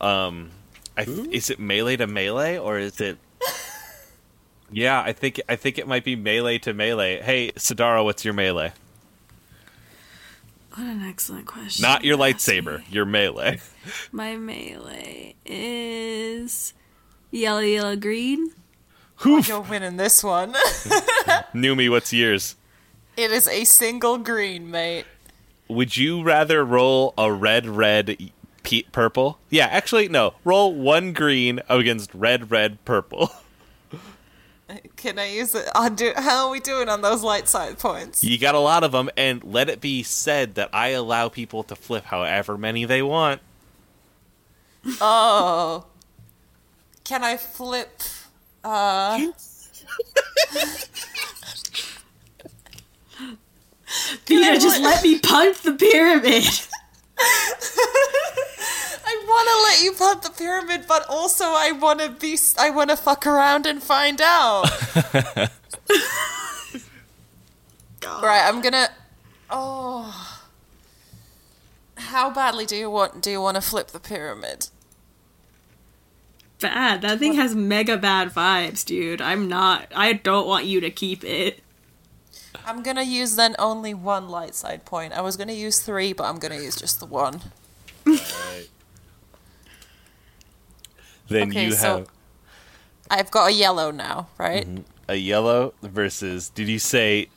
Um, 0.00 0.50
I 0.96 1.04
th- 1.04 1.28
is 1.30 1.50
it 1.50 1.60
melee 1.60 1.96
to 1.98 2.06
melee 2.08 2.58
or 2.58 2.78
is 2.78 3.00
it? 3.00 3.18
yeah, 4.72 5.00
I 5.00 5.12
think 5.12 5.40
I 5.48 5.54
think 5.54 5.78
it 5.78 5.86
might 5.86 6.02
be 6.04 6.16
melee 6.16 6.58
to 6.58 6.74
melee. 6.74 7.22
Hey, 7.22 7.52
Sadara, 7.52 8.02
what's 8.02 8.24
your 8.24 8.34
melee? 8.34 8.72
What 10.76 10.88
an 10.88 11.02
excellent 11.02 11.46
question. 11.46 11.82
Not 11.82 12.04
your 12.04 12.18
lightsaber, 12.18 12.80
me. 12.80 12.84
your 12.90 13.06
melee. 13.06 13.60
My 14.12 14.36
melee 14.36 15.34
is 15.46 16.74
yellow, 17.30 17.60
yellow, 17.60 17.96
green. 17.96 18.50
You're 19.24 19.62
winning 19.62 19.96
this 19.96 20.22
one. 20.22 20.52
Numi, 21.54 21.88
what's 21.88 22.12
yours? 22.12 22.56
it 23.16 23.30
is 23.30 23.48
a 23.48 23.64
single 23.64 24.18
green, 24.18 24.70
mate. 24.70 25.06
Would 25.68 25.96
you 25.96 26.22
rather 26.22 26.62
roll 26.62 27.14
a 27.16 27.32
red, 27.32 27.66
red, 27.66 28.30
purple? 28.92 29.38
Yeah, 29.48 29.66
actually, 29.66 30.08
no. 30.08 30.34
Roll 30.44 30.74
one 30.74 31.14
green 31.14 31.60
against 31.70 32.14
red, 32.14 32.50
red, 32.50 32.84
purple. 32.84 33.30
Can 34.96 35.18
I 35.18 35.30
use 35.30 35.54
it? 35.54 35.68
I'll 35.74 35.90
do, 35.90 36.12
how 36.16 36.46
are 36.46 36.50
we 36.50 36.58
doing 36.58 36.88
on 36.88 37.00
those 37.00 37.22
light 37.22 37.46
side 37.46 37.78
points? 37.78 38.24
You 38.24 38.36
got 38.36 38.56
a 38.56 38.58
lot 38.58 38.82
of 38.82 38.92
them, 38.92 39.08
and 39.16 39.44
let 39.44 39.68
it 39.68 39.80
be 39.80 40.02
said 40.02 40.56
that 40.56 40.70
I 40.72 40.88
allow 40.88 41.28
people 41.28 41.62
to 41.64 41.76
flip 41.76 42.04
however 42.04 42.58
many 42.58 42.84
they 42.84 43.02
want. 43.02 43.40
Oh. 45.00 45.86
Can 47.04 47.22
I 47.22 47.36
flip? 47.36 48.00
Uh, 48.64 49.30
Peter, 54.24 54.58
just 54.58 54.80
let 54.80 55.04
me 55.04 55.20
punt 55.20 55.56
the 55.62 55.74
pyramid. 55.74 56.44
I 57.18 59.14
want 59.26 59.48
to 59.48 59.56
let 59.62 59.82
you 59.82 59.92
pump 59.92 60.22
the 60.22 60.30
pyramid, 60.30 60.86
but 60.86 61.06
also 61.08 61.44
I 61.44 61.72
want 61.72 62.00
to 62.00 62.10
be. 62.10 62.38
I 62.58 62.70
want 62.70 62.90
to 62.90 62.96
fuck 62.96 63.26
around 63.26 63.66
and 63.66 63.82
find 63.82 64.20
out. 64.20 64.64
right, 68.22 68.46
I'm 68.46 68.60
gonna. 68.60 68.88
Oh. 69.50 70.42
How 71.96 72.30
badly 72.30 72.66
do 72.66 72.76
you 72.76 72.90
want? 72.90 73.22
Do 73.22 73.30
you 73.30 73.40
want 73.40 73.56
to 73.56 73.60
flip 73.60 73.88
the 73.88 74.00
pyramid? 74.00 74.68
Bad. 76.60 77.02
That 77.02 77.18
thing 77.18 77.34
has 77.34 77.54
mega 77.54 77.96
bad 77.96 78.32
vibes, 78.32 78.84
dude. 78.84 79.20
I'm 79.20 79.48
not. 79.48 79.88
I 79.94 80.14
don't 80.14 80.46
want 80.46 80.66
you 80.66 80.80
to 80.80 80.90
keep 80.90 81.24
it. 81.24 81.62
I'm 82.64 82.82
gonna 82.82 83.02
use 83.02 83.36
then 83.36 83.54
only 83.58 83.92
one 83.94 84.28
light 84.28 84.54
side 84.54 84.84
point. 84.84 85.12
I 85.12 85.20
was 85.20 85.36
gonna 85.36 85.52
use 85.52 85.80
three, 85.80 86.12
but 86.12 86.24
I'm 86.24 86.38
gonna 86.38 86.56
use 86.56 86.76
just 86.76 87.00
the 87.00 87.06
one. 87.06 87.40
Then 91.28 91.48
Okay, 91.50 91.64
you 91.66 91.72
so- 91.72 91.98
have 91.98 92.08
I've 93.10 93.30
got 93.30 93.50
a 93.50 93.52
yellow 93.52 93.90
now, 93.90 94.28
right? 94.38 94.66
Mm-hmm. 94.66 94.82
a 95.08 95.14
yellow 95.16 95.74
versus. 95.82 96.48
Did 96.50 96.68
you 96.68 96.78
say? 96.78 97.28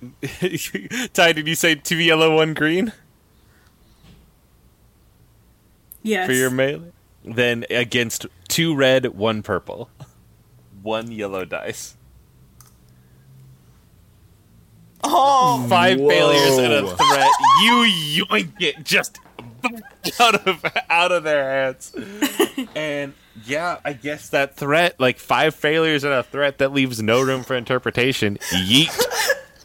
Ty, 1.12 1.32
did 1.32 1.46
you 1.48 1.54
say 1.54 1.74
two 1.74 1.96
yellow, 1.96 2.34
one 2.36 2.54
green 2.54 2.92
Yes. 6.02 6.26
for 6.26 6.32
your 6.32 6.50
melee? 6.50 6.92
Then 7.24 7.64
against 7.70 8.26
two 8.48 8.74
red, 8.74 9.06
one 9.16 9.42
purple, 9.42 9.90
one 10.82 11.10
yellow 11.10 11.44
dice. 11.44 11.96
Oh, 15.04 15.66
Five 15.68 16.00
Whoa. 16.00 16.08
failures 16.08 16.58
and 16.58 16.72
a 16.72 16.96
threat. 16.96 17.30
You 17.62 18.24
yoink 18.28 18.52
it 18.60 18.84
just 18.84 19.18
out 20.20 20.46
of 20.46 20.64
out 20.88 21.12
of 21.12 21.24
their 21.24 21.64
hands. 21.64 21.94
and 22.74 23.14
yeah, 23.44 23.78
I 23.84 23.92
guess 23.92 24.28
that 24.30 24.56
threat, 24.56 24.98
like 24.98 25.18
five 25.18 25.54
failures 25.54 26.04
and 26.04 26.12
a 26.12 26.22
threat 26.22 26.58
that 26.58 26.72
leaves 26.72 27.02
no 27.02 27.20
room 27.20 27.42
for 27.44 27.54
interpretation. 27.56 28.38
Yeet. 28.52 28.96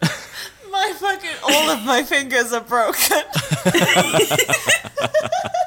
my 0.71 0.93
fucking 0.97 1.29
all 1.43 1.69
of 1.69 1.83
my 1.85 2.03
fingers 2.03 2.51
are 2.53 2.61
broken. 2.61 3.21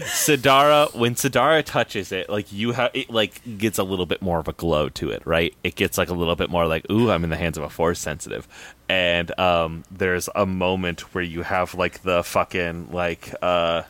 Sadara, 0.00 0.94
when 0.94 1.14
Sadara 1.14 1.64
touches 1.64 2.12
it, 2.12 2.28
like 2.28 2.52
you 2.52 2.72
have, 2.72 2.90
it 2.94 3.10
like 3.10 3.40
gets 3.58 3.78
a 3.78 3.82
little 3.82 4.06
bit 4.06 4.22
more 4.22 4.38
of 4.38 4.48
a 4.48 4.52
glow 4.52 4.88
to 4.90 5.10
it, 5.10 5.22
right? 5.26 5.54
It 5.64 5.74
gets 5.74 5.98
like 5.98 6.08
a 6.08 6.14
little 6.14 6.36
bit 6.36 6.50
more 6.50 6.66
like, 6.66 6.88
ooh, 6.90 7.10
I'm 7.10 7.24
in 7.24 7.30
the 7.30 7.36
hands 7.36 7.56
of 7.58 7.64
a 7.64 7.70
force 7.70 7.98
sensitive, 7.98 8.46
and 8.88 9.38
um, 9.38 9.84
there's 9.90 10.28
a 10.34 10.46
moment 10.46 11.14
where 11.14 11.24
you 11.24 11.42
have 11.42 11.74
like 11.74 12.02
the 12.02 12.22
fucking 12.22 12.92
like 12.92 13.34
uh, 13.42 13.82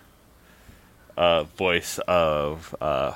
uh, 1.17 1.45
voice 1.45 1.99
of 2.07 2.75
uh, 2.81 3.15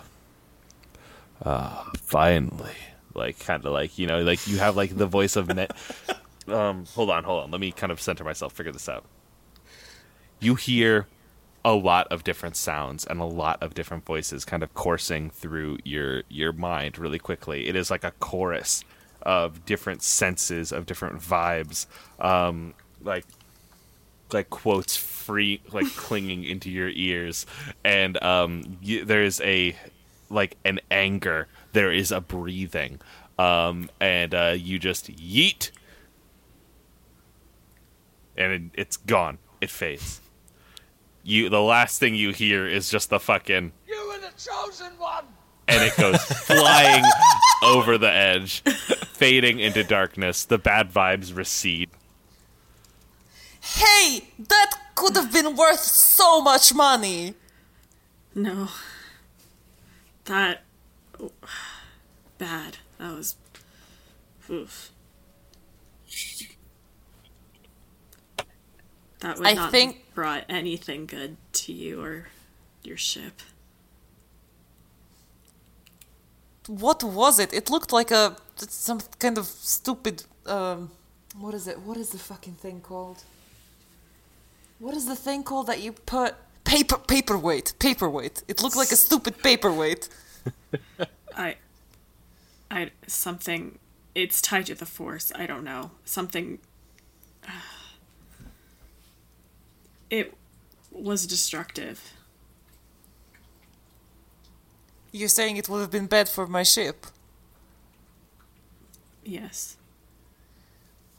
uh, 1.42 1.84
finally, 2.03 2.76
like 3.14 3.38
kind 3.38 3.64
of 3.64 3.72
like 3.72 3.99
you 3.99 4.07
know, 4.07 4.22
like 4.22 4.47
you 4.47 4.59
have 4.59 4.76
like 4.76 4.97
the 4.97 5.07
voice 5.07 5.36
of 5.36 5.49
net. 5.49 5.72
um, 6.49 6.84
hold 6.95 7.11
on, 7.11 7.24
hold 7.24 7.45
on, 7.45 7.51
let 7.51 7.61
me 7.61 7.72
kind 7.72 7.92
of 7.92 8.01
center 8.01 8.24
myself, 8.24 8.53
figure 8.53 8.72
this 8.72 8.88
out. 8.88 9.05
You 10.40 10.55
hear 10.57 11.07
a 11.65 11.73
lot 11.73 12.07
of 12.09 12.25
different 12.25 12.57
sounds 12.57 13.07
and 13.07 13.21
a 13.21 13.25
lot 13.25 13.62
of 13.62 13.75
different 13.75 14.05
voices 14.05 14.45
kind 14.45 14.62
of 14.62 14.75
coursing 14.75 15.31
through 15.31 15.79
your 15.85 16.23
your 16.29 16.53
mind 16.53 16.99
really 16.99 17.19
quickly. 17.19 17.69
It 17.69 17.75
is 17.75 17.91
like 17.91 18.05
a 18.05 18.11
chorus 18.12 18.85
of 19.23 19.65
different 19.65 20.03
senses, 20.03 20.73
of 20.73 20.85
different 20.85 21.21
vibes, 21.21 21.87
um, 22.21 22.75
like 23.03 23.25
like 24.33 24.51
quotes 24.51 24.97
free 24.97 25.62
like 25.73 25.87
clinging 25.97 26.45
into 26.45 26.71
your 26.71 26.91
ears, 26.91 27.47
and 27.83 28.23
um, 28.23 28.79
there 28.83 29.23
is 29.25 29.41
a 29.41 29.75
like 30.29 30.57
an 30.65 30.81
anger. 30.91 31.49
There 31.73 31.93
is 31.93 32.12
a 32.12 32.21
breathing, 32.21 33.01
um, 33.39 33.89
and 34.01 34.35
uh, 34.35 34.55
you 34.57 34.79
just 34.79 35.11
yeet, 35.17 35.71
and 38.37 38.53
it, 38.53 38.62
it's 38.75 38.99
gone. 38.99 39.39
It 39.62 39.71
fades 39.71 40.21
you 41.25 41.49
the 41.49 41.61
last 41.61 41.99
thing 41.99 42.14
you 42.14 42.31
hear 42.33 42.66
is 42.66 42.89
just 42.91 43.11
the 43.11 43.18
fucking 43.18 43.72
You 43.89 44.09
were 44.09 44.18
the 44.18 44.33
chosen 44.39 44.93
one! 44.99 45.25
and 45.66 45.83
it 45.83 45.97
goes 45.97 46.20
flying 46.47 47.05
over 47.64 47.97
the 47.99 48.11
edge 48.11 48.61
fading 49.14 49.59
into 49.61 49.83
darkness 49.83 50.45
the 50.45 50.59
bad 50.59 50.93
vibes 50.93 51.35
recede 51.37 51.91
hey, 53.61 54.29
that 54.49 54.72
could 54.95 55.16
have 55.16 55.33
been 55.33 55.57
worth 55.57 55.81
so 55.81 56.43
much 56.43 56.75
money. 56.75 57.33
No. 58.35 58.68
That. 60.27 60.62
Bad. 62.37 62.77
That 62.99 63.14
was. 63.16 63.37
Oof. 64.51 64.91
That 69.20 69.39
would 69.39 69.47
I 69.47 69.55
not 69.55 69.70
think- 69.70 69.95
have 69.97 70.04
brought 70.15 70.45
anything 70.49 71.07
good 71.07 71.37
to 71.53 71.73
you 71.73 72.03
or 72.03 72.29
your 72.83 72.97
ship. 72.97 73.41
What 76.67 77.03
was 77.05 77.39
it? 77.39 77.53
It 77.53 77.69
looked 77.69 77.93
like 77.93 78.11
a 78.11 78.37
some 78.57 79.01
kind 79.19 79.37
of 79.37 79.47
stupid. 79.47 80.25
Um, 80.47 80.91
what 81.39 81.55
is 81.55 81.67
it? 81.69 81.81
What 81.81 81.97
is 81.97 82.11
the 82.11 82.19
fucking 82.19 82.55
thing 82.55 82.81
called? 82.81 83.25
What 84.79 84.95
is 84.97 85.07
the 85.07 85.17
thing 85.17 85.43
called 85.43 85.67
that 85.67 85.81
you 85.81 85.93
put 85.93 86.35
paper 86.65 86.97
paperweight? 86.97 87.75
Paperweight. 87.79 88.43
It 88.49 88.62
looked 88.62 88.77
like 88.77 88.93
a 88.93 88.97
stupid 88.97 89.43
paperweight. 89.43 90.09
I, 91.37 91.57
I 92.71 92.91
something. 93.07 93.79
It's 94.15 94.41
tied 94.41 94.67
to 94.67 94.75
the 94.75 94.87
force. 94.87 95.33
I 95.35 95.47
don't 95.47 95.65
know 95.65 95.91
something. 96.05 96.59
It 100.15 100.33
was 100.93 101.27
destructive. 101.27 101.99
You're 105.11 105.35
saying 105.39 105.57
it 105.57 105.69
would 105.69 105.81
have 105.81 105.91
been 105.91 106.07
bad 106.07 106.29
for 106.29 106.47
my 106.47 106.62
ship. 106.62 107.07
Yes. 109.25 109.77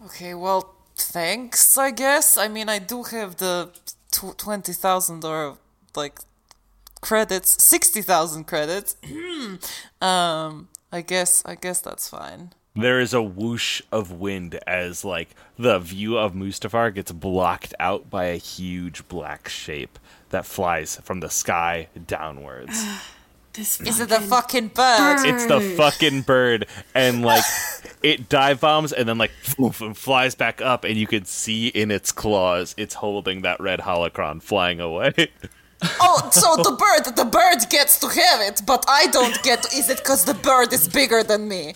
Okay, 0.06 0.34
well, 0.34 0.76
thanks, 0.96 1.78
I 1.78 1.92
guess. 1.92 2.38
I 2.38 2.48
mean, 2.48 2.70
I 2.70 2.80
do 2.80 3.04
have 3.04 3.36
the 3.36 3.72
tw- 4.12 4.38
20,000 4.38 5.26
or 5.26 5.58
like 5.94 6.20
credits, 7.02 7.62
60,000 7.62 8.46
credits. 8.46 8.96
um, 10.02 10.70
I 10.90 11.02
guess 11.02 11.44
I 11.46 11.56
guess 11.56 11.82
that's 11.82 12.08
fine. 12.08 12.54
There 12.76 13.00
is 13.00 13.14
a 13.14 13.22
whoosh 13.22 13.82
of 13.92 14.12
wind 14.12 14.60
as 14.68 15.06
like 15.06 15.30
the 15.58 15.80
view 15.80 16.18
of 16.18 16.34
Mustafar 16.34 16.94
gets 16.94 17.12
blocked 17.12 17.74
out 17.80 18.10
by 18.10 18.26
a 18.26 18.36
huge 18.38 19.08
black 19.08 19.48
shape 19.48 19.98
that 20.30 20.46
flies 20.46 21.00
from 21.04 21.22
the 21.22 21.30
sky 21.30 21.88
downwards. 22.08 22.84
This 23.54 23.80
Is 23.80 24.02
it 24.02 24.10
the 24.10 24.20
fucking 24.20 24.68
bird? 24.68 25.16
bird. 25.16 25.26
it's 25.30 25.46
the 25.46 25.62
fucking 25.78 26.24
bird 26.24 26.68
and 26.94 27.22
like 27.22 27.46
it 28.04 28.28
dive 28.28 28.60
bombs 28.60 28.92
and 28.92 29.08
then 29.08 29.18
like 29.18 29.32
poof, 29.56 29.80
and 29.80 29.96
flies 29.98 30.36
back 30.36 30.60
up 30.62 30.84
and 30.84 30.98
you 30.98 31.08
can 31.08 31.24
see 31.24 31.70
in 31.70 31.90
its 31.90 32.12
claws 32.12 32.76
it's 32.78 32.96
holding 32.96 33.44
that 33.44 33.62
red 33.62 33.80
holocron 33.80 34.42
flying 34.44 34.82
away. 34.82 35.14
Oh, 36.00 36.30
so 36.32 36.56
the 36.56 36.72
bird, 37.06 37.16
the 37.16 37.26
bird 37.26 37.70
gets 37.70 38.00
to 38.00 38.08
have 38.08 38.42
it, 38.42 38.62
but 38.66 38.86
I 38.88 39.08
don't 39.08 39.42
get. 39.44 39.64
To, 39.64 39.78
is 39.78 39.90
it 39.90 39.98
because 39.98 40.24
the 40.24 40.34
bird 40.34 40.72
is 40.74 40.88
bigger 40.88 41.22
than 41.22 41.48
me? 41.50 41.76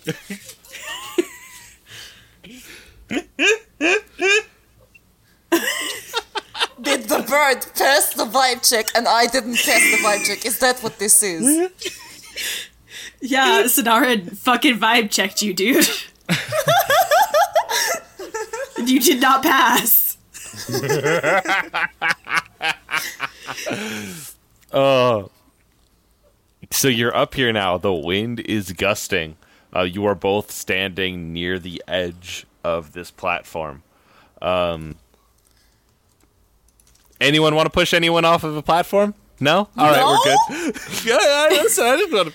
Did 6.81 7.03
the 7.09 7.19
bird 7.27 7.65
pass 7.75 8.13
the 8.13 8.25
vibe 8.25 8.67
check 8.67 8.87
and 8.95 9.07
I 9.07 9.25
didn't 9.27 9.55
pass 9.55 9.81
the 9.91 9.97
vibe 10.03 10.25
check? 10.25 10.45
Is 10.45 10.59
that 10.59 10.79
what 10.81 10.99
this 10.99 11.23
is? 11.23 11.69
Yeah, 13.21 13.63
Sonara 13.63 14.31
fucking 14.37 14.79
vibe 14.79 15.11
checked 15.11 15.41
you, 15.41 15.53
dude. 15.53 15.85
you 18.77 19.01
did 19.01 19.19
not 19.19 19.43
pass. 19.43 20.17
Oh. 24.71 25.31
So 26.71 26.87
you're 26.87 27.15
up 27.15 27.33
here 27.33 27.51
now. 27.51 27.77
The 27.77 27.93
wind 27.93 28.39
is 28.41 28.71
gusting. 28.71 29.35
Uh, 29.75 29.81
you 29.81 30.05
are 30.05 30.15
both 30.15 30.51
standing 30.51 31.33
near 31.33 31.59
the 31.59 31.83
edge 31.87 32.45
of 32.63 32.93
this 32.93 33.11
platform. 33.11 33.83
Um, 34.41 34.95
anyone 37.21 37.55
want 37.55 37.65
to 37.65 37.69
push 37.71 37.93
anyone 37.93 38.25
off 38.25 38.43
of 38.43 38.55
a 38.55 38.61
platform? 38.61 39.13
No. 39.39 39.69
All 39.77 39.91
right, 39.91 40.03
we're 40.05 40.67
good. 40.71 40.75
yeah, 41.05 41.17
yeah, 41.21 41.47
listen, 41.61 41.85
I 41.85 41.97
just 41.97 42.11
want 42.13 42.27
to. 42.29 42.33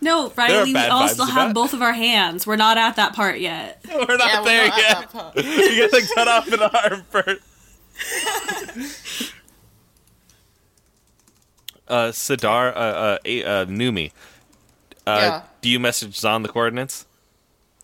No, 0.00 0.32
Riley, 0.36 0.72
we 0.74 0.78
all 0.80 1.06
still 1.06 1.26
have 1.26 1.50
it. 1.50 1.54
both 1.54 1.74
of 1.74 1.80
our 1.82 1.92
hands. 1.92 2.44
We're 2.44 2.56
not 2.56 2.76
at 2.76 2.96
that 2.96 3.14
part 3.14 3.38
yet. 3.38 3.80
We're 3.88 4.16
not 4.16 4.18
Yeah, 4.18 4.40
we're 4.40 4.44
there 4.46 4.68
not 4.68 4.78
at 4.78 5.14
yet. 5.36 5.44
you 5.44 5.76
get 5.76 5.90
the 5.92 6.10
cut 6.12 6.26
off 6.26 6.48
an 6.48 6.60
arm 6.60 7.04
first. 7.08 7.40
uh, 11.88 12.10
Sidar, 12.10 12.72
uh, 12.74 12.78
uh, 12.78 13.18
A- 13.24 13.44
uh, 13.44 13.64
Numi. 13.66 14.10
Uh, 15.06 15.18
Yeah. 15.20 15.42
Do 15.60 15.68
you 15.68 15.78
message 15.78 16.16
Zon 16.16 16.42
the 16.42 16.48
coordinates? 16.48 17.06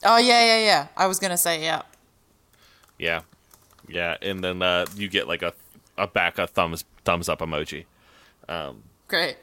Oh 0.04 0.18
yeah, 0.18 0.44
yeah, 0.44 0.58
yeah. 0.64 0.86
I 0.96 1.06
was 1.06 1.18
gonna 1.18 1.36
say 1.36 1.62
yeah. 1.62 1.82
Yeah, 2.98 3.22
yeah, 3.88 4.16
and 4.22 4.42
then 4.42 4.62
uh, 4.62 4.86
you 4.96 5.08
get 5.08 5.28
like 5.28 5.42
a 5.42 5.52
a 5.96 6.06
back 6.06 6.38
a 6.38 6.46
thumbs 6.46 6.84
thumbs 7.04 7.28
up 7.28 7.40
emoji. 7.40 7.84
Um, 8.48 8.82
Great. 9.08 9.36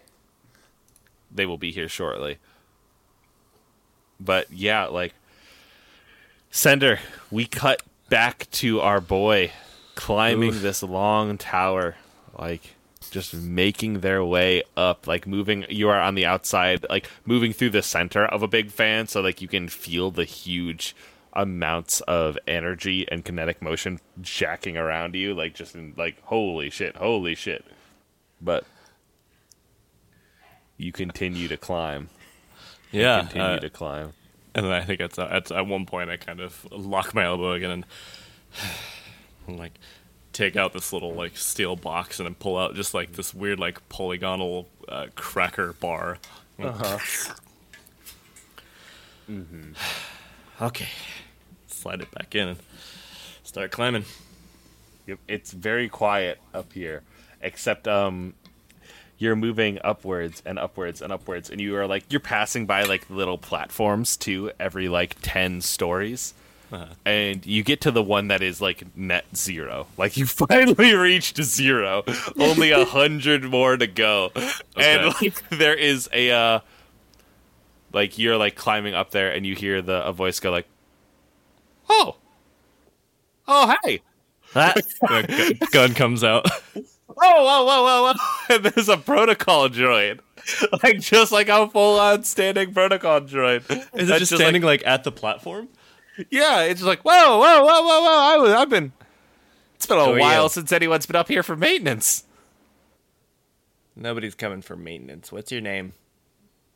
They 1.31 1.45
will 1.45 1.57
be 1.57 1.71
here 1.71 1.89
shortly. 1.89 2.37
But 4.19 4.51
yeah, 4.51 4.85
like 4.85 5.13
Sender, 6.51 6.99
we 7.29 7.45
cut 7.45 7.83
back 8.09 8.49
to 8.51 8.79
our 8.79 9.01
boy 9.01 9.51
climbing 9.95 10.61
this 10.61 10.81
long 10.83 11.37
tower, 11.37 11.95
like 12.37 12.74
just 13.15 13.33
making 13.33 14.01
their 14.01 14.25
way 14.25 14.61
up, 14.75 15.07
like 15.07 15.25
moving. 15.25 15.65
You 15.69 15.87
are 15.87 16.01
on 16.01 16.15
the 16.15 16.25
outside, 16.25 16.85
like 16.89 17.09
moving 17.25 17.53
through 17.53 17.69
the 17.69 17.81
center 17.81 18.25
of 18.25 18.43
a 18.43 18.47
big 18.47 18.71
fan, 18.71 19.07
so 19.07 19.21
like 19.21 19.41
you 19.41 19.47
can 19.47 19.69
feel 19.69 20.11
the 20.11 20.25
huge 20.25 20.93
amounts 21.31 22.01
of 22.01 22.37
energy 22.45 23.07
and 23.09 23.23
kinetic 23.23 23.61
motion 23.61 24.01
jacking 24.19 24.75
around 24.75 25.15
you, 25.15 25.33
like 25.33 25.55
just 25.55 25.75
in, 25.75 25.93
like 25.95 26.21
holy 26.23 26.69
shit, 26.69 26.97
holy 26.97 27.35
shit. 27.35 27.63
But 28.41 28.65
you 30.75 30.91
continue 30.91 31.47
to 31.47 31.55
climb. 31.55 32.09
Yeah, 32.91 33.21
continue 33.21 33.47
uh, 33.47 33.59
to 33.59 33.69
climb. 33.69 34.11
and 34.53 34.65
then 34.65 34.73
I 34.73 34.83
think 34.83 34.99
at, 34.99 35.17
at 35.17 35.51
at 35.51 35.67
one 35.67 35.85
point 35.85 36.09
I 36.09 36.17
kind 36.17 36.41
of 36.41 36.67
lock 36.69 37.13
my 37.13 37.23
elbow 37.23 37.53
again 37.53 37.71
and, 37.71 37.85
and 39.47 39.57
like 39.57 39.79
take 40.35 40.57
out 40.57 40.73
this 40.73 40.91
little 40.91 41.13
like 41.13 41.37
steel 41.37 41.77
box 41.77 42.19
and 42.19 42.27
then 42.27 42.35
pull 42.35 42.57
out 42.57 42.75
just 42.75 42.93
like 42.93 43.13
this 43.13 43.33
weird 43.33 43.57
like 43.57 43.87
polygonal 43.87 44.67
uh, 44.89 45.07
cracker 45.15 45.73
bar. 45.73 46.17
Okay, 50.61 50.89
slide 51.67 52.01
it 52.01 52.11
back 52.11 52.35
in 52.35 52.49
and 52.49 52.59
start 53.43 53.71
climbing. 53.71 54.05
Yep, 55.07 55.19
it's 55.27 55.51
very 55.51 55.87
quiet 55.87 56.39
up 56.53 56.73
here, 56.73 57.01
except 57.41 57.87
um, 57.87 58.33
you're 59.17 59.35
moving 59.35 59.79
upwards 59.83 60.41
and 60.45 60.59
upwards 60.59 61.01
and 61.01 61.13
upwards, 61.13 61.49
and 61.49 61.61
you 61.61 61.75
are 61.77 61.87
like 61.87 62.03
you're 62.09 62.19
passing 62.19 62.65
by 62.65 62.83
like 62.83 63.09
little 63.09 63.37
platforms 63.37 64.17
too 64.17 64.51
every 64.59 64.89
like 64.89 65.15
ten 65.21 65.61
stories, 65.61 66.33
and 67.05 67.45
you 67.45 67.63
get 67.63 67.81
to 67.81 67.91
the 67.91 68.03
one 68.03 68.27
that 68.29 68.41
is 68.41 68.61
like 68.61 68.83
net 68.95 69.25
zero. 69.35 69.87
Like 69.97 70.17
you 70.17 70.25
finally 70.25 70.93
reached 70.93 71.41
zero, 71.41 72.03
only 72.37 72.71
a 72.71 72.85
hundred 72.85 73.43
more 73.43 73.77
to 73.77 73.87
go, 73.87 74.31
and 74.75 75.13
like 75.21 75.49
there 75.49 75.75
is 75.75 76.09
a 76.13 76.31
uh, 76.31 76.59
like 77.93 78.17
you're 78.17 78.37
like 78.37 78.55
climbing 78.55 78.93
up 78.93 79.11
there, 79.11 79.31
and 79.31 79.45
you 79.45 79.55
hear 79.55 79.81
the 79.81 80.05
a 80.05 80.11
voice 80.11 80.39
go 80.39 80.51
like, 80.51 80.67
"Oh, 81.89 82.15
oh 83.47 83.75
hey." 83.83 84.01
A 84.55 84.73
gu- 85.27 85.53
gun 85.71 85.93
comes 85.93 86.23
out. 86.23 86.49
whoa, 86.73 86.83
whoa, 87.17 87.65
whoa, 87.65 87.83
whoa, 87.83 88.13
whoa. 88.13 88.55
And 88.55 88.63
there's 88.63 88.87
a 88.87 88.95
protocol 88.95 89.67
droid. 89.67 90.19
Like, 90.81 90.99
just 90.99 91.33
like 91.33 91.49
a 91.49 91.67
full 91.67 91.99
on 91.99 92.23
standing 92.23 92.73
protocol 92.73 93.19
droid. 93.19 93.69
Is 93.69 93.77
it 93.79 94.05
That's 94.05 94.19
just 94.19 94.35
standing 94.35 94.61
Like, 94.61 94.81
like, 94.81 94.87
at 94.87 95.03
the 95.03 95.11
platform? 95.11 95.67
Yeah, 96.29 96.61
it's 96.63 96.81
like, 96.81 97.01
whoa, 97.01 97.39
whoa, 97.39 97.63
whoa, 97.63 97.81
whoa, 97.81 98.01
whoa. 98.01 98.33
I 98.33 98.37
was, 98.37 98.51
I've 98.51 98.69
been. 98.69 98.91
It's 99.75 99.85
been 99.85 99.97
a 99.97 100.19
while 100.19 100.49
since 100.49 100.71
anyone's 100.71 101.05
been 101.05 101.15
up 101.17 101.27
here 101.27 101.43
for 101.43 101.55
maintenance. 101.55 102.23
Nobody's 103.95 104.35
coming 104.35 104.61
for 104.61 104.75
maintenance. 104.75 105.31
What's 105.31 105.51
your 105.51 105.61
name? 105.61 105.93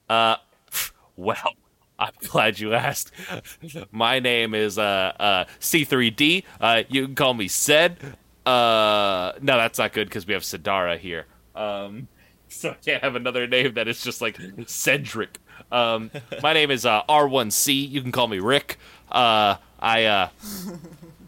Uh, 0.09 0.35
Well, 1.15 1.53
I'm 1.99 2.13
glad 2.27 2.59
you 2.59 2.73
asked. 2.73 3.11
My 3.91 4.19
name 4.19 4.55
is 4.55 4.77
uh, 4.79 5.11
uh, 5.19 5.45
C3D. 5.59 6.43
Uh, 6.61 6.83
you 6.87 7.05
can 7.05 7.15
call 7.15 7.33
me 7.33 7.49
Sed. 7.49 7.97
Uh, 8.45 9.33
no, 9.41 9.57
that's 9.57 9.77
not 9.77 9.91
good 9.91 10.07
because 10.07 10.25
we 10.25 10.33
have 10.33 10.43
Sadara 10.43 10.97
here. 10.97 11.25
Um, 11.55 12.07
so 12.47 12.69
I 12.69 12.73
can't 12.75 13.03
have 13.03 13.15
another 13.15 13.47
name 13.47 13.73
that 13.73 13.89
is 13.89 14.01
just 14.01 14.21
like 14.21 14.39
Cedric. 14.65 15.39
Um, 15.73 16.09
my 16.41 16.53
name 16.53 16.71
is 16.71 16.85
uh, 16.85 17.03
R1C. 17.09 17.89
You 17.91 18.01
can 18.01 18.13
call 18.13 18.29
me 18.29 18.39
Rick. 18.39 18.77
Uh, 19.11 19.55
I 19.79 20.05
uh, 20.05 20.29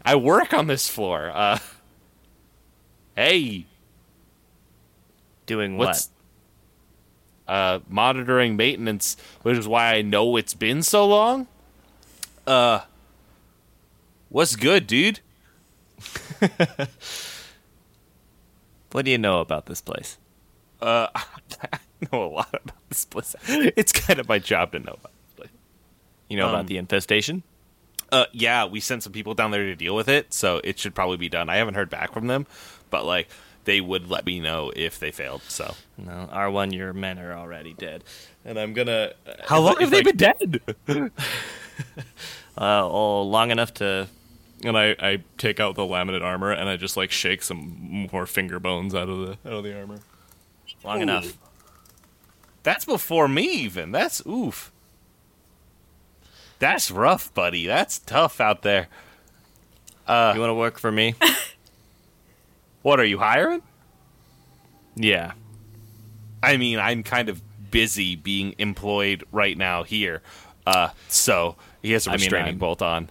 I 0.04 0.14
work 0.16 0.52
on 0.54 0.66
this 0.66 0.88
floor. 0.88 1.30
Uh, 1.34 1.58
hey, 3.16 3.66
Doing 5.46 5.76
what's 5.76 6.08
uh 7.48 7.80
monitoring 7.88 8.54
maintenance 8.56 9.16
which 9.42 9.58
is 9.58 9.66
why 9.66 9.94
i 9.94 10.00
know 10.00 10.36
it's 10.36 10.54
been 10.54 10.80
so 10.80 11.04
long 11.04 11.48
uh 12.46 12.82
what's 14.28 14.54
good 14.54 14.86
dude 14.86 15.18
What 18.92 19.04
do 19.04 19.10
you 19.10 19.18
know 19.18 19.40
about 19.40 19.66
this 19.66 19.80
place? 19.80 20.18
uh 20.80 21.08
i 21.14 21.78
know 22.12 22.24
a 22.24 22.26
lot 22.26 22.48
about 22.54 22.88
this 22.88 23.04
place 23.04 23.34
it's 23.48 23.90
kind 23.92 24.20
of 24.20 24.28
my 24.28 24.38
job 24.38 24.70
to 24.72 24.78
know 24.78 24.92
about 24.92 25.12
this 25.26 25.34
place 25.36 25.50
You 26.28 26.36
know 26.36 26.44
Um, 26.46 26.54
about 26.54 26.66
the 26.68 26.76
infestation? 26.78 27.42
Uh, 28.12 28.26
yeah, 28.32 28.66
we 28.66 28.78
sent 28.78 29.02
some 29.02 29.12
people 29.12 29.34
down 29.34 29.50
there 29.50 29.64
to 29.64 29.74
deal 29.74 29.96
with 29.96 30.08
it, 30.08 30.32
so 30.32 30.60
it 30.62 30.78
should 30.78 30.94
probably 30.94 31.16
be 31.16 31.28
done. 31.28 31.48
I 31.48 31.56
haven't 31.56 31.74
heard 31.74 31.90
back 31.90 32.12
from 32.12 32.26
them, 32.26 32.46
but 32.90 33.04
like 33.04 33.28
they 33.64 33.80
would 33.80 34.10
let 34.10 34.26
me 34.26 34.38
know 34.38 34.70
if 34.76 34.98
they 34.98 35.10
failed. 35.10 35.42
So 35.48 35.74
No, 35.96 36.28
R1, 36.32 36.74
your 36.74 36.92
men 36.92 37.18
are 37.18 37.32
already 37.32 37.72
dead. 37.72 38.04
And 38.44 38.58
I'm 38.58 38.72
gonna. 38.74 39.12
how 39.46 39.60
long 39.60 39.76
have 39.80 39.90
they 39.90 40.02
been 40.02 40.16
dead? 40.16 40.60
Uh, 42.56 42.86
oh, 42.86 43.22
long 43.22 43.50
enough 43.50 43.72
to. 43.74 44.08
And 44.62 44.76
I, 44.76 44.94
I 45.00 45.22
take 45.38 45.58
out 45.58 45.74
the 45.74 45.82
laminate 45.82 46.22
armor 46.22 46.52
and 46.52 46.68
I 46.68 46.76
just 46.76 46.96
like 46.96 47.10
shake 47.10 47.42
some 47.42 48.08
more 48.12 48.26
finger 48.26 48.60
bones 48.60 48.94
out 48.94 49.08
of 49.08 49.18
the 49.20 49.32
out 49.50 49.56
of 49.58 49.64
the 49.64 49.76
armor. 49.76 49.98
Long 50.84 50.98
Ooh. 50.98 51.02
enough. 51.02 51.38
That's 52.62 52.84
before 52.84 53.26
me, 53.26 53.44
even. 53.44 53.90
That's 53.90 54.24
oof. 54.26 54.70
That's 56.62 56.92
rough, 56.92 57.34
buddy. 57.34 57.66
That's 57.66 57.98
tough 57.98 58.40
out 58.40 58.62
there. 58.62 58.86
Uh, 60.06 60.30
you 60.32 60.40
want 60.40 60.50
to 60.50 60.54
work 60.54 60.78
for 60.78 60.92
me? 60.92 61.14
What 62.82 62.98
are 62.98 63.04
you 63.04 63.18
hiring? 63.18 63.62
yeah. 64.96 65.32
I 66.42 66.56
mean, 66.56 66.80
I'm 66.80 67.04
kind 67.04 67.28
of 67.28 67.40
busy 67.70 68.16
being 68.16 68.56
employed 68.58 69.22
right 69.30 69.56
now 69.56 69.84
here. 69.84 70.20
Uh, 70.66 70.88
so 71.08 71.54
he 71.80 71.92
has 71.92 72.08
a 72.08 72.10
restraining 72.12 72.46
I'm- 72.46 72.58
bolt 72.58 72.82
on. 72.82 73.08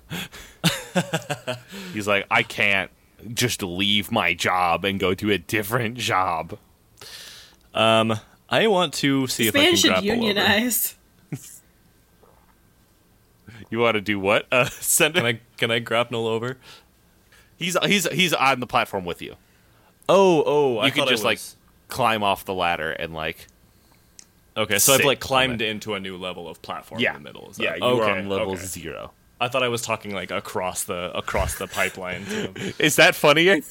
He's 1.93 2.05
like, 2.05 2.25
I 2.29 2.43
can't 2.43 2.91
just 3.33 3.63
leave 3.63 4.11
my 4.11 4.33
job 4.33 4.83
and 4.83 4.99
go 4.99 5.13
to 5.13 5.31
a 5.31 5.37
different 5.37 5.97
job. 5.97 6.57
Um, 7.73 8.19
I 8.49 8.67
want 8.67 8.93
to 8.95 9.27
see 9.27 9.47
if 9.47 9.55
I 9.55 9.67
can 9.67 9.75
should 9.77 9.91
grapple 9.91 10.11
over. 10.11 10.21
unionize. 10.21 10.95
You 13.69 13.79
want 13.79 13.95
to 13.95 14.01
do 14.01 14.19
what? 14.19 14.47
Uh, 14.51 14.65
send 14.69 15.15
Can. 15.15 15.25
I 15.25 15.39
can 15.57 15.71
I 15.71 15.79
grapple 15.79 16.27
over? 16.27 16.57
He's 17.57 17.77
he's 17.85 18.07
he's 18.11 18.33
on 18.33 18.59
the 18.59 18.67
platform 18.67 19.05
with 19.05 19.21
you. 19.21 19.35
Oh, 20.09 20.43
oh, 20.45 20.77
I 20.79 20.87
You 20.87 21.03
I 21.03 21.05
just 21.05 21.23
like 21.23 21.39
climb 21.87 22.23
off 22.23 22.45
the 22.45 22.53
ladder 22.53 22.91
and 22.91 23.13
like 23.13 23.47
Okay, 24.57 24.79
so 24.79 24.93
I've 24.93 25.05
like 25.05 25.19
climbed 25.19 25.61
into 25.61 25.93
a 25.93 25.99
new 25.99 26.17
level 26.17 26.49
of 26.49 26.61
platform 26.61 26.99
yeah, 26.99 27.15
in 27.15 27.23
the 27.23 27.29
middle. 27.29 27.49
Is 27.49 27.57
that- 27.57 27.63
yeah. 27.63 27.75
You 27.75 27.83
okay, 27.83 28.11
are 28.11 28.17
on 28.17 28.29
level 28.29 28.53
okay. 28.53 28.61
zero. 28.63 29.11
I 29.39 29.47
thought 29.47 29.63
I 29.63 29.69
was 29.69 29.81
talking 29.81 30.13
like 30.13 30.29
across 30.29 30.83
the 30.83 31.11
across 31.17 31.57
the 31.57 31.67
pipeline. 31.67 32.23
Is 32.79 32.97
that 32.97 33.15
funny? 33.15 33.45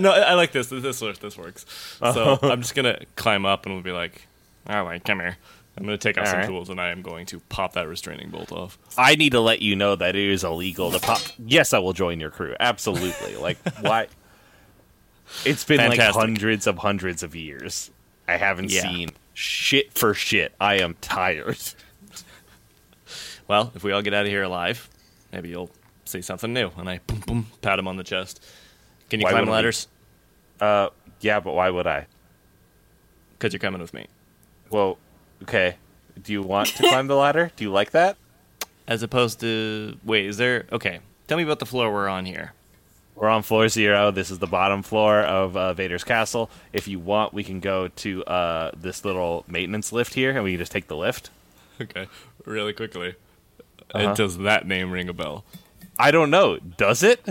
no, 0.00 0.12
I, 0.12 0.20
I 0.20 0.34
like 0.34 0.52
this. 0.52 0.68
This 0.68 0.82
this 0.82 1.02
works. 1.02 1.18
This 1.18 1.36
works. 1.36 1.66
Uh-huh. 2.00 2.38
So 2.40 2.48
I'm 2.48 2.62
just 2.62 2.74
gonna 2.74 3.00
climb 3.16 3.44
up 3.44 3.66
and 3.66 3.74
we'll 3.74 3.84
be 3.84 3.92
like, 3.92 4.26
all 4.66 4.84
right, 4.84 5.04
come 5.04 5.20
here. 5.20 5.36
I'm 5.78 5.84
gonna 5.84 5.96
take 5.98 6.18
out 6.18 6.26
All 6.26 6.30
some 6.32 6.40
right. 6.40 6.48
tools 6.48 6.70
and 6.70 6.80
I 6.80 6.88
am 6.88 7.02
going 7.02 7.24
to 7.26 7.38
pop 7.48 7.74
that 7.74 7.86
restraining 7.86 8.30
bolt 8.30 8.50
off. 8.52 8.76
I 8.98 9.14
need 9.14 9.30
to 9.32 9.40
let 9.40 9.62
you 9.62 9.76
know 9.76 9.94
that 9.96 10.16
it 10.16 10.28
is 10.30 10.42
illegal 10.44 10.90
to 10.90 10.98
pop. 10.98 11.20
Yes, 11.38 11.72
I 11.72 11.78
will 11.78 11.92
join 11.92 12.18
your 12.18 12.30
crew. 12.30 12.54
Absolutely. 12.58 13.36
like 13.36 13.58
why? 13.80 14.08
It's 15.44 15.64
been 15.64 15.78
like 15.88 16.00
hundreds 16.00 16.66
of 16.66 16.78
hundreds 16.78 17.22
of 17.22 17.36
years. 17.36 17.90
I 18.26 18.36
haven't 18.36 18.70
Yeah. 18.72 18.82
seen 18.82 19.10
shit 19.34 19.96
for 19.96 20.14
shit. 20.14 20.52
I 20.60 20.76
am 20.80 20.96
tired. 21.00 21.58
Well, 23.46 23.72
if 23.74 23.82
we 23.84 23.92
all 23.92 24.02
get 24.02 24.12
out 24.14 24.26
of 24.26 24.30
here 24.30 24.42
alive, 24.42 24.88
maybe 25.32 25.48
you'll 25.48 25.70
see 26.04 26.20
something 26.22 26.52
new. 26.52 26.70
And 26.76 26.88
I 26.88 26.98
boom 27.06 27.20
boom 27.26 27.46
pat 27.62 27.78
him 27.78 27.88
on 27.88 27.96
the 27.96 28.04
chest. 28.04 28.44
Can 29.10 29.20
you 29.20 29.24
Why 29.24 29.30
climb 29.30 29.42
wouldn't 29.42 29.52
we? 29.52 29.56
ladders? 29.56 29.88
Uh, 30.60 30.88
yeah, 31.20 31.40
but 31.40 31.54
why 31.54 31.70
would 31.70 31.86
I? 31.86 32.06
Because 33.38 33.52
you're 33.52 33.60
coming 33.60 33.80
with 33.80 33.94
me. 33.94 34.06
Well, 34.70 34.98
okay. 35.42 35.76
Do 36.20 36.32
you 36.32 36.42
want 36.42 36.68
to 36.68 36.82
climb 36.82 37.06
the 37.06 37.16
ladder? 37.16 37.52
Do 37.56 37.64
you 37.64 37.70
like 37.70 37.92
that? 37.92 38.16
As 38.86 39.02
opposed 39.02 39.40
to 39.40 39.96
wait, 40.04 40.26
is 40.26 40.36
there? 40.36 40.66
Okay, 40.72 41.00
tell 41.26 41.36
me 41.36 41.44
about 41.44 41.58
the 41.58 41.66
floor 41.66 41.92
we're 41.92 42.08
on 42.08 42.24
here. 42.24 42.54
We're 43.14 43.28
on 43.28 43.42
floor 43.42 43.68
zero. 43.68 44.10
This 44.10 44.30
is 44.30 44.38
the 44.38 44.46
bottom 44.46 44.82
floor 44.82 45.20
of 45.20 45.56
uh, 45.56 45.74
Vader's 45.74 46.04
castle. 46.04 46.50
If 46.72 46.88
you 46.88 46.98
want, 46.98 47.34
we 47.34 47.44
can 47.44 47.60
go 47.60 47.88
to 47.88 48.24
uh, 48.24 48.70
this 48.76 49.04
little 49.04 49.44
maintenance 49.48 49.92
lift 49.92 50.14
here, 50.14 50.30
and 50.30 50.42
we 50.42 50.52
can 50.52 50.58
just 50.58 50.72
take 50.72 50.88
the 50.88 50.96
lift. 50.96 51.30
Okay, 51.80 52.08
really 52.44 52.72
quickly. 52.72 53.14
Uh-huh. 53.94 54.10
It 54.10 54.16
does 54.16 54.38
that 54.38 54.66
name 54.66 54.90
ring 54.90 55.08
a 55.08 55.12
bell? 55.12 55.44
I 55.98 56.10
don't 56.10 56.30
know. 56.30 56.58
Does 56.58 57.02
it? 57.02 57.24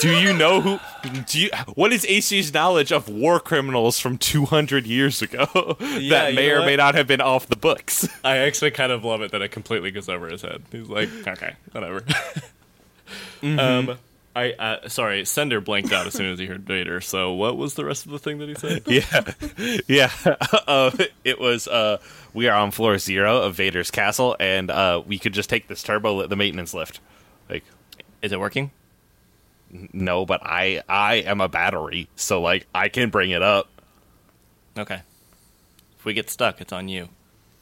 Do 0.00 0.18
you 0.18 0.32
know 0.32 0.60
who? 0.60 0.78
Do 1.26 1.38
you? 1.40 1.50
What 1.74 1.92
is 1.92 2.04
AC's 2.08 2.52
knowledge 2.54 2.90
of 2.92 3.08
war 3.08 3.38
criminals 3.38 3.98
from 4.00 4.16
200 4.18 4.86
years 4.86 5.20
ago 5.22 5.46
Yeah, 5.80 6.10
that 6.10 6.30
you 6.30 6.36
may 6.36 6.48
know 6.48 6.54
or 6.54 6.58
what? 6.60 6.66
may 6.66 6.76
not 6.76 6.94
have 6.94 7.06
been 7.06 7.20
off 7.20 7.46
the 7.48 7.56
books? 7.56 8.08
I 8.24 8.38
actually 8.38 8.70
kind 8.70 8.92
of 8.92 9.04
love 9.04 9.20
it 9.22 9.32
that 9.32 9.42
it 9.42 9.48
completely 9.50 9.90
goes 9.90 10.08
over 10.08 10.28
his 10.28 10.42
head. 10.42 10.62
He's 10.72 10.88
like, 10.88 11.08
okay, 11.26 11.54
whatever. 11.72 12.04
Um, 13.42 13.98
I 14.36 14.52
uh, 14.52 14.88
sorry, 14.88 15.24
sender 15.24 15.60
blanked 15.60 15.92
out 15.92 16.06
as 16.06 16.14
soon 16.14 16.30
as 16.32 16.38
he 16.38 16.46
heard 16.46 16.62
Vader. 16.64 17.00
So 17.00 17.32
what 17.32 17.56
was 17.56 17.74
the 17.74 17.84
rest 17.84 18.06
of 18.06 18.12
the 18.12 18.18
thing 18.18 18.38
that 18.38 18.48
he 18.48 18.54
said? 18.54 18.82
yeah, 18.86 19.80
yeah. 19.88 20.36
Uh, 20.68 20.90
it 21.24 21.40
was. 21.40 21.66
Uh, 21.66 21.98
we 22.32 22.46
are 22.48 22.56
on 22.56 22.70
floor 22.70 22.98
zero 22.98 23.42
of 23.42 23.56
Vader's 23.56 23.90
castle, 23.90 24.36
and 24.38 24.70
uh, 24.70 25.02
we 25.04 25.18
could 25.18 25.32
just 25.32 25.50
take 25.50 25.66
this 25.66 25.82
turbo, 25.82 26.26
the 26.28 26.36
maintenance 26.36 26.72
lift. 26.72 27.00
Like, 27.48 27.64
Is 28.22 28.30
it 28.30 28.38
working? 28.38 28.70
No, 29.92 30.26
but 30.26 30.40
I, 30.42 30.82
I 30.88 31.16
am 31.16 31.40
a 31.40 31.48
battery, 31.48 32.08
so 32.16 32.40
like 32.40 32.66
I 32.74 32.88
can 32.88 33.10
bring 33.10 33.30
it 33.30 33.42
up. 33.42 33.68
Okay. 34.78 35.02
If 35.98 36.04
we 36.04 36.14
get 36.14 36.30
stuck, 36.30 36.60
it's 36.60 36.72
on 36.72 36.88
you. 36.88 37.08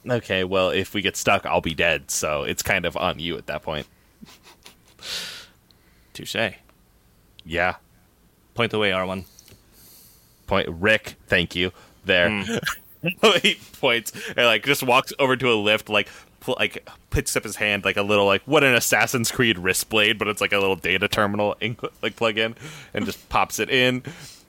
Okay, 0.09 0.45
well, 0.45 0.71
if 0.71 0.95
we 0.95 1.03
get 1.03 1.17
stuck, 1.17 1.45
I'll 1.45 1.61
be 1.61 1.75
dead, 1.75 2.11
so 2.11 2.45
it's 2.45 2.63
kind 2.63 2.87
of 2.87 2.97
on 2.97 3.19
you 3.19 3.37
at 3.37 3.47
that 3.47 3.63
point. 3.63 3.87
Touche. 6.15 6.37
Yeah. 7.45 7.77
Point 8.55 8.71
the 8.71 8.79
way, 8.79 8.91
R1. 8.91 9.25
point 10.47 10.69
Rick, 10.69 11.17
thank 11.27 11.55
you. 11.55 11.73
There. 12.05 12.43
Hmm. 12.43 12.57
he 13.43 13.59
points 13.81 14.13
and 14.37 14.47
like 14.47 14.65
just 14.65 14.83
walks 14.83 15.13
over 15.19 15.37
to 15.37 15.53
a 15.53 15.55
lift, 15.55 15.89
like 15.89 16.09
like 16.59 16.89
puts 17.11 17.37
up 17.37 17.45
his 17.45 17.57
hand 17.57 17.85
like 17.85 17.97
a 17.97 18.03
little 18.03 18.27
like 18.27 18.43
what 18.45 18.65
an 18.65 18.75
Assassin's 18.75 19.31
Creed 19.31 19.59
wrist 19.59 19.89
blade, 19.89 20.19
but 20.19 20.29
it's 20.29 20.41
like 20.41 20.53
a 20.53 20.59
little 20.59 20.77
data 20.77 21.09
terminal 21.09 21.57
in- 21.61 21.77
like 22.03 22.17
plug 22.17 22.39
in, 22.39 22.55
and 22.95 23.05
just 23.05 23.29
pops 23.29 23.59
it 23.59 23.71
in, 23.71 24.03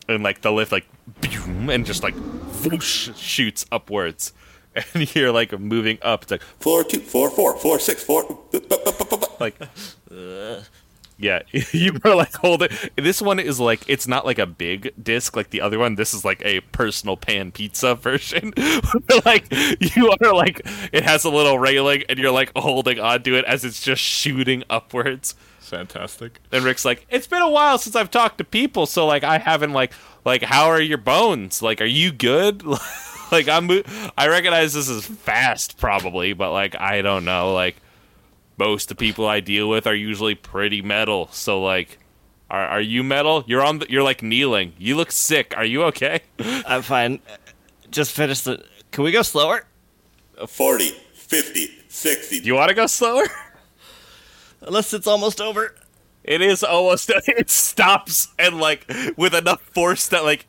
and 0.08 0.24
like 0.24 0.42
the 0.42 0.52
lift 0.52 0.72
like 0.72 0.86
boom, 1.22 1.70
and 1.70 1.86
just 1.86 2.04
like 2.04 2.16
whoosh, 2.64 3.16
shoots 3.16 3.66
upwards, 3.72 4.34
and 4.94 5.14
you're 5.16 5.32
like 5.32 5.58
moving 5.60 5.98
up. 6.02 6.24
It's 6.24 6.32
like 6.32 6.42
four 6.60 6.84
two 6.84 7.00
four 7.00 7.30
four 7.30 7.58
four 7.58 7.80
six 7.80 8.04
four. 8.04 8.40
like 9.40 9.56
yeah 11.20 11.42
you 11.72 12.00
are 12.06 12.16
like 12.16 12.34
holding 12.34 12.70
this 12.96 13.22
one 13.22 13.40
is 13.40 13.60
like 13.60 13.82
it's 13.88 14.08
not 14.08 14.26
like 14.26 14.40
a 14.40 14.46
big 14.46 14.94
disc 15.02 15.36
like 15.36 15.50
the 15.50 15.62
other 15.62 15.78
one. 15.78 15.96
This 15.96 16.14
is 16.14 16.24
like 16.26 16.42
a 16.46 16.62
personal 16.72 17.18
pan 17.18 17.52
pizza 17.52 17.96
version. 18.08 18.54
Like 19.26 19.46
you 19.96 20.10
are 20.22 20.34
like 20.34 20.62
it 20.92 21.04
has 21.04 21.26
a 21.26 21.30
little 21.30 21.60
railing 21.60 22.04
and 22.10 22.18
you're 22.18 22.32
like 22.32 22.52
holding 22.56 23.00
onto 23.00 23.36
it 23.36 23.46
as 23.46 23.66
it's 23.66 23.82
just 23.82 24.02
shooting 24.02 24.64
upwards. 24.70 25.36
Fantastic. 25.60 26.40
and 26.52 26.64
rick's 26.64 26.84
like 26.86 27.06
it's 27.10 27.28
been 27.28 27.42
a 27.44 27.50
while 27.50 27.78
since 27.78 27.96
i've 27.96 28.10
talked 28.10 28.40
to 28.40 28.44
people 28.44 28.88
so 28.88 29.06
like 29.06 29.24
i 29.24 29.38
haven't 29.38 29.72
like 29.72 29.94
like 30.26 30.42
how 30.42 30.66
are 30.66 30.82
your 30.82 30.98
bones? 30.98 31.62
Like 31.62 31.80
are 31.82 31.86
you 31.86 32.12
good? 32.12 32.64
Like 33.32 33.48
i'm 33.48 33.70
i 34.18 34.28
recognize 34.28 34.74
this 34.74 34.90
is 34.90 35.06
fast 35.06 35.78
probably 35.78 36.34
but 36.34 36.52
like 36.52 36.76
i 36.80 37.04
don't 37.04 37.26
know 37.26 37.54
like 37.54 37.76
most 38.60 38.92
of 38.92 38.98
the 38.98 39.00
people 39.00 39.26
I 39.26 39.40
deal 39.40 39.70
with 39.70 39.88
are 39.88 39.96
usually 39.96 40.36
pretty 40.36 40.82
metal. 40.82 41.30
So 41.32 41.64
like, 41.64 41.98
are 42.52 42.66
are 42.66 42.82
you 42.82 43.04
metal? 43.04 43.44
You're 43.48 43.64
on. 43.64 43.80
The, 43.80 43.90
you're 43.90 44.04
like 44.04 44.22
kneeling. 44.22 44.74
You 44.78 44.96
look 44.98 45.12
sick. 45.12 45.54
Are 45.58 45.66
you 45.66 45.84
okay? 45.86 46.22
I'm 46.68 46.82
fine. 46.82 47.20
Just 47.90 48.12
finish 48.12 48.42
the. 48.42 48.64
Can 48.92 49.04
we 49.04 49.12
go 49.12 49.22
slower? 49.22 49.66
40, 50.46 50.90
50, 51.14 51.68
60. 51.88 52.40
Do 52.40 52.46
you 52.46 52.56
want 52.56 52.70
to 52.70 52.76
go 52.76 52.86
slower? 52.88 53.26
Unless 54.62 54.94
it's 54.94 55.08
almost 55.08 55.42
over. 55.42 55.76
It 56.24 56.42
is 56.42 56.64
almost. 56.64 57.12
It 57.28 57.50
stops 57.50 58.28
and 58.38 58.60
like 58.60 58.86
with 59.16 59.34
enough 59.34 59.62
force 59.62 60.08
that 60.10 60.24
like 60.24 60.48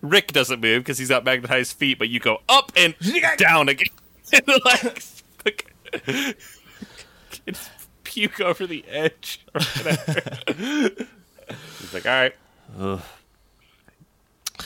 Rick 0.00 0.32
doesn't 0.32 0.60
move 0.60 0.82
because 0.82 0.98
he's 0.98 1.08
got 1.08 1.24
magnetized 1.24 1.76
feet, 1.76 1.98
but 1.98 2.08
you 2.08 2.20
go 2.20 2.38
up 2.48 2.72
and 2.76 2.94
down 3.38 3.68
again. 3.68 3.88
and 4.32 4.46
like, 4.64 5.02
it's 7.46 7.70
puke 8.04 8.40
over 8.40 8.66
the 8.66 8.84
edge. 8.88 9.44
Or 9.54 9.60
whatever. 9.60 10.20
he's 11.78 11.94
like, 11.94 12.06
all 12.06 12.12
right. 12.12 12.34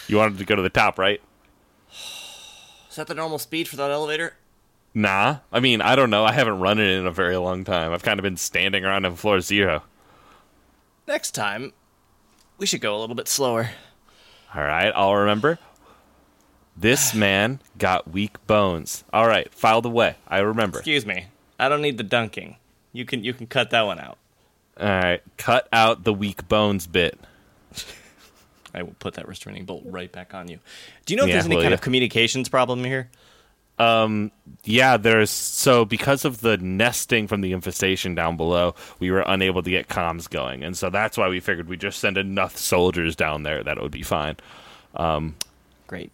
You 0.09 0.17
wanted 0.17 0.39
to 0.39 0.45
go 0.45 0.57
to 0.57 0.63
the 0.63 0.71
top, 0.71 0.99
right? 0.99 1.21
Is 1.91 2.97
that 2.97 3.07
the 3.07 3.15
normal 3.15 3.39
speed 3.39 3.69
for 3.69 3.77
that 3.77 3.91
elevator? 3.91 4.35
Nah. 4.95 5.39
I 5.53 5.61
mean, 5.61 5.83
I 5.83 5.97
don't 5.97 6.11
know. 6.11 6.25
I 6.25 6.33
haven't 6.33 6.61
run 6.61 6.79
it 6.79 6.89
in 6.89 7.07
a 7.07 7.11
very 7.11 7.37
long 7.37 7.65
time. 7.65 7.93
I've 7.93 8.03
kind 8.03 8.19
of 8.19 8.23
been 8.23 8.39
standing 8.39 8.85
around 8.85 9.05
on 9.05 9.17
floor 9.17 9.41
zero. 9.41 9.83
Next 11.07 11.33
time, 11.33 11.73
we 12.59 12.67
should 12.67 12.81
go 12.81 12.97
a 12.97 13.01
little 13.01 13.15
bit 13.15 13.29
slower. 13.29 13.71
All 14.55 14.63
right, 14.63 14.91
I'll 14.95 15.15
remember. 15.15 15.59
This 16.77 17.15
man 17.15 17.61
got 17.79 18.11
weak 18.11 18.45
bones. 18.47 19.05
All 19.13 19.27
right, 19.27 19.53
filed 19.53 19.87
away. 19.87 20.17
I 20.27 20.39
remember. 20.39 20.79
Excuse 20.79 21.05
me. 21.05 21.27
I 21.59 21.69
don't 21.69 21.83
need 21.83 21.99
the 21.99 22.03
dunking. 22.05 22.57
You 22.93 23.05
can 23.05 23.25
you 23.25 23.33
can 23.35 23.47
cut 23.47 23.71
that 23.71 23.83
one 23.83 23.99
out. 23.99 24.19
All 24.79 24.87
right, 24.89 25.23
cut 25.37 25.69
out 25.73 26.05
the 26.05 26.13
weak 26.13 26.49
bones 26.49 26.87
bit. 26.87 27.19
I 28.75 28.83
will 28.83 28.95
put 28.99 29.15
that 29.15 29.27
restraining 29.27 29.65
bolt 29.65 29.85
right 29.87 30.11
back 30.13 30.35
on 30.35 30.49
you. 30.49 30.59
Do 31.07 31.15
you 31.15 31.17
know 31.19 31.23
if 31.25 31.29
Yeah, 31.31 31.35
there's 31.37 31.47
any 31.47 31.57
kind 31.57 31.69
ya? 31.71 31.75
of 31.75 31.81
communications 31.81 32.49
problem 32.51 32.85
here? 32.85 33.09
Um, 33.79 34.31
Yeah, 34.65 34.97
there's 34.99 35.31
so 35.31 35.85
because 35.87 36.25
of 36.27 36.41
the 36.43 36.57
nesting 36.59 37.27
from 37.27 37.41
the 37.41 37.53
infestation 37.53 38.15
down 38.15 38.37
below, 38.37 38.75
we 38.99 39.11
were 39.11 39.21
unable 39.27 39.63
to 39.63 39.71
get 39.71 39.89
comms 39.89 40.29
going, 40.29 40.63
and 40.63 40.77
so 40.77 40.91
that's 40.91 41.17
why 41.17 41.29
we 41.29 41.41
figured 41.41 41.69
we'd 41.69 41.81
just 41.81 41.99
send 42.01 42.19
enough 42.19 42.57
soldiers 42.57 43.17
down 43.17 43.43
there 43.45 43.63
that 43.63 43.79
it 43.79 43.83
would 43.83 43.93
be 43.93 44.03
fine. 44.03 44.37
Great. 45.87 46.11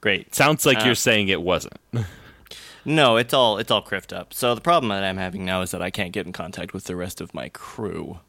Great. 0.00 0.34
Sounds 0.34 0.64
like 0.66 0.78
Uh, 0.78 0.84
you're 0.86 0.94
saying 0.94 1.28
it 1.28 1.40
wasn't. 1.42 1.78
No, 2.88 3.18
it's 3.18 3.34
all 3.34 3.58
it's 3.58 3.70
all 3.70 3.82
kriffed 3.82 4.16
up. 4.16 4.32
So 4.32 4.54
the 4.54 4.62
problem 4.62 4.88
that 4.88 5.04
I'm 5.04 5.18
having 5.18 5.44
now 5.44 5.60
is 5.60 5.72
that 5.72 5.82
I 5.82 5.90
can't 5.90 6.10
get 6.10 6.24
in 6.24 6.32
contact 6.32 6.72
with 6.72 6.84
the 6.84 6.96
rest 6.96 7.20
of 7.20 7.34
my 7.34 7.50
crew. 7.50 8.20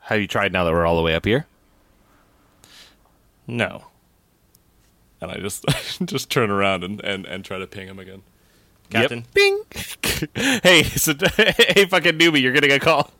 Have 0.00 0.20
you 0.20 0.26
tried 0.26 0.52
now 0.52 0.64
that 0.64 0.72
we're 0.72 0.84
all 0.84 0.96
the 0.96 1.02
way 1.02 1.14
up 1.14 1.24
here? 1.24 1.46
No. 3.46 3.84
And 5.20 5.30
I 5.30 5.36
just 5.36 5.64
just 6.04 6.30
turn 6.30 6.50
around 6.50 6.82
and, 6.82 7.00
and, 7.04 7.26
and 7.26 7.44
try 7.44 7.58
to 7.58 7.68
ping 7.68 7.86
him 7.86 8.00
again. 8.00 8.22
Captain. 8.90 9.18
Yep. 9.18 9.34
Bing. 9.34 9.62
hey, 10.64 10.82
so, 10.82 11.14
hey, 11.36 11.86
fucking 11.86 12.18
newbie, 12.18 12.42
you're 12.42 12.52
getting 12.52 12.72
a 12.72 12.80
call. 12.80 13.12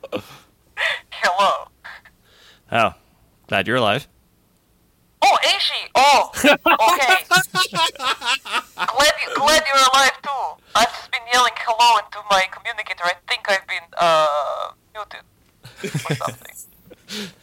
Hello. 1.11 1.69
Oh, 2.73 2.95
glad 3.47 3.69
you're 3.69 3.77
alive. 3.77 4.09
Oh, 5.23 5.39
Aishi! 5.45 5.91
Oh, 5.95 6.33
okay. 6.35 6.57
Glad, 8.87 9.13
you, 9.27 9.35
glad 9.35 9.63
you're 9.67 9.87
alive 9.95 10.23
too. 10.23 10.63
I've 10.75 10.89
just 10.93 11.11
been 11.11 11.21
yelling 11.33 11.53
hello 11.57 11.99
into 12.05 12.19
my 12.31 12.45
communicator. 12.51 13.05
I 13.05 13.15
think 13.29 13.49
I've 13.49 13.67
been, 13.67 13.89
uh, 13.99 14.73
muted 14.95 16.11
or 16.11 16.15
something. 16.17 16.55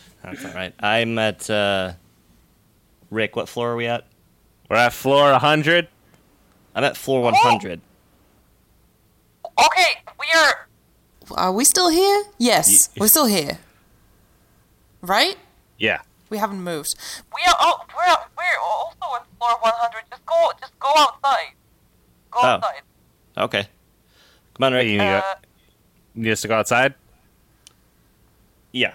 That's 0.23 0.45
all 0.45 0.51
right. 0.53 0.73
I'm 0.79 1.17
at 1.19 1.49
uh, 1.49 1.93
Rick. 3.11 3.36
What 3.36 3.47
floor 3.49 3.71
are 3.71 3.75
we 3.75 3.88
at? 3.88 4.05
We're 4.69 4.77
at 4.77 4.93
floor 4.93 5.31
100. 5.31 5.88
I'm 6.73 6.83
at 6.83 6.97
floor 6.97 7.21
100. 7.21 7.79
Okay, 9.43 10.01
we 10.19 10.25
are. 10.36 10.67
Are 11.38 11.51
we 11.53 11.63
still 11.65 11.89
here? 11.89 12.23
Yes, 12.38 12.89
Ye- 12.93 12.99
we're 13.01 13.07
still 13.07 13.25
here. 13.25 13.59
Right? 15.01 15.38
Yeah. 15.77 16.01
We 16.30 16.38
haven't 16.38 16.61
moved. 16.63 16.95
We 17.34 17.41
are. 17.47 17.55
Oh, 17.59 17.82
we're 17.95 18.15
we're 18.38 18.59
also 18.61 19.15
on 19.15 19.21
floor 19.38 19.57
100. 19.61 20.03
Just 20.09 20.26
go. 20.26 20.51
Just 20.59 20.78
go 20.80 20.89
outside. 20.97 21.53
Go 22.32 22.39
Oh. 22.41 22.45
outside. 22.47 22.82
Okay. 23.38 23.67
Come 24.55 24.63
on, 24.63 24.73
Rick. 24.73 24.88
You, 24.88 25.01
Uh, 25.01 25.21
you 26.15 26.23
need 26.23 26.32
us 26.32 26.41
to 26.41 26.47
go 26.47 26.55
outside? 26.55 26.95
yeah. 28.71 28.93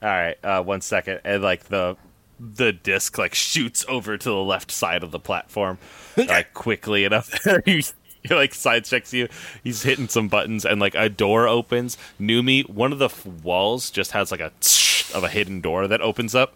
All 0.00 0.08
right, 0.08 0.36
uh, 0.44 0.62
one 0.62 0.80
second, 0.80 1.20
and 1.24 1.42
like 1.42 1.64
the 1.64 1.96
the 2.38 2.70
disc 2.72 3.18
like 3.18 3.34
shoots 3.34 3.84
over 3.88 4.16
to 4.16 4.28
the 4.28 4.36
left 4.36 4.70
side 4.70 5.02
of 5.02 5.10
the 5.10 5.18
platform, 5.18 5.78
like 6.16 6.54
quickly 6.54 7.04
enough. 7.04 7.32
he 7.64 7.82
he, 8.22 8.32
like 8.34 8.54
side 8.54 8.84
checks 8.84 9.12
you. 9.12 9.28
He's 9.64 9.82
hitting 9.82 10.06
some 10.08 10.28
buttons, 10.28 10.64
and 10.64 10.80
like 10.80 10.94
a 10.94 11.08
door 11.08 11.48
opens. 11.48 11.98
Numi, 12.20 12.68
one 12.70 12.92
of 12.92 13.00
the 13.00 13.06
f- 13.06 13.26
walls 13.26 13.90
just 13.90 14.12
has 14.12 14.30
like 14.30 14.40
a 14.40 14.52
tsh 14.60 14.87
of 15.14 15.24
a 15.24 15.28
hidden 15.28 15.60
door 15.60 15.88
that 15.88 16.00
opens 16.00 16.34
up, 16.34 16.54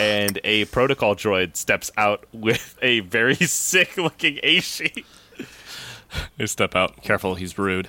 and 0.00 0.40
a 0.44 0.64
protocol 0.66 1.14
droid 1.14 1.56
steps 1.56 1.90
out 1.96 2.24
with 2.32 2.78
a 2.82 3.00
very 3.00 3.34
sick 3.34 3.96
looking 3.96 4.36
Aishi. 4.36 5.04
I 6.38 6.44
step 6.44 6.74
out. 6.76 7.02
Careful, 7.02 7.36
he's 7.36 7.58
rude. 7.58 7.88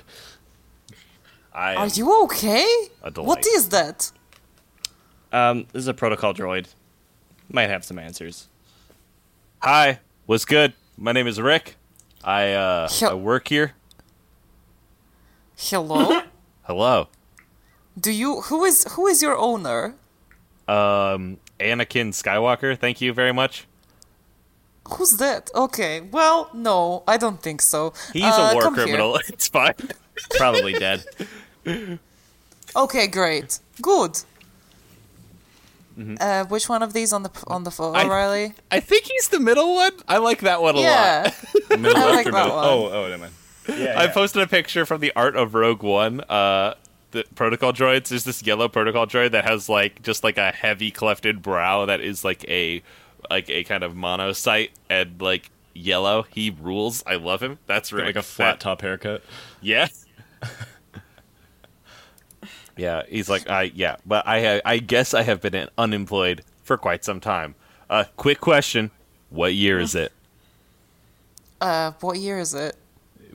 I 1.52 1.74
Are 1.76 1.86
you 1.86 2.22
okay? 2.24 2.66
What 3.14 3.46
is 3.46 3.68
that? 3.68 4.10
Um, 5.32 5.66
this 5.72 5.80
is 5.80 5.88
a 5.88 5.94
protocol 5.94 6.32
droid. 6.34 6.66
Might 7.50 7.68
have 7.68 7.84
some 7.84 7.98
answers. 7.98 8.48
Hi, 9.60 10.00
what's 10.26 10.44
good? 10.44 10.72
My 10.96 11.12
name 11.12 11.26
is 11.26 11.40
Rick. 11.40 11.76
I 12.22 12.52
uh, 12.52 12.88
Hel- 12.88 13.10
I 13.10 13.14
work 13.14 13.48
here. 13.48 13.72
Hello? 15.56 16.22
Hello. 16.62 17.08
Do 17.98 18.10
you 18.10 18.40
who 18.42 18.64
is 18.64 18.84
who 18.92 19.06
is 19.06 19.22
your 19.22 19.36
owner? 19.36 19.94
Um, 20.68 21.38
Anakin 21.60 22.10
Skywalker. 22.12 22.76
Thank 22.78 23.00
you 23.00 23.12
very 23.12 23.32
much. 23.32 23.66
Who's 24.88 25.16
that? 25.16 25.50
Okay. 25.54 26.00
Well, 26.02 26.50
no, 26.52 27.02
I 27.08 27.16
don't 27.16 27.40
think 27.40 27.62
so. 27.62 27.92
He's 28.12 28.24
Uh, 28.24 28.50
a 28.50 28.54
war 28.54 28.62
come 28.62 28.74
here. 28.74 28.84
criminal. 28.84 29.18
It's 29.28 29.48
fine. 29.48 29.74
Probably 30.36 30.72
dead. 30.74 31.04
Okay, 32.76 33.06
great. 33.06 33.58
Good. 33.80 34.18
Mm-hmm. 35.98 36.16
Uh, 36.20 36.44
which 36.46 36.68
one 36.68 36.82
of 36.82 36.92
these 36.92 37.12
on 37.12 37.22
the 37.22 37.30
on 37.46 37.62
the 37.64 37.70
phone, 37.70 37.94
I- 37.94 38.04
O'Reilly? 38.04 38.54
I 38.70 38.80
think 38.80 39.04
he's 39.04 39.28
the 39.28 39.38
middle 39.38 39.74
one. 39.74 39.92
I 40.08 40.18
like 40.18 40.40
that 40.40 40.60
one 40.60 40.74
a 40.74 40.80
lot. 40.80 41.34
Yeah, 41.70 41.76
Middle 41.76 41.96
I 41.96 42.04
left 42.06 42.14
like 42.16 42.24
that 42.26 42.32
middle? 42.34 42.56
one. 42.56 42.64
Oh, 42.66 42.88
oh, 42.92 43.08
never 43.08 43.18
mind. 43.22 43.32
Yeah. 43.68 43.94
I 43.98 44.06
posted 44.08 44.42
a 44.42 44.46
picture 44.46 44.84
from 44.84 45.00
the 45.00 45.12
art 45.16 45.34
of 45.36 45.54
Rogue 45.54 45.82
One. 45.82 46.20
Uh, 46.20 46.74
the 47.14 47.24
protocol 47.34 47.72
droids. 47.72 48.08
There's 48.08 48.24
this 48.24 48.42
yellow 48.42 48.68
protocol 48.68 49.06
droid 49.06 49.30
that 49.30 49.44
has 49.44 49.68
like 49.68 50.02
just 50.02 50.22
like 50.22 50.36
a 50.36 50.50
heavy 50.52 50.92
clefted 50.92 51.40
brow 51.40 51.86
that 51.86 52.00
is 52.00 52.24
like 52.24 52.44
a 52.48 52.82
like 53.30 53.48
a 53.48 53.64
kind 53.64 53.82
of 53.82 53.94
monocyte 53.94 54.70
and 54.90 55.22
like 55.22 55.50
yellow. 55.72 56.24
He 56.24 56.50
rules. 56.50 57.02
I 57.06 57.14
love 57.14 57.42
him. 57.42 57.58
That's 57.66 57.90
Got 57.90 57.96
Rick. 57.98 58.06
like 58.06 58.16
a 58.16 58.22
flat 58.22 58.60
top 58.60 58.82
haircut. 58.82 59.22
Yeah. 59.62 59.88
yeah, 62.76 63.02
he's 63.08 63.30
like, 63.30 63.48
I 63.48 63.62
yeah, 63.74 63.96
but 64.04 64.26
I 64.26 64.60
I 64.64 64.78
guess 64.78 65.14
I 65.14 65.22
have 65.22 65.40
been 65.40 65.68
unemployed 65.78 66.44
for 66.64 66.76
quite 66.76 67.04
some 67.04 67.20
time. 67.20 67.54
Uh, 67.88 68.04
quick 68.16 68.40
question: 68.40 68.90
What 69.30 69.54
year 69.54 69.78
is 69.78 69.94
it? 69.94 70.12
Uh, 71.60 71.92
what 72.00 72.18
year 72.18 72.38
is 72.38 72.52
it? 72.54 72.76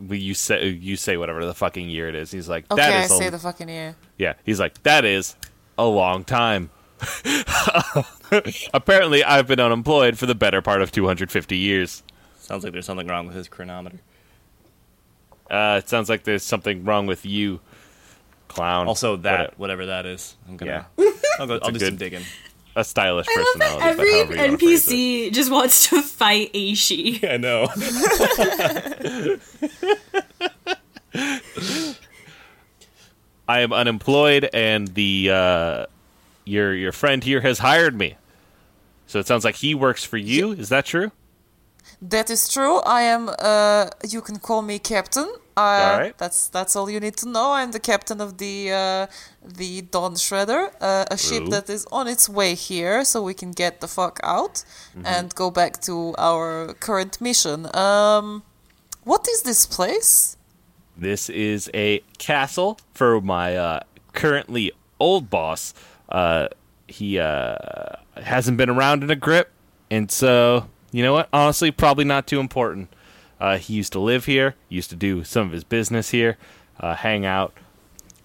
Will 0.08 0.16
you 0.18 0.34
say 0.34 0.68
you 0.70 0.96
say 0.96 1.18
whatever 1.18 1.46
the 1.46 1.54
fucking 1.54 1.90
year 1.90 2.08
it 2.10 2.16
is? 2.16 2.32
He's 2.32 2.48
like, 2.50 2.66
Okay, 2.72 2.82
that 2.82 2.94
I 2.94 3.04
is 3.06 3.12
a, 3.12 3.16
say 3.18 3.30
the 3.30 3.40
fucking 3.40 3.70
year. 3.70 3.96
yeah. 4.18 4.34
He's 4.46 4.60
like, 4.60 4.82
that 4.84 5.06
is 5.06 5.36
a 5.78 5.86
long 5.86 6.24
time. 6.24 6.70
Apparently, 8.74 9.24
I've 9.24 9.48
been 9.48 9.60
unemployed 9.60 10.18
for 10.18 10.26
the 10.26 10.36
better 10.36 10.62
part 10.62 10.82
of 10.82 10.92
250 10.92 11.58
years. 11.58 12.04
Sounds 12.40 12.64
like 12.64 12.74
there's 12.74 12.86
something 12.86 13.08
wrong 13.08 13.28
with 13.28 13.36
his 13.36 13.48
chronometer. 13.48 14.00
Uh, 15.50 15.80
it 15.84 15.90
sounds 15.90 16.10
like 16.10 16.24
there's 16.24 16.44
something 16.44 16.84
wrong 16.84 17.06
with 17.08 17.26
you, 17.26 17.60
clown. 18.48 18.88
Also, 18.88 19.16
that 19.18 19.52
What 19.52 19.60
whatever 19.60 19.88
that 19.88 20.06
is, 20.06 20.36
I'm 20.48 20.58
gonna. 20.58 20.88
Yeah. 20.98 21.12
I'll 21.40 21.48
go. 21.48 21.56
a 21.56 21.60
I'll 21.64 21.72
do 21.72 21.80
some 21.80 21.96
digging. 21.98 22.24
A, 22.76 22.84
stylish 22.84 23.28
I 23.30 23.34
personality. 23.36 23.86
every 23.86 24.12
however 24.12 24.36
wanna 24.36 24.58
phrase 24.58 24.88
it. 24.88 24.92
NPC 24.96 25.34
just 25.34 25.52
wants 25.52 25.90
to 25.90 26.02
fight 26.02 26.54
Aishi. 26.54 27.24
I 27.30 27.38
know. 27.38 27.70
I 33.48 33.62
am 33.62 33.74
unemployed, 33.74 34.50
and 34.54 34.88
the 34.90 35.32
uh, 35.32 35.86
your 36.46 36.74
your 36.76 36.92
friend 36.92 37.24
here 37.24 37.42
has 37.42 37.60
hired 37.60 37.98
me. 37.98 38.16
So 39.08 39.20
it 39.20 39.26
sounds 39.28 39.44
like 39.44 39.56
he 39.56 39.74
works 39.74 40.04
for 40.04 40.18
you. 40.18 40.52
Is 40.52 40.70
that 40.70 40.86
true? 40.86 41.12
That 42.02 42.30
is 42.30 42.48
true. 42.48 42.78
I 42.82 43.02
am. 43.02 43.30
Uh, 43.40 43.90
you 44.08 44.22
can 44.22 44.38
call 44.38 44.62
me 44.62 44.78
captain. 44.80 45.28
Uh, 45.60 45.92
All 45.94 46.00
right. 46.00 46.18
That's 46.18 46.48
that's 46.56 46.74
all 46.78 46.90
you 46.90 47.00
need 47.00 47.18
to 47.18 47.28
know. 47.36 47.52
I'm 47.60 47.72
the 47.72 47.80
captain 47.92 48.20
of 48.22 48.38
the 48.44 48.56
uh, 48.72 49.08
the 49.60 49.82
Dawn 49.82 50.14
Shredder, 50.16 50.72
uh, 50.80 51.06
a 51.12 51.18
ship 51.18 51.44
Ooh. 51.44 51.50
that 51.50 51.70
is 51.70 51.86
on 51.92 52.08
its 52.08 52.30
way 52.30 52.56
here, 52.56 53.04
so 53.04 53.22
we 53.22 53.34
can 53.34 53.52
get 53.52 53.74
the 53.82 53.88
fuck 53.88 54.20
out 54.24 54.64
Mm-hmm. 54.96 55.06
and 55.06 55.36
go 55.36 55.52
back 55.52 55.74
to 55.82 56.16
our 56.18 56.74
current 56.80 57.20
mission. 57.22 57.68
Um, 57.76 58.44
what 59.04 59.28
is 59.28 59.42
this 59.44 59.66
place? 59.66 60.38
This 60.98 61.30
is 61.30 61.70
a 61.74 62.00
castle 62.18 62.80
for 62.94 63.22
my 63.22 63.56
uh, 63.56 63.80
currently 64.14 64.72
old 65.00 65.30
boss. 65.30 65.74
Uh, 66.10 66.48
he 66.88 67.20
uh, 67.20 67.56
hasn't 68.18 68.58
been 68.58 68.70
around 68.70 69.04
in 69.04 69.10
a 69.10 69.16
grip, 69.16 69.52
and 69.92 70.12
so 70.12 70.68
you 70.92 71.04
know 71.04 71.14
what? 71.14 71.30
Honestly, 71.32 71.72
probably 71.72 72.06
not 72.06 72.28
too 72.28 72.40
important. 72.40 72.90
Uh, 73.40 73.58
he 73.58 73.74
used 73.74 73.94
to 73.94 74.00
live 74.00 74.26
here, 74.26 74.56
used 74.68 74.90
to 74.90 74.96
do 74.96 75.24
some 75.24 75.48
of 75.48 75.54
his 75.54 75.64
business 75.64 76.10
here, 76.10 76.38
uh, 76.80 76.96
hang 76.96 77.26
out. 77.26 77.54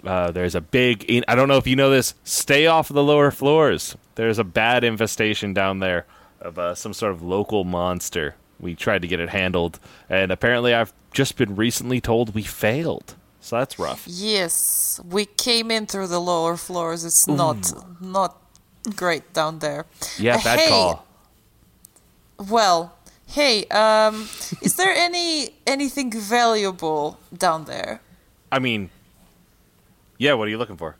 Uh, 0.04 0.30
there's 0.30 0.54
a 0.54 0.60
big. 0.60 1.04
In- 1.04 1.24
I 1.28 1.34
don't 1.34 1.48
know 1.48 1.56
if 1.56 1.66
you 1.66 1.76
know 1.76 1.90
this. 1.90 2.14
Stay 2.24 2.66
off 2.66 2.88
the 2.88 3.02
lower 3.02 3.30
floors. 3.30 3.96
There's 4.16 4.38
a 4.38 4.44
bad 4.44 4.84
infestation 4.84 5.54
down 5.54 5.78
there 5.78 6.06
of 6.40 6.58
uh, 6.58 6.74
some 6.74 6.92
sort 6.92 7.12
of 7.12 7.22
local 7.22 7.64
monster. 7.64 8.34
We 8.60 8.74
tried 8.74 9.02
to 9.02 9.08
get 9.08 9.18
it 9.20 9.30
handled, 9.30 9.78
and 10.08 10.30
apparently, 10.30 10.74
I've 10.74 10.92
just 11.12 11.36
been 11.36 11.56
recently 11.56 12.00
told 12.00 12.34
we 12.34 12.42
failed. 12.42 13.14
So 13.40 13.58
that's 13.58 13.78
rough. 13.78 14.04
Yes, 14.06 15.00
we 15.06 15.26
came 15.26 15.70
in 15.70 15.86
through 15.86 16.06
the 16.08 16.20
lower 16.20 16.56
floors. 16.56 17.04
It's 17.04 17.26
not 17.26 17.72
not 18.00 18.40
great 18.96 19.32
down 19.32 19.58
there. 19.58 19.86
Yeah, 20.18 20.40
bad 20.42 20.60
hey, 20.60 20.68
call. 20.68 21.06
Well, 22.38 22.96
Hey, 23.34 23.64
um, 23.66 24.28
is 24.62 24.76
there 24.76 24.94
any 24.94 25.50
anything 25.66 26.12
valuable 26.12 27.18
down 27.36 27.64
there? 27.64 28.00
I 28.52 28.60
mean, 28.60 28.90
yeah. 30.18 30.34
What 30.34 30.46
are 30.46 30.50
you 30.50 30.58
looking 30.58 30.76
for? 30.76 30.96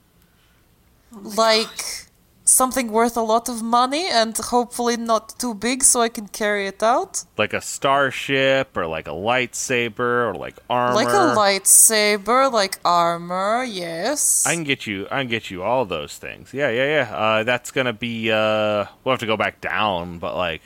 like 1.22 2.04
something 2.44 2.90
worth 2.92 3.16
a 3.16 3.22
lot 3.22 3.48
of 3.48 3.62
money 3.62 4.06
and 4.06 4.36
hopefully 4.36 4.96
not 4.96 5.38
too 5.38 5.54
big 5.54 5.82
so 5.82 6.02
I 6.02 6.08
can 6.08 6.28
carry 6.28 6.66
it 6.66 6.82
out? 6.82 7.24
Like 7.38 7.54
a 7.54 7.60
starship, 7.60 8.76
or 8.76 8.86
like 8.86 9.06
a 9.06 9.12
lightsaber, 9.12 10.28
or 10.28 10.34
like 10.34 10.56
armor. 10.68 10.94
Like 10.94 11.08
a 11.08 11.34
lightsaber, 11.34 12.52
like 12.52 12.78
armor, 12.84 13.64
yes. 13.64 14.44
I 14.46 14.54
can 14.54 14.64
get 14.64 14.86
you. 14.86 15.06
I 15.10 15.20
can 15.20 15.28
get 15.28 15.50
you 15.50 15.62
all 15.62 15.84
those 15.84 16.18
things. 16.18 16.52
Yeah, 16.52 16.70
yeah, 16.70 16.86
yeah. 16.86 17.16
Uh, 17.16 17.44
that's 17.44 17.70
gonna 17.70 17.92
be. 17.92 18.30
Uh, 18.30 18.86
we'll 19.04 19.12
have 19.12 19.20
to 19.20 19.26
go 19.26 19.36
back 19.36 19.60
down, 19.60 20.18
but 20.18 20.36
like. 20.36 20.62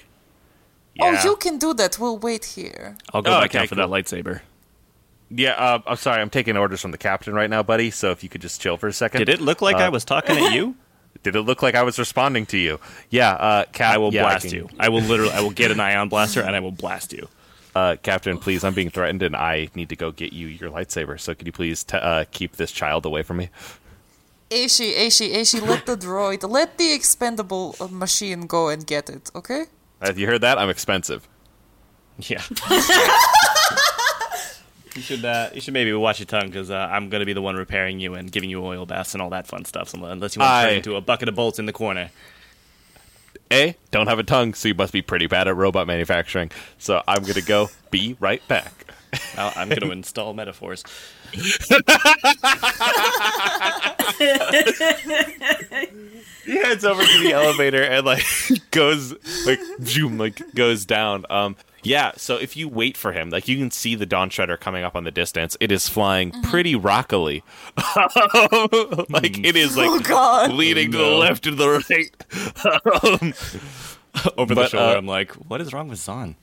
Oh, 1.01 1.13
you 1.25 1.37
can 1.37 1.59
do 1.59 1.75
that. 1.75 1.99
We'll 1.99 2.19
wait 2.19 2.45
here. 2.45 2.97
I'll 3.13 3.23
go 3.23 3.31
Oh, 3.37 3.41
back 3.41 3.51
okay, 3.51 3.59
down 3.61 3.69
for 3.69 3.75
that 3.77 3.89
lightsaber. 3.89 4.41
Yeah, 5.31 5.53
uh, 5.53 5.81
I'm 5.87 5.97
sorry. 5.97 6.21
I'm 6.21 6.31
taking 6.31 6.57
orders 6.57 6.81
from 6.81 6.91
the 6.91 6.99
captain 6.99 7.35
right 7.35 7.51
now, 7.51 7.63
buddy. 7.63 7.91
So 7.91 8.11
if 8.11 8.23
you 8.23 8.29
could 8.29 8.41
just 8.41 8.61
chill 8.61 8.77
for 8.77 8.89
a 8.89 8.93
second. 8.93 9.19
Did 9.21 9.29
it 9.29 9.41
look 9.41 9.61
like 9.63 9.77
Uh, 9.77 9.81
I 9.81 9.89
was 9.91 10.05
talking 10.05 10.37
at 10.39 10.53
you? 10.53 10.75
Did 11.23 11.37
it 11.37 11.43
look 11.43 11.63
like 11.63 11.75
I 11.75 11.83
was 11.83 11.99
responding 11.99 12.47
to 12.47 12.59
you? 12.59 12.79
Yeah, 13.11 13.33
uh, 13.33 13.65
Cap. 13.73 13.95
I 13.95 13.99
will 13.99 14.13
yeah, 14.15 14.23
blast 14.23 14.47
can- 14.47 14.55
you. 14.55 14.69
I 14.79 14.89
will 14.89 15.01
literally. 15.03 15.33
I 15.33 15.41
will 15.41 15.51
get 15.51 15.71
an 15.71 15.81
ion 15.81 16.09
blaster 16.09 16.41
and 16.43 16.55
I 16.57 16.61
will 16.61 16.73
blast 16.73 17.13
you. 17.13 17.29
Uh, 17.75 17.97
Captain, 18.03 18.39
please. 18.39 18.65
I'm 18.65 18.75
being 18.75 18.91
threatened, 18.91 19.23
and 19.23 19.37
I 19.37 19.69
need 19.75 19.89
to 19.91 19.97
go 19.97 20.11
get 20.11 20.33
you 20.33 20.47
your 20.49 20.71
lightsaber. 20.71 21.21
So 21.21 21.35
could 21.35 21.47
you 21.47 21.53
please 21.53 21.85
t- 21.85 21.97
uh, 21.97 22.25
keep 22.33 22.57
this 22.57 22.73
child 22.73 23.05
away 23.07 23.23
from 23.23 23.37
me? 23.37 23.51
Aishi, 24.51 24.95
Aishi, 24.97 25.33
Aishi, 25.35 25.61
let 25.61 25.85
the 25.85 25.95
droid, 25.97 26.49
let 26.49 26.79
the 26.79 26.93
expendable 26.95 27.77
uh, 27.79 27.87
machine 27.89 28.47
go 28.47 28.69
and 28.71 28.87
get 28.87 29.11
it, 29.11 29.31
okay? 29.35 29.65
Have 30.01 30.19
you 30.19 30.27
heard 30.27 30.41
that? 30.43 30.59
I'm 30.59 30.71
expensive. 30.71 31.27
Yeah. 32.21 32.43
you 34.97 35.03
should. 35.03 35.25
Uh, 35.25 35.51
you 35.55 35.61
should 35.61 35.75
maybe 35.75 35.93
watch 35.93 36.19
your 36.19 36.27
tongue 36.27 36.47
because 36.47 36.71
uh, 36.71 36.89
I'm 36.91 37.09
going 37.11 37.21
to 37.21 37.27
be 37.27 37.33
the 37.33 37.43
one 37.43 37.57
repairing 37.57 38.01
you 38.01 38.15
and 38.15 38.31
giving 38.31 38.51
you 38.51 38.65
oil 38.65 38.87
baths 38.87 39.15
and 39.15 39.23
all 39.23 39.31
that 39.31 39.47
fun 39.47 39.65
stuff. 39.65 39.89
So 39.89 40.03
unless 40.05 40.37
you 40.37 40.41
want 40.41 40.51
to 40.51 40.55
I- 40.55 40.67
turn 40.69 40.77
into 40.79 40.97
a 40.97 41.01
bucket 41.01 41.29
of 41.29 41.35
bolts 41.35 41.59
in 41.59 41.67
the 41.67 41.73
corner. 41.73 42.11
A, 43.51 43.75
don't 43.91 44.09
have 44.09 44.19
a 44.19 44.25
tongue, 44.25 44.53
so 44.53 44.69
you 44.69 44.75
must 44.75 44.93
be 44.93 45.01
pretty 45.01 45.27
bad 45.27 45.49
at 45.49 45.57
robot 45.57 45.87
manufacturing. 45.87 46.51
So 46.77 47.03
I'm 47.09 47.23
gonna 47.23 47.41
go. 47.41 47.71
Be 47.91 48.15
right 48.21 48.47
back. 48.47 48.93
Well, 49.37 49.53
I'm 49.57 49.71
going 49.71 49.81
to 49.81 49.91
install 49.91 50.35
metaphors. 50.35 50.85
He 56.49 56.57
heads 56.57 56.85
over 56.85 57.03
to 57.05 57.19
the 57.23 57.33
elevator 57.33 57.83
and 57.83 58.07
like 58.07 58.25
goes 58.71 59.13
like 59.47 59.61
zoom 59.83 60.17
like 60.19 60.41
goes 60.55 60.85
down. 60.85 61.27
Um 61.31 61.57
yeah, 61.85 62.13
so 62.17 62.37
if 62.37 62.57
you 62.57 62.69
wait 62.69 62.97
for 62.97 63.13
him, 63.13 63.31
like 63.31 63.47
you 63.49 63.57
can 63.57 63.71
see 63.71 63.95
the 63.95 64.05
Dawn 64.07 64.31
Shredder 64.31 64.59
coming 64.59 64.83
up 64.83 64.97
on 64.97 65.05
the 65.05 65.11
distance. 65.13 65.57
It 65.61 65.71
is 65.71 65.89
flying 65.89 66.33
pretty 66.43 66.75
rockily. 66.75 67.45
like 67.77 69.39
it 69.39 69.57
is 69.57 69.77
like 69.77 69.89
Oh, 69.89 70.01
God. 70.01 70.53
leaning 70.53 70.91
to 70.93 70.99
the 70.99 71.05
left 71.07 71.47
and 71.47 71.57
the 71.59 71.69
right. 71.89 72.15
Um, 74.25 74.33
Over 74.37 74.55
the 74.55 74.67
shoulder, 74.69 74.95
uh, 74.97 74.99
I'm 74.99 75.07
like, 75.07 75.33
what 75.35 75.61
is 75.61 75.73
wrong 75.73 75.89
with 75.89 75.99
Zahn? 76.01 76.35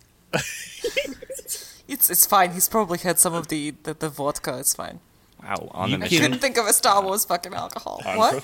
It's 1.88 2.10
it's 2.10 2.26
fine. 2.26 2.51
He's 2.51 2.68
probably 2.70 2.97
had 2.99 3.20
some 3.20 3.34
of 3.34 3.47
the, 3.49 3.74
the, 3.84 3.93
the 3.93 4.10
vodka. 4.10 4.58
It's 4.60 4.74
fine. 4.74 4.99
Wow, 5.43 5.70
on 5.72 5.89
You 5.89 5.97
the 5.97 6.01
I 6.01 6.06
mission. 6.06 6.22
couldn't 6.24 6.39
think 6.39 6.58
of 6.58 6.66
a 6.66 6.74
Star 6.74 7.03
Wars 7.03 7.26
fucking 7.26 7.53
alcohol. 7.53 8.01
What? 8.03 8.43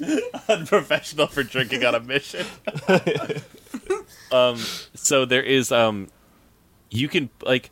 Unprofessional. 0.00 0.30
unprofessional 0.48 1.26
for 1.26 1.42
drinking 1.42 1.84
on 1.84 1.94
a 1.94 2.00
mission. 2.00 2.46
um, 4.32 4.56
so 4.94 5.24
there 5.24 5.42
is 5.42 5.72
um, 5.72 6.08
you 6.90 7.08
can 7.08 7.30
like, 7.42 7.70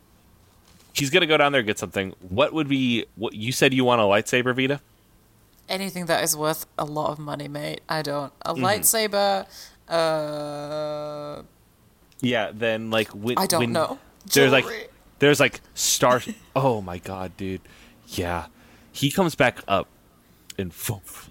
he's 0.93 1.09
gonna 1.09 1.25
go 1.27 1.37
down 1.37 1.51
there 1.51 1.59
and 1.59 1.67
get 1.67 1.79
something. 1.79 2.13
What 2.29 2.53
would 2.53 2.67
be 2.67 3.05
what 3.15 3.33
you 3.33 3.51
said 3.51 3.73
you 3.73 3.83
want 3.85 4.01
a 4.01 4.03
lightsaber, 4.05 4.55
Vita? 4.55 4.81
Anything 5.69 6.05
that 6.05 6.23
is 6.23 6.35
worth 6.35 6.65
a 6.77 6.85
lot 6.85 7.11
of 7.11 7.19
money, 7.19 7.47
mate. 7.47 7.81
I 7.89 8.01
don't. 8.01 8.31
A 8.45 8.53
Mm-hmm. 8.53 8.63
lightsaber. 8.63 9.45
Uh, 9.89 11.43
Yeah, 12.21 12.51
then 12.53 12.89
like 12.89 13.09
when 13.09 13.37
I 13.37 13.45
don't 13.47 13.59
when 13.61 13.71
know. 13.73 13.99
There's 14.33 14.51
like 14.51 14.65
there's 15.19 15.39
like 15.39 15.61
star. 15.73 16.21
oh 16.55 16.81
my 16.81 16.97
god, 16.97 17.35
dude. 17.37 17.61
Yeah, 18.07 18.47
he 18.91 19.11
comes 19.11 19.35
back 19.35 19.59
up 19.67 19.87
and 20.57 20.71
foof, 20.71 21.26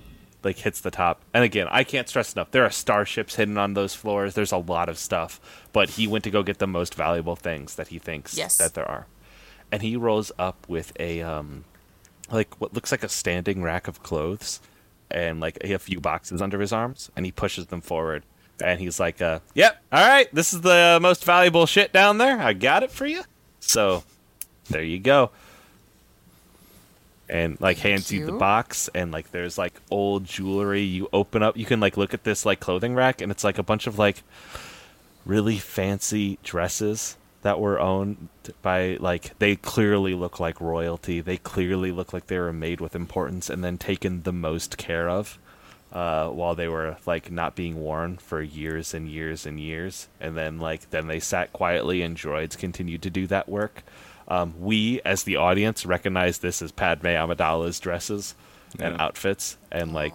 like 0.46 0.56
hits 0.58 0.80
the 0.80 0.90
top. 0.90 1.20
And 1.34 1.44
again, 1.44 1.68
I 1.70 1.84
can't 1.84 2.08
stress 2.08 2.32
enough. 2.32 2.50
There 2.52 2.64
are 2.64 2.70
starships 2.70 3.34
hidden 3.34 3.58
on 3.58 3.74
those 3.74 3.94
floors. 3.94 4.32
There's 4.34 4.52
a 4.52 4.56
lot 4.56 4.88
of 4.88 4.96
stuff. 4.96 5.38
But 5.74 5.90
he 5.90 6.06
went 6.06 6.24
to 6.24 6.30
go 6.30 6.42
get 6.42 6.58
the 6.58 6.66
most 6.66 6.94
valuable 6.94 7.36
things 7.36 7.74
that 7.74 7.88
he 7.88 7.98
thinks 7.98 8.36
Yes. 8.38 8.56
that 8.56 8.72
there 8.72 8.88
are. 8.88 9.06
And 9.70 9.82
he 9.82 9.96
rolls 9.96 10.32
up 10.38 10.66
with 10.68 10.92
a 10.98 11.20
um, 11.20 11.64
like 12.30 12.58
what 12.60 12.72
looks 12.72 12.90
like 12.90 13.02
a 13.02 13.08
standing 13.08 13.62
rack 13.62 13.88
of 13.88 14.02
clothes, 14.02 14.60
and 15.10 15.38
like 15.40 15.58
a 15.62 15.78
few 15.78 16.00
boxes 16.00 16.40
under 16.40 16.60
his 16.60 16.72
arms, 16.72 17.10
and 17.16 17.26
he 17.26 17.32
pushes 17.32 17.66
them 17.66 17.80
forward. 17.80 18.24
And 18.62 18.80
he's 18.80 18.98
like, 18.98 19.20
uh, 19.20 19.40
"Yep, 19.54 19.82
all 19.92 20.08
right, 20.08 20.32
this 20.34 20.54
is 20.54 20.62
the 20.62 20.98
most 21.02 21.24
valuable 21.24 21.66
shit 21.66 21.92
down 21.92 22.18
there. 22.18 22.38
I 22.40 22.52
got 22.54 22.82
it 22.82 22.90
for 22.90 23.06
you." 23.06 23.22
So, 23.60 24.04
there 24.70 24.82
you 24.82 24.98
go. 24.98 25.30
And 27.28 27.60
like 27.60 27.78
hands 27.78 28.12
you 28.12 28.24
the 28.24 28.32
box, 28.32 28.88
and 28.94 29.10
like 29.10 29.32
there's 29.32 29.58
like 29.58 29.74
old 29.90 30.24
jewelry. 30.24 30.82
You 30.82 31.08
open 31.12 31.42
up, 31.42 31.56
you 31.56 31.64
can 31.64 31.80
like 31.80 31.96
look 31.96 32.14
at 32.14 32.22
this 32.22 32.46
like 32.46 32.60
clothing 32.60 32.94
rack, 32.94 33.20
and 33.20 33.32
it's 33.32 33.42
like 33.42 33.58
a 33.58 33.64
bunch 33.64 33.86
of 33.86 33.98
like 33.98 34.22
really 35.24 35.58
fancy 35.58 36.38
dresses 36.44 37.16
that 37.42 37.60
were 37.60 37.78
owned 37.78 38.28
by 38.62 38.96
like 39.00 39.38
they 39.38 39.56
clearly 39.56 40.14
look 40.14 40.40
like 40.40 40.60
royalty. 40.60 41.20
They 41.20 41.36
clearly 41.36 41.92
look 41.92 42.12
like 42.12 42.26
they 42.26 42.38
were 42.38 42.52
made 42.52 42.80
with 42.80 42.94
importance 42.94 43.50
and 43.50 43.62
then 43.62 43.78
taken 43.78 44.22
the 44.22 44.32
most 44.32 44.76
care 44.78 45.08
of 45.08 45.38
uh, 45.92 46.28
while 46.28 46.54
they 46.54 46.68
were 46.68 46.96
like 47.06 47.30
not 47.30 47.54
being 47.54 47.82
worn 47.82 48.16
for 48.16 48.42
years 48.42 48.94
and 48.94 49.08
years 49.08 49.46
and 49.46 49.60
years. 49.60 50.08
And 50.20 50.36
then 50.36 50.58
like 50.58 50.90
then 50.90 51.06
they 51.06 51.20
sat 51.20 51.52
quietly 51.52 52.02
and 52.02 52.16
droids 52.16 52.58
continued 52.58 53.02
to 53.02 53.10
do 53.10 53.26
that 53.28 53.48
work. 53.48 53.82
Um, 54.28 54.54
we 54.60 55.00
as 55.04 55.22
the 55.22 55.36
audience 55.36 55.86
recognize 55.86 56.38
this 56.38 56.60
as 56.62 56.72
Padme 56.72 57.06
Amidala's 57.06 57.78
dresses 57.78 58.34
and 58.78 59.00
outfits 59.00 59.56
and 59.70 59.94
like 59.94 60.12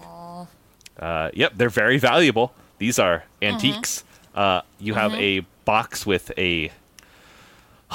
uh, 1.00 1.32
yep, 1.34 1.54
they're 1.56 1.70
very 1.70 1.98
valuable. 1.98 2.54
These 2.78 3.00
are 3.00 3.24
antiques. 3.42 4.04
Uh, 4.36 4.62
you 4.80 4.94
have 4.94 5.14
a 5.14 5.42
box 5.66 6.06
with 6.06 6.32
a 6.38 6.72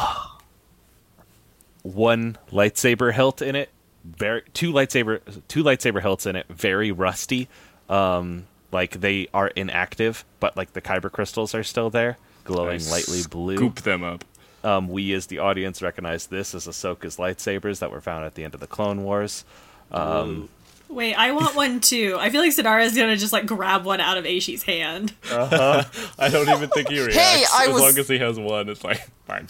one 1.82 2.38
lightsaber 2.50 3.12
hilt 3.12 3.42
in 3.42 3.54
it. 3.56 3.70
Very 4.04 4.42
two 4.52 4.72
lightsaber 4.72 5.20
two 5.48 5.64
lightsaber 5.64 6.00
hilts 6.00 6.26
in 6.26 6.36
it. 6.36 6.46
Very 6.48 6.92
rusty. 6.92 7.48
Um, 7.88 8.46
like 8.72 9.00
they 9.00 9.28
are 9.32 9.48
inactive, 9.48 10.24
but 10.40 10.56
like 10.56 10.72
the 10.72 10.82
kyber 10.82 11.10
crystals 11.10 11.54
are 11.54 11.62
still 11.62 11.90
there, 11.90 12.18
glowing 12.44 12.80
I 12.82 12.90
lightly 12.90 13.22
blue. 13.28 13.56
Scoop 13.56 13.82
them 13.82 14.02
up. 14.04 14.24
Um, 14.66 14.88
we 14.88 15.12
as 15.12 15.26
the 15.26 15.38
audience 15.38 15.80
recognize 15.82 16.26
this 16.26 16.54
as 16.54 16.66
Ahsoka's 16.66 17.16
lightsabers 17.18 17.78
that 17.78 17.90
were 17.90 18.00
found 18.00 18.24
at 18.24 18.34
the 18.34 18.42
end 18.44 18.54
of 18.54 18.60
the 18.60 18.66
Clone 18.66 19.04
Wars. 19.04 19.44
Um, 19.92 20.48
Wait, 20.88 21.14
I 21.14 21.32
want 21.32 21.54
one 21.56 21.80
too. 21.80 22.16
I 22.18 22.30
feel 22.30 22.40
like 22.40 22.52
Sadara's 22.52 22.96
gonna 22.96 23.16
just 23.16 23.32
like 23.32 23.46
grab 23.46 23.84
one 23.84 24.00
out 24.00 24.18
of 24.18 24.24
Aishi's 24.24 24.62
hand. 24.64 25.12
I 25.30 26.28
don't 26.30 26.48
even 26.48 26.68
think 26.70 26.88
he 26.88 27.00
reacts. 27.04 27.52
I 27.54 27.66
as 27.66 27.72
was- 27.72 27.82
long 27.82 27.98
as 27.98 28.08
he 28.08 28.18
has 28.18 28.38
one, 28.38 28.68
it's 28.68 28.82
like 28.84 29.00
fine. 29.26 29.46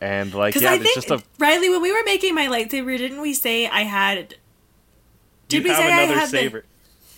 and 0.00 0.34
like 0.34 0.54
yeah, 0.56 0.70
I 0.72 0.78
there's 0.78 0.82
think 0.82 0.94
just 1.06 1.10
a 1.10 1.22
Riley, 1.38 1.68
when 1.70 1.82
we 1.82 1.92
were 1.92 2.02
making 2.04 2.34
my 2.34 2.46
lightsaber, 2.46 2.96
didn't 2.98 3.20
we 3.20 3.34
say 3.34 3.66
I 3.68 3.82
had? 3.82 4.34
Did 5.48 5.58
you 5.58 5.62
we 5.64 5.68
have 5.70 5.78
say 5.78 5.92
I 5.92 6.02
another 6.02 6.20
had 6.20 6.30
the- 6.30 6.62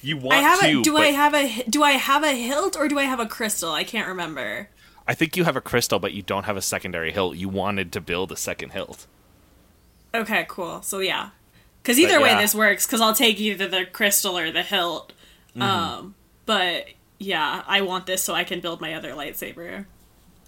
You 0.03 0.16
want 0.18 0.34
I 0.38 0.40
have 0.42 0.61
to? 0.61 0.80
a. 0.80 0.82
Do 0.82 0.92
but 0.92 1.03
I 1.03 1.07
have 1.09 1.34
a? 1.34 1.62
Do 1.70 1.82
I 1.82 1.92
have 1.92 2.24
a 2.24 2.32
hilt 2.32 2.76
or 2.76 2.88
do 2.88 2.99
I 2.99 3.05
have 3.05 3.20
a 3.20 3.26
crystal? 3.26 3.72
I 3.72 3.84
can't 3.84 4.09
remember. 4.09 4.68
I 5.07 5.14
think 5.14 5.36
you 5.36 5.44
have 5.44 5.57
a 5.57 5.61
crystal, 5.61 5.98
but 5.98 6.12
you 6.12 6.22
don't 6.22 6.44
have 6.44 6.57
a 6.57 6.62
secondary 6.62 7.12
hilt. 7.12 7.36
You 7.36 7.48
wanted 7.48 7.92
to 7.92 8.00
build 8.00 8.32
a 8.32 8.36
second 8.36 8.70
hilt. 8.70 9.07
Okay, 10.14 10.46
cool. 10.48 10.80
So 10.82 11.00
yeah, 11.00 11.30
because 11.82 11.98
either 11.98 12.20
way 12.20 12.30
yeah. 12.30 12.40
this 12.40 12.55
works. 12.55 12.86
Because 12.86 13.00
I'll 13.00 13.14
take 13.14 13.38
either 13.40 13.68
the 13.68 13.84
crystal 13.84 14.38
or 14.38 14.50
the 14.50 14.62
hilt. 14.62 15.12
Mm-hmm. 15.50 15.62
Um, 15.62 16.14
but 16.46 16.86
yeah, 17.18 17.62
I 17.66 17.82
want 17.82 18.07
this 18.07 18.22
so 18.22 18.34
I 18.34 18.44
can 18.44 18.61
build 18.61 18.80
my 18.80 18.94
other 18.94 19.12
lightsaber. 19.12 19.86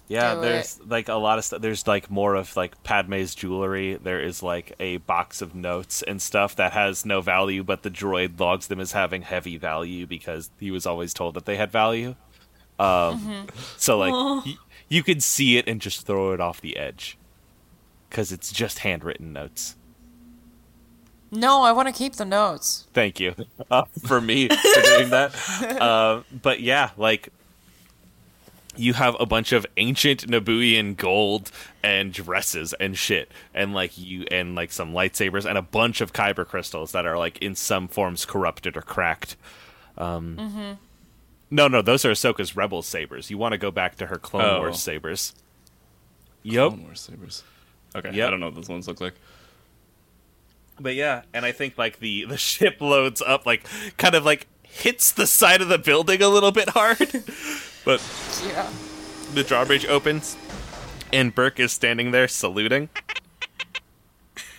Yeah, 0.07 0.35
Do 0.35 0.41
there's 0.41 0.79
like 0.87 1.09
a 1.09 1.15
lot 1.15 1.37
of 1.37 1.45
stuff. 1.45 1.61
There's 1.61 1.85
like 1.85 2.09
more 2.09 2.35
of 2.35 2.55
like 2.55 2.81
Padme's 2.83 3.35
jewelry. 3.35 3.95
There 3.95 4.21
is 4.21 4.41
like 4.41 4.73
a 4.79 4.97
box 4.97 5.41
of 5.41 5.53
notes 5.53 6.01
and 6.01 6.21
stuff 6.21 6.55
that 6.55 6.71
has 6.71 7.05
no 7.05 7.19
value, 7.19 7.63
but 7.63 7.83
the 7.83 7.91
droid 7.91 8.39
logs 8.39 8.67
them 8.67 8.79
as 8.79 8.93
having 8.93 9.23
heavy 9.23 9.57
value 9.57 10.07
because 10.07 10.49
he 10.59 10.71
was 10.71 10.85
always 10.85 11.13
told 11.13 11.33
that 11.33 11.45
they 11.45 11.57
had 11.57 11.71
value. 11.71 12.15
Um, 12.79 13.47
so 13.77 13.97
like 13.97 14.13
y- 14.45 14.55
you 14.89 15.03
could 15.03 15.23
see 15.23 15.57
it 15.57 15.67
and 15.67 15.81
just 15.81 16.05
throw 16.05 16.33
it 16.33 16.39
off 16.39 16.61
the 16.61 16.77
edge 16.77 17.17
because 18.09 18.31
it's 18.31 18.51
just 18.51 18.79
handwritten 18.79 19.33
notes. 19.33 19.75
No, 21.29 21.63
I 21.63 21.73
want 21.73 21.87
to 21.89 21.93
keep 21.93 22.13
the 22.13 22.23
notes. 22.23 22.87
Thank 22.93 23.19
you 23.19 23.35
uh, 23.69 23.83
for 24.05 24.21
me 24.21 24.47
for 24.47 24.81
doing 24.81 25.09
that. 25.09 25.33
Uh, 25.81 26.21
but 26.41 26.61
yeah, 26.61 26.91
like 26.97 27.29
you 28.77 28.93
have 28.93 29.15
a 29.19 29.25
bunch 29.25 29.51
of 29.51 29.65
ancient 29.75 30.27
Nabuian 30.27 30.95
gold 30.95 31.51
and 31.83 32.13
dresses 32.13 32.73
and 32.79 32.97
shit, 32.97 33.29
and 33.53 33.73
like 33.73 33.97
you 33.97 34.25
and 34.31 34.55
like 34.55 34.71
some 34.71 34.93
lightsabers 34.93 35.45
and 35.45 35.57
a 35.57 35.61
bunch 35.61 35.99
of 35.99 36.13
kyber 36.13 36.45
crystals 36.47 36.91
that 36.93 37.05
are 37.05 37.17
like 37.17 37.37
in 37.39 37.55
some 37.55 37.87
forms 37.87 38.23
corrupted 38.25 38.77
or 38.77 38.81
cracked. 38.81 39.35
Um, 39.97 40.77
No, 41.49 41.67
no, 41.67 41.81
those 41.81 42.03
are 42.05 42.11
Ahsoka's 42.11 42.55
rebel 42.55 42.81
sabers. 42.81 43.29
You 43.31 43.37
want 43.37 43.53
to 43.53 43.57
go 43.57 43.71
back 43.71 43.95
to 43.97 44.07
her 44.07 44.17
Clone 44.17 44.43
Oh. 44.43 44.59
Wars 44.59 44.81
sabers. 44.81 45.33
Yep. 46.43 46.69
Clone 46.69 46.83
Wars 46.83 46.99
sabers. 47.01 47.43
Okay, 47.95 48.11
Yep. 48.13 48.27
I 48.27 48.31
don't 48.31 48.39
know 48.39 48.47
what 48.47 48.55
those 48.55 48.69
ones 48.69 48.87
look 48.87 48.99
like. 49.01 49.13
But 50.79 50.95
yeah, 50.95 51.23
and 51.33 51.45
I 51.45 51.51
think 51.53 51.77
like 51.77 51.99
the 51.99 52.25
the 52.25 52.37
ship 52.37 52.81
loads 52.81 53.21
up, 53.21 53.45
like 53.45 53.65
kind 53.97 54.13
of 54.13 54.23
like 54.25 54.45
hits 54.61 55.11
the 55.11 55.25
side 55.25 55.61
of 55.61 55.69
the 55.69 55.77
building 55.79 56.21
a 56.21 56.27
little 56.27 56.51
bit 56.51 56.69
hard. 56.69 56.99
but 57.85 58.03
Yeah. 58.45 58.69
the 59.33 59.43
drawbridge 59.43 59.85
opens, 59.87 60.37
and 61.11 61.33
Burke 61.33 61.59
is 61.59 61.71
standing 61.71 62.11
there 62.11 62.27
saluting. 62.27 62.89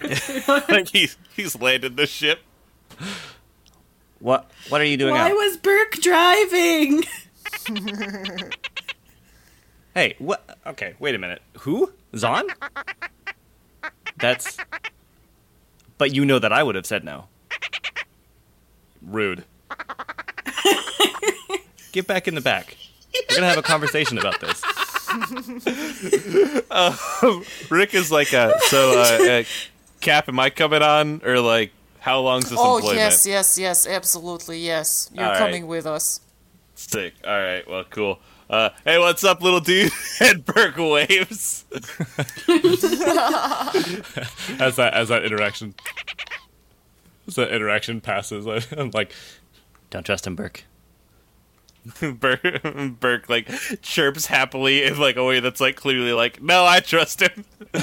like 0.68 0.88
he's 0.88 1.16
he's 1.36 1.60
landed 1.60 1.96
the 1.96 2.06
ship. 2.06 2.40
What 4.20 4.50
What 4.68 4.80
are 4.80 4.84
you 4.84 4.96
doing 4.96 5.14
Why 5.14 5.30
out? 5.30 5.34
was 5.34 5.56
Burke 5.56 5.92
driving? 6.00 7.04
Hey, 9.94 10.14
what? 10.20 10.56
Okay, 10.64 10.94
wait 11.00 11.16
a 11.16 11.18
minute. 11.18 11.42
Who? 11.60 11.92
Zon? 12.14 12.44
That's. 14.16 14.56
But 15.96 16.14
you 16.14 16.24
know 16.24 16.38
that 16.38 16.52
I 16.52 16.62
would 16.62 16.76
have 16.76 16.86
said 16.86 17.02
no. 17.02 17.24
Rude. 19.02 19.44
Get 21.92 22.06
back 22.06 22.28
in 22.28 22.36
the 22.36 22.40
back. 22.40 22.76
We're 23.28 23.36
gonna 23.38 23.48
have 23.48 23.58
a 23.58 23.62
conversation 23.62 24.18
about 24.18 24.40
this. 24.40 24.62
Rick 27.70 27.94
is 27.94 28.12
like, 28.12 28.32
a, 28.32 28.52
so 28.68 29.00
uh, 29.00 29.18
uh, 29.30 29.42
Cap, 30.00 30.28
am 30.28 30.38
I 30.38 30.50
coming 30.50 30.82
on, 30.82 31.22
or 31.24 31.40
like, 31.40 31.72
how 32.08 32.20
long's 32.20 32.48
this 32.48 32.58
Oh 32.58 32.76
employment? 32.76 33.00
yes, 33.00 33.26
yes, 33.26 33.58
yes, 33.58 33.86
absolutely, 33.86 34.60
yes. 34.60 35.10
You're 35.12 35.26
All 35.26 35.32
right. 35.32 35.38
coming 35.38 35.66
with 35.66 35.84
us. 35.86 36.22
Sick. 36.74 37.12
All 37.22 37.38
right. 37.38 37.68
Well, 37.68 37.84
cool. 37.90 38.18
Uh, 38.48 38.70
hey, 38.86 38.98
what's 38.98 39.24
up, 39.24 39.42
little 39.42 39.60
dude? 39.60 39.92
and 40.20 40.42
Burke 40.42 40.78
waves. 40.78 41.66
As 44.58 44.76
that 44.76 44.92
as 44.94 45.08
that 45.10 45.22
interaction 45.22 45.74
as 47.26 47.34
that 47.34 47.52
interaction 47.52 48.00
passes, 48.00 48.46
I, 48.46 48.62
I'm 48.80 48.90
like, 48.94 49.12
Don't 49.90 50.06
trust 50.06 50.26
him, 50.26 50.34
Burke. 50.34 50.64
Burke, 52.00 52.98
Burke 52.98 53.28
like 53.28 53.50
chirps 53.82 54.24
happily 54.26 54.82
in 54.84 54.98
like 54.98 55.16
a 55.16 55.24
way 55.24 55.40
that's 55.40 55.60
like 55.60 55.76
clearly 55.76 56.14
like, 56.14 56.40
no, 56.40 56.64
I 56.64 56.80
trust 56.80 57.20
him. 57.20 57.44
oh 57.74 57.80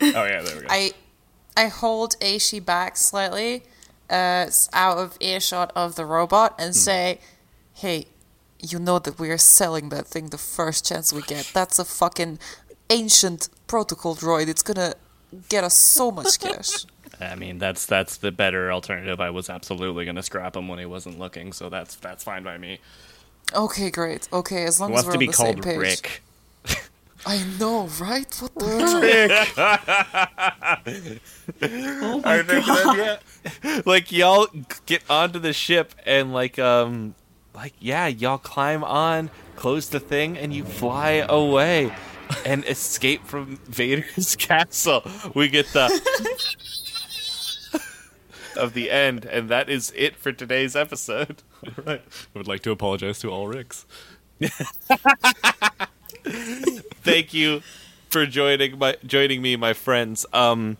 yeah, 0.00 0.42
there 0.42 0.56
we 0.56 0.60
go. 0.62 0.66
I 0.68 0.92
I 1.56 1.68
hold 1.68 2.18
Aishi 2.20 2.64
back 2.64 2.96
slightly, 2.96 3.62
uh, 4.10 4.50
out 4.72 4.98
of 4.98 5.16
earshot 5.20 5.72
of 5.74 5.96
the 5.96 6.04
robot, 6.04 6.54
and 6.58 6.76
say, 6.76 7.18
"Hey, 7.72 8.06
you 8.60 8.78
know 8.78 8.98
that 8.98 9.18
we 9.18 9.30
are 9.30 9.38
selling 9.38 9.88
that 9.90 10.06
thing 10.06 10.28
the 10.28 10.38
first 10.38 10.86
chance 10.86 11.12
we 11.12 11.22
get. 11.22 11.50
That's 11.54 11.78
a 11.78 11.84
fucking 11.84 12.38
ancient 12.90 13.48
protocol 13.66 14.14
droid. 14.14 14.48
It's 14.48 14.62
gonna 14.62 14.94
get 15.48 15.64
us 15.64 15.74
so 15.74 16.10
much 16.10 16.38
cash." 16.46 16.84
I 17.20 17.34
mean, 17.34 17.58
that's 17.58 17.86
that's 17.86 18.18
the 18.18 18.30
better 18.30 18.70
alternative. 18.70 19.20
I 19.20 19.30
was 19.30 19.48
absolutely 19.48 20.04
gonna 20.04 20.22
scrap 20.22 20.56
him 20.56 20.68
when 20.68 20.78
he 20.78 20.86
wasn't 20.86 21.18
looking, 21.18 21.52
so 21.52 21.68
that's 21.70 21.96
that's 21.96 22.22
fine 22.22 22.42
by 22.42 22.58
me. 22.58 22.80
Okay, 23.54 23.90
great. 23.90 24.28
Okay, 24.32 24.64
as 24.64 24.80
long 24.80 24.92
as 24.94 25.06
we're 25.06 25.12
to 25.12 25.16
on 25.16 25.20
be 25.20 25.26
the 25.28 25.32
same 25.32 25.54
called 25.54 25.64
page. 25.64 25.78
Rick. 25.78 26.22
I 27.26 27.42
know, 27.58 27.88
right? 28.00 28.32
What 28.36 28.54
the 28.54 28.66
hell? 30.86 31.18
Oh 32.02 32.20
I 32.24 32.24
my 32.24 32.36
remember 32.36 32.66
god. 32.66 32.96
that, 32.98 33.22
yeah. 33.64 33.82
Like 33.84 34.12
y'all 34.12 34.46
get 34.86 35.02
onto 35.10 35.38
the 35.40 35.52
ship 35.52 35.92
and 36.06 36.32
like 36.32 36.58
um 36.58 37.14
like 37.54 37.72
yeah, 37.80 38.06
y'all 38.06 38.38
climb 38.38 38.84
on, 38.84 39.30
close 39.56 39.88
the 39.88 39.98
thing, 39.98 40.38
and 40.38 40.52
you 40.54 40.64
fly 40.64 41.24
away 41.28 41.92
and 42.44 42.64
escape 42.66 43.24
from 43.24 43.56
Vader's 43.64 44.36
castle. 44.38 45.02
We 45.34 45.48
get 45.48 45.66
the 45.72 45.90
of 48.56 48.74
the 48.74 48.90
end, 48.90 49.24
and 49.24 49.48
that 49.48 49.68
is 49.68 49.92
it 49.96 50.16
for 50.16 50.32
today's 50.32 50.76
episode. 50.76 51.42
right. 51.84 52.02
I 52.34 52.38
would 52.38 52.46
like 52.48 52.62
to 52.62 52.70
apologize 52.70 53.18
to 53.20 53.30
all 53.30 53.48
Ricks. 53.48 53.84
Thank 57.02 57.32
you 57.32 57.62
for 58.08 58.26
joining 58.26 58.78
my 58.78 58.96
joining 59.06 59.42
me, 59.42 59.56
my 59.56 59.72
friends. 59.72 60.26
Um 60.32 60.76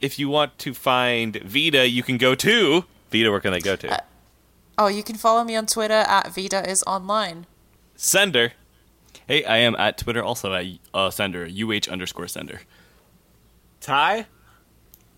if 0.00 0.18
you 0.18 0.28
want 0.28 0.58
to 0.58 0.74
find 0.74 1.36
Vita, 1.36 1.88
you 1.88 2.02
can 2.02 2.18
go 2.18 2.34
to 2.34 2.84
Vita, 3.10 3.30
where 3.30 3.40
can 3.40 3.52
they 3.52 3.60
go 3.60 3.76
to? 3.76 4.02
Oh, 4.76 4.88
you 4.88 5.02
can 5.02 5.16
follow 5.16 5.44
me 5.44 5.54
on 5.54 5.66
Twitter 5.66 5.94
at 5.94 6.34
Vita 6.34 6.68
is 6.68 6.82
online. 6.86 7.46
Sender. 7.94 8.52
Hey, 9.26 9.44
I 9.44 9.58
am 9.58 9.76
at 9.76 9.96
Twitter 9.96 10.22
also 10.22 10.52
at 10.52 10.66
uh, 10.92 11.10
sender 11.10 11.46
uh 11.46 11.90
underscore 11.90 12.28
sender. 12.28 12.62
Ty. 13.80 14.26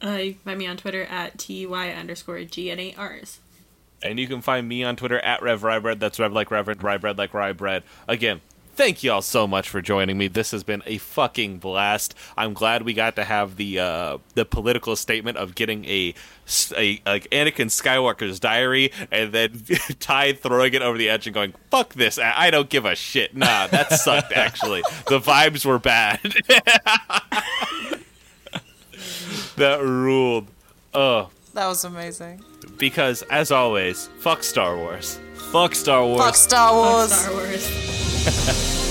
Uh, 0.05 0.11
you 0.11 0.33
can 0.35 0.41
find 0.43 0.59
me 0.59 0.67
on 0.67 0.77
Twitter 0.77 1.05
at 1.05 1.39
ty 1.39 1.65
underscore 1.65 2.37
gn8rs. 2.39 3.39
And 4.03 4.21
you 4.21 4.29
can 4.29 4.43
find 4.43 4.69
me 4.69 4.85
on 4.85 4.95
Twitter 4.97 5.19
at 5.21 5.43
Rev 5.43 5.63
Rybread. 5.63 5.99
That's 5.99 6.21
Rev 6.21 6.33
like 6.33 6.51
Reverend, 6.51 6.81
Rybread 6.81 7.17
like 7.17 7.33
Rybread. 7.33 7.83
Again, 8.07 8.43
thank 8.77 9.03
you 9.03 9.11
all 9.13 9.23
so 9.23 9.47
much 9.47 9.69
for 9.69 9.81
joining 9.83 10.17
me. 10.19 10.29
This 10.29 10.51
has 10.53 10.63
been 10.63 10.83
a 10.87 10.99
fucking 10.99 11.59
blast. 11.59 12.15
I'm 12.37 12.53
glad 12.53 12.83
we 12.83 12.93
got 12.95 13.17
to 13.17 13.25
have 13.25 13.57
the 13.57 13.81
uh, 13.81 14.19
the 14.35 14.45
political 14.45 14.95
statement 14.97 15.37
of 15.39 15.55
getting 15.55 15.85
a, 15.87 16.15
a 16.77 17.01
like 17.07 17.29
Anakin 17.31 17.67
Skywalker's 17.71 18.39
diary, 18.39 18.93
and 19.11 19.33
then 19.33 19.63
Ty 20.01 20.35
throwing 20.35 20.75
it 20.75 20.83
over 20.83 20.97
the 20.99 21.09
edge 21.09 21.27
and 21.27 21.35
going, 21.35 21.55
"Fuck 21.71 21.95
this! 21.95 22.19
I, 22.19 22.33
I 22.37 22.51
don't 22.51 22.69
give 22.69 22.85
a 22.85 22.95
shit." 22.95 23.35
Nah, 23.37 23.67
that 23.69 23.93
sucked. 23.93 24.33
Actually, 24.37 24.83
the 25.09 25.19
vibes 25.19 25.65
were 25.65 25.79
bad. 25.79 26.21
that 29.57 29.81
ruled. 29.83 30.49
Oh, 30.95 31.31
That 31.55 31.67
was 31.67 31.85
amazing. 31.85 32.43
because 32.79 33.23
as 33.23 33.51
always, 33.51 34.09
fuck 34.19 34.43
Star 34.43 34.77
Wars. 34.77 35.19
Fuck 35.37 35.75
Star 35.75 36.05
Wars. 36.05 36.23
Fuck 36.23 36.35
Star 36.35 36.71
Fuck 36.71 36.77
Wars. 36.77 37.13
Star 37.13 37.33
Wars. 37.33 38.83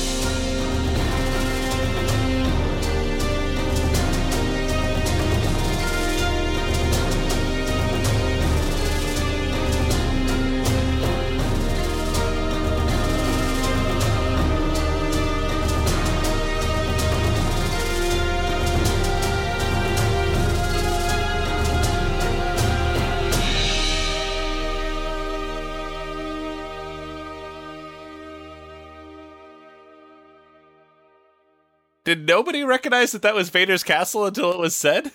Did 32.15 32.27
nobody 32.27 32.63
recognize 32.63 33.11
that 33.11 33.23
that 33.23 33.35
was 33.35 33.49
Vader's 33.49 33.83
castle 33.83 34.25
until 34.25 34.53
it 34.53 34.57
was 34.57 34.73
said? 34.73 35.11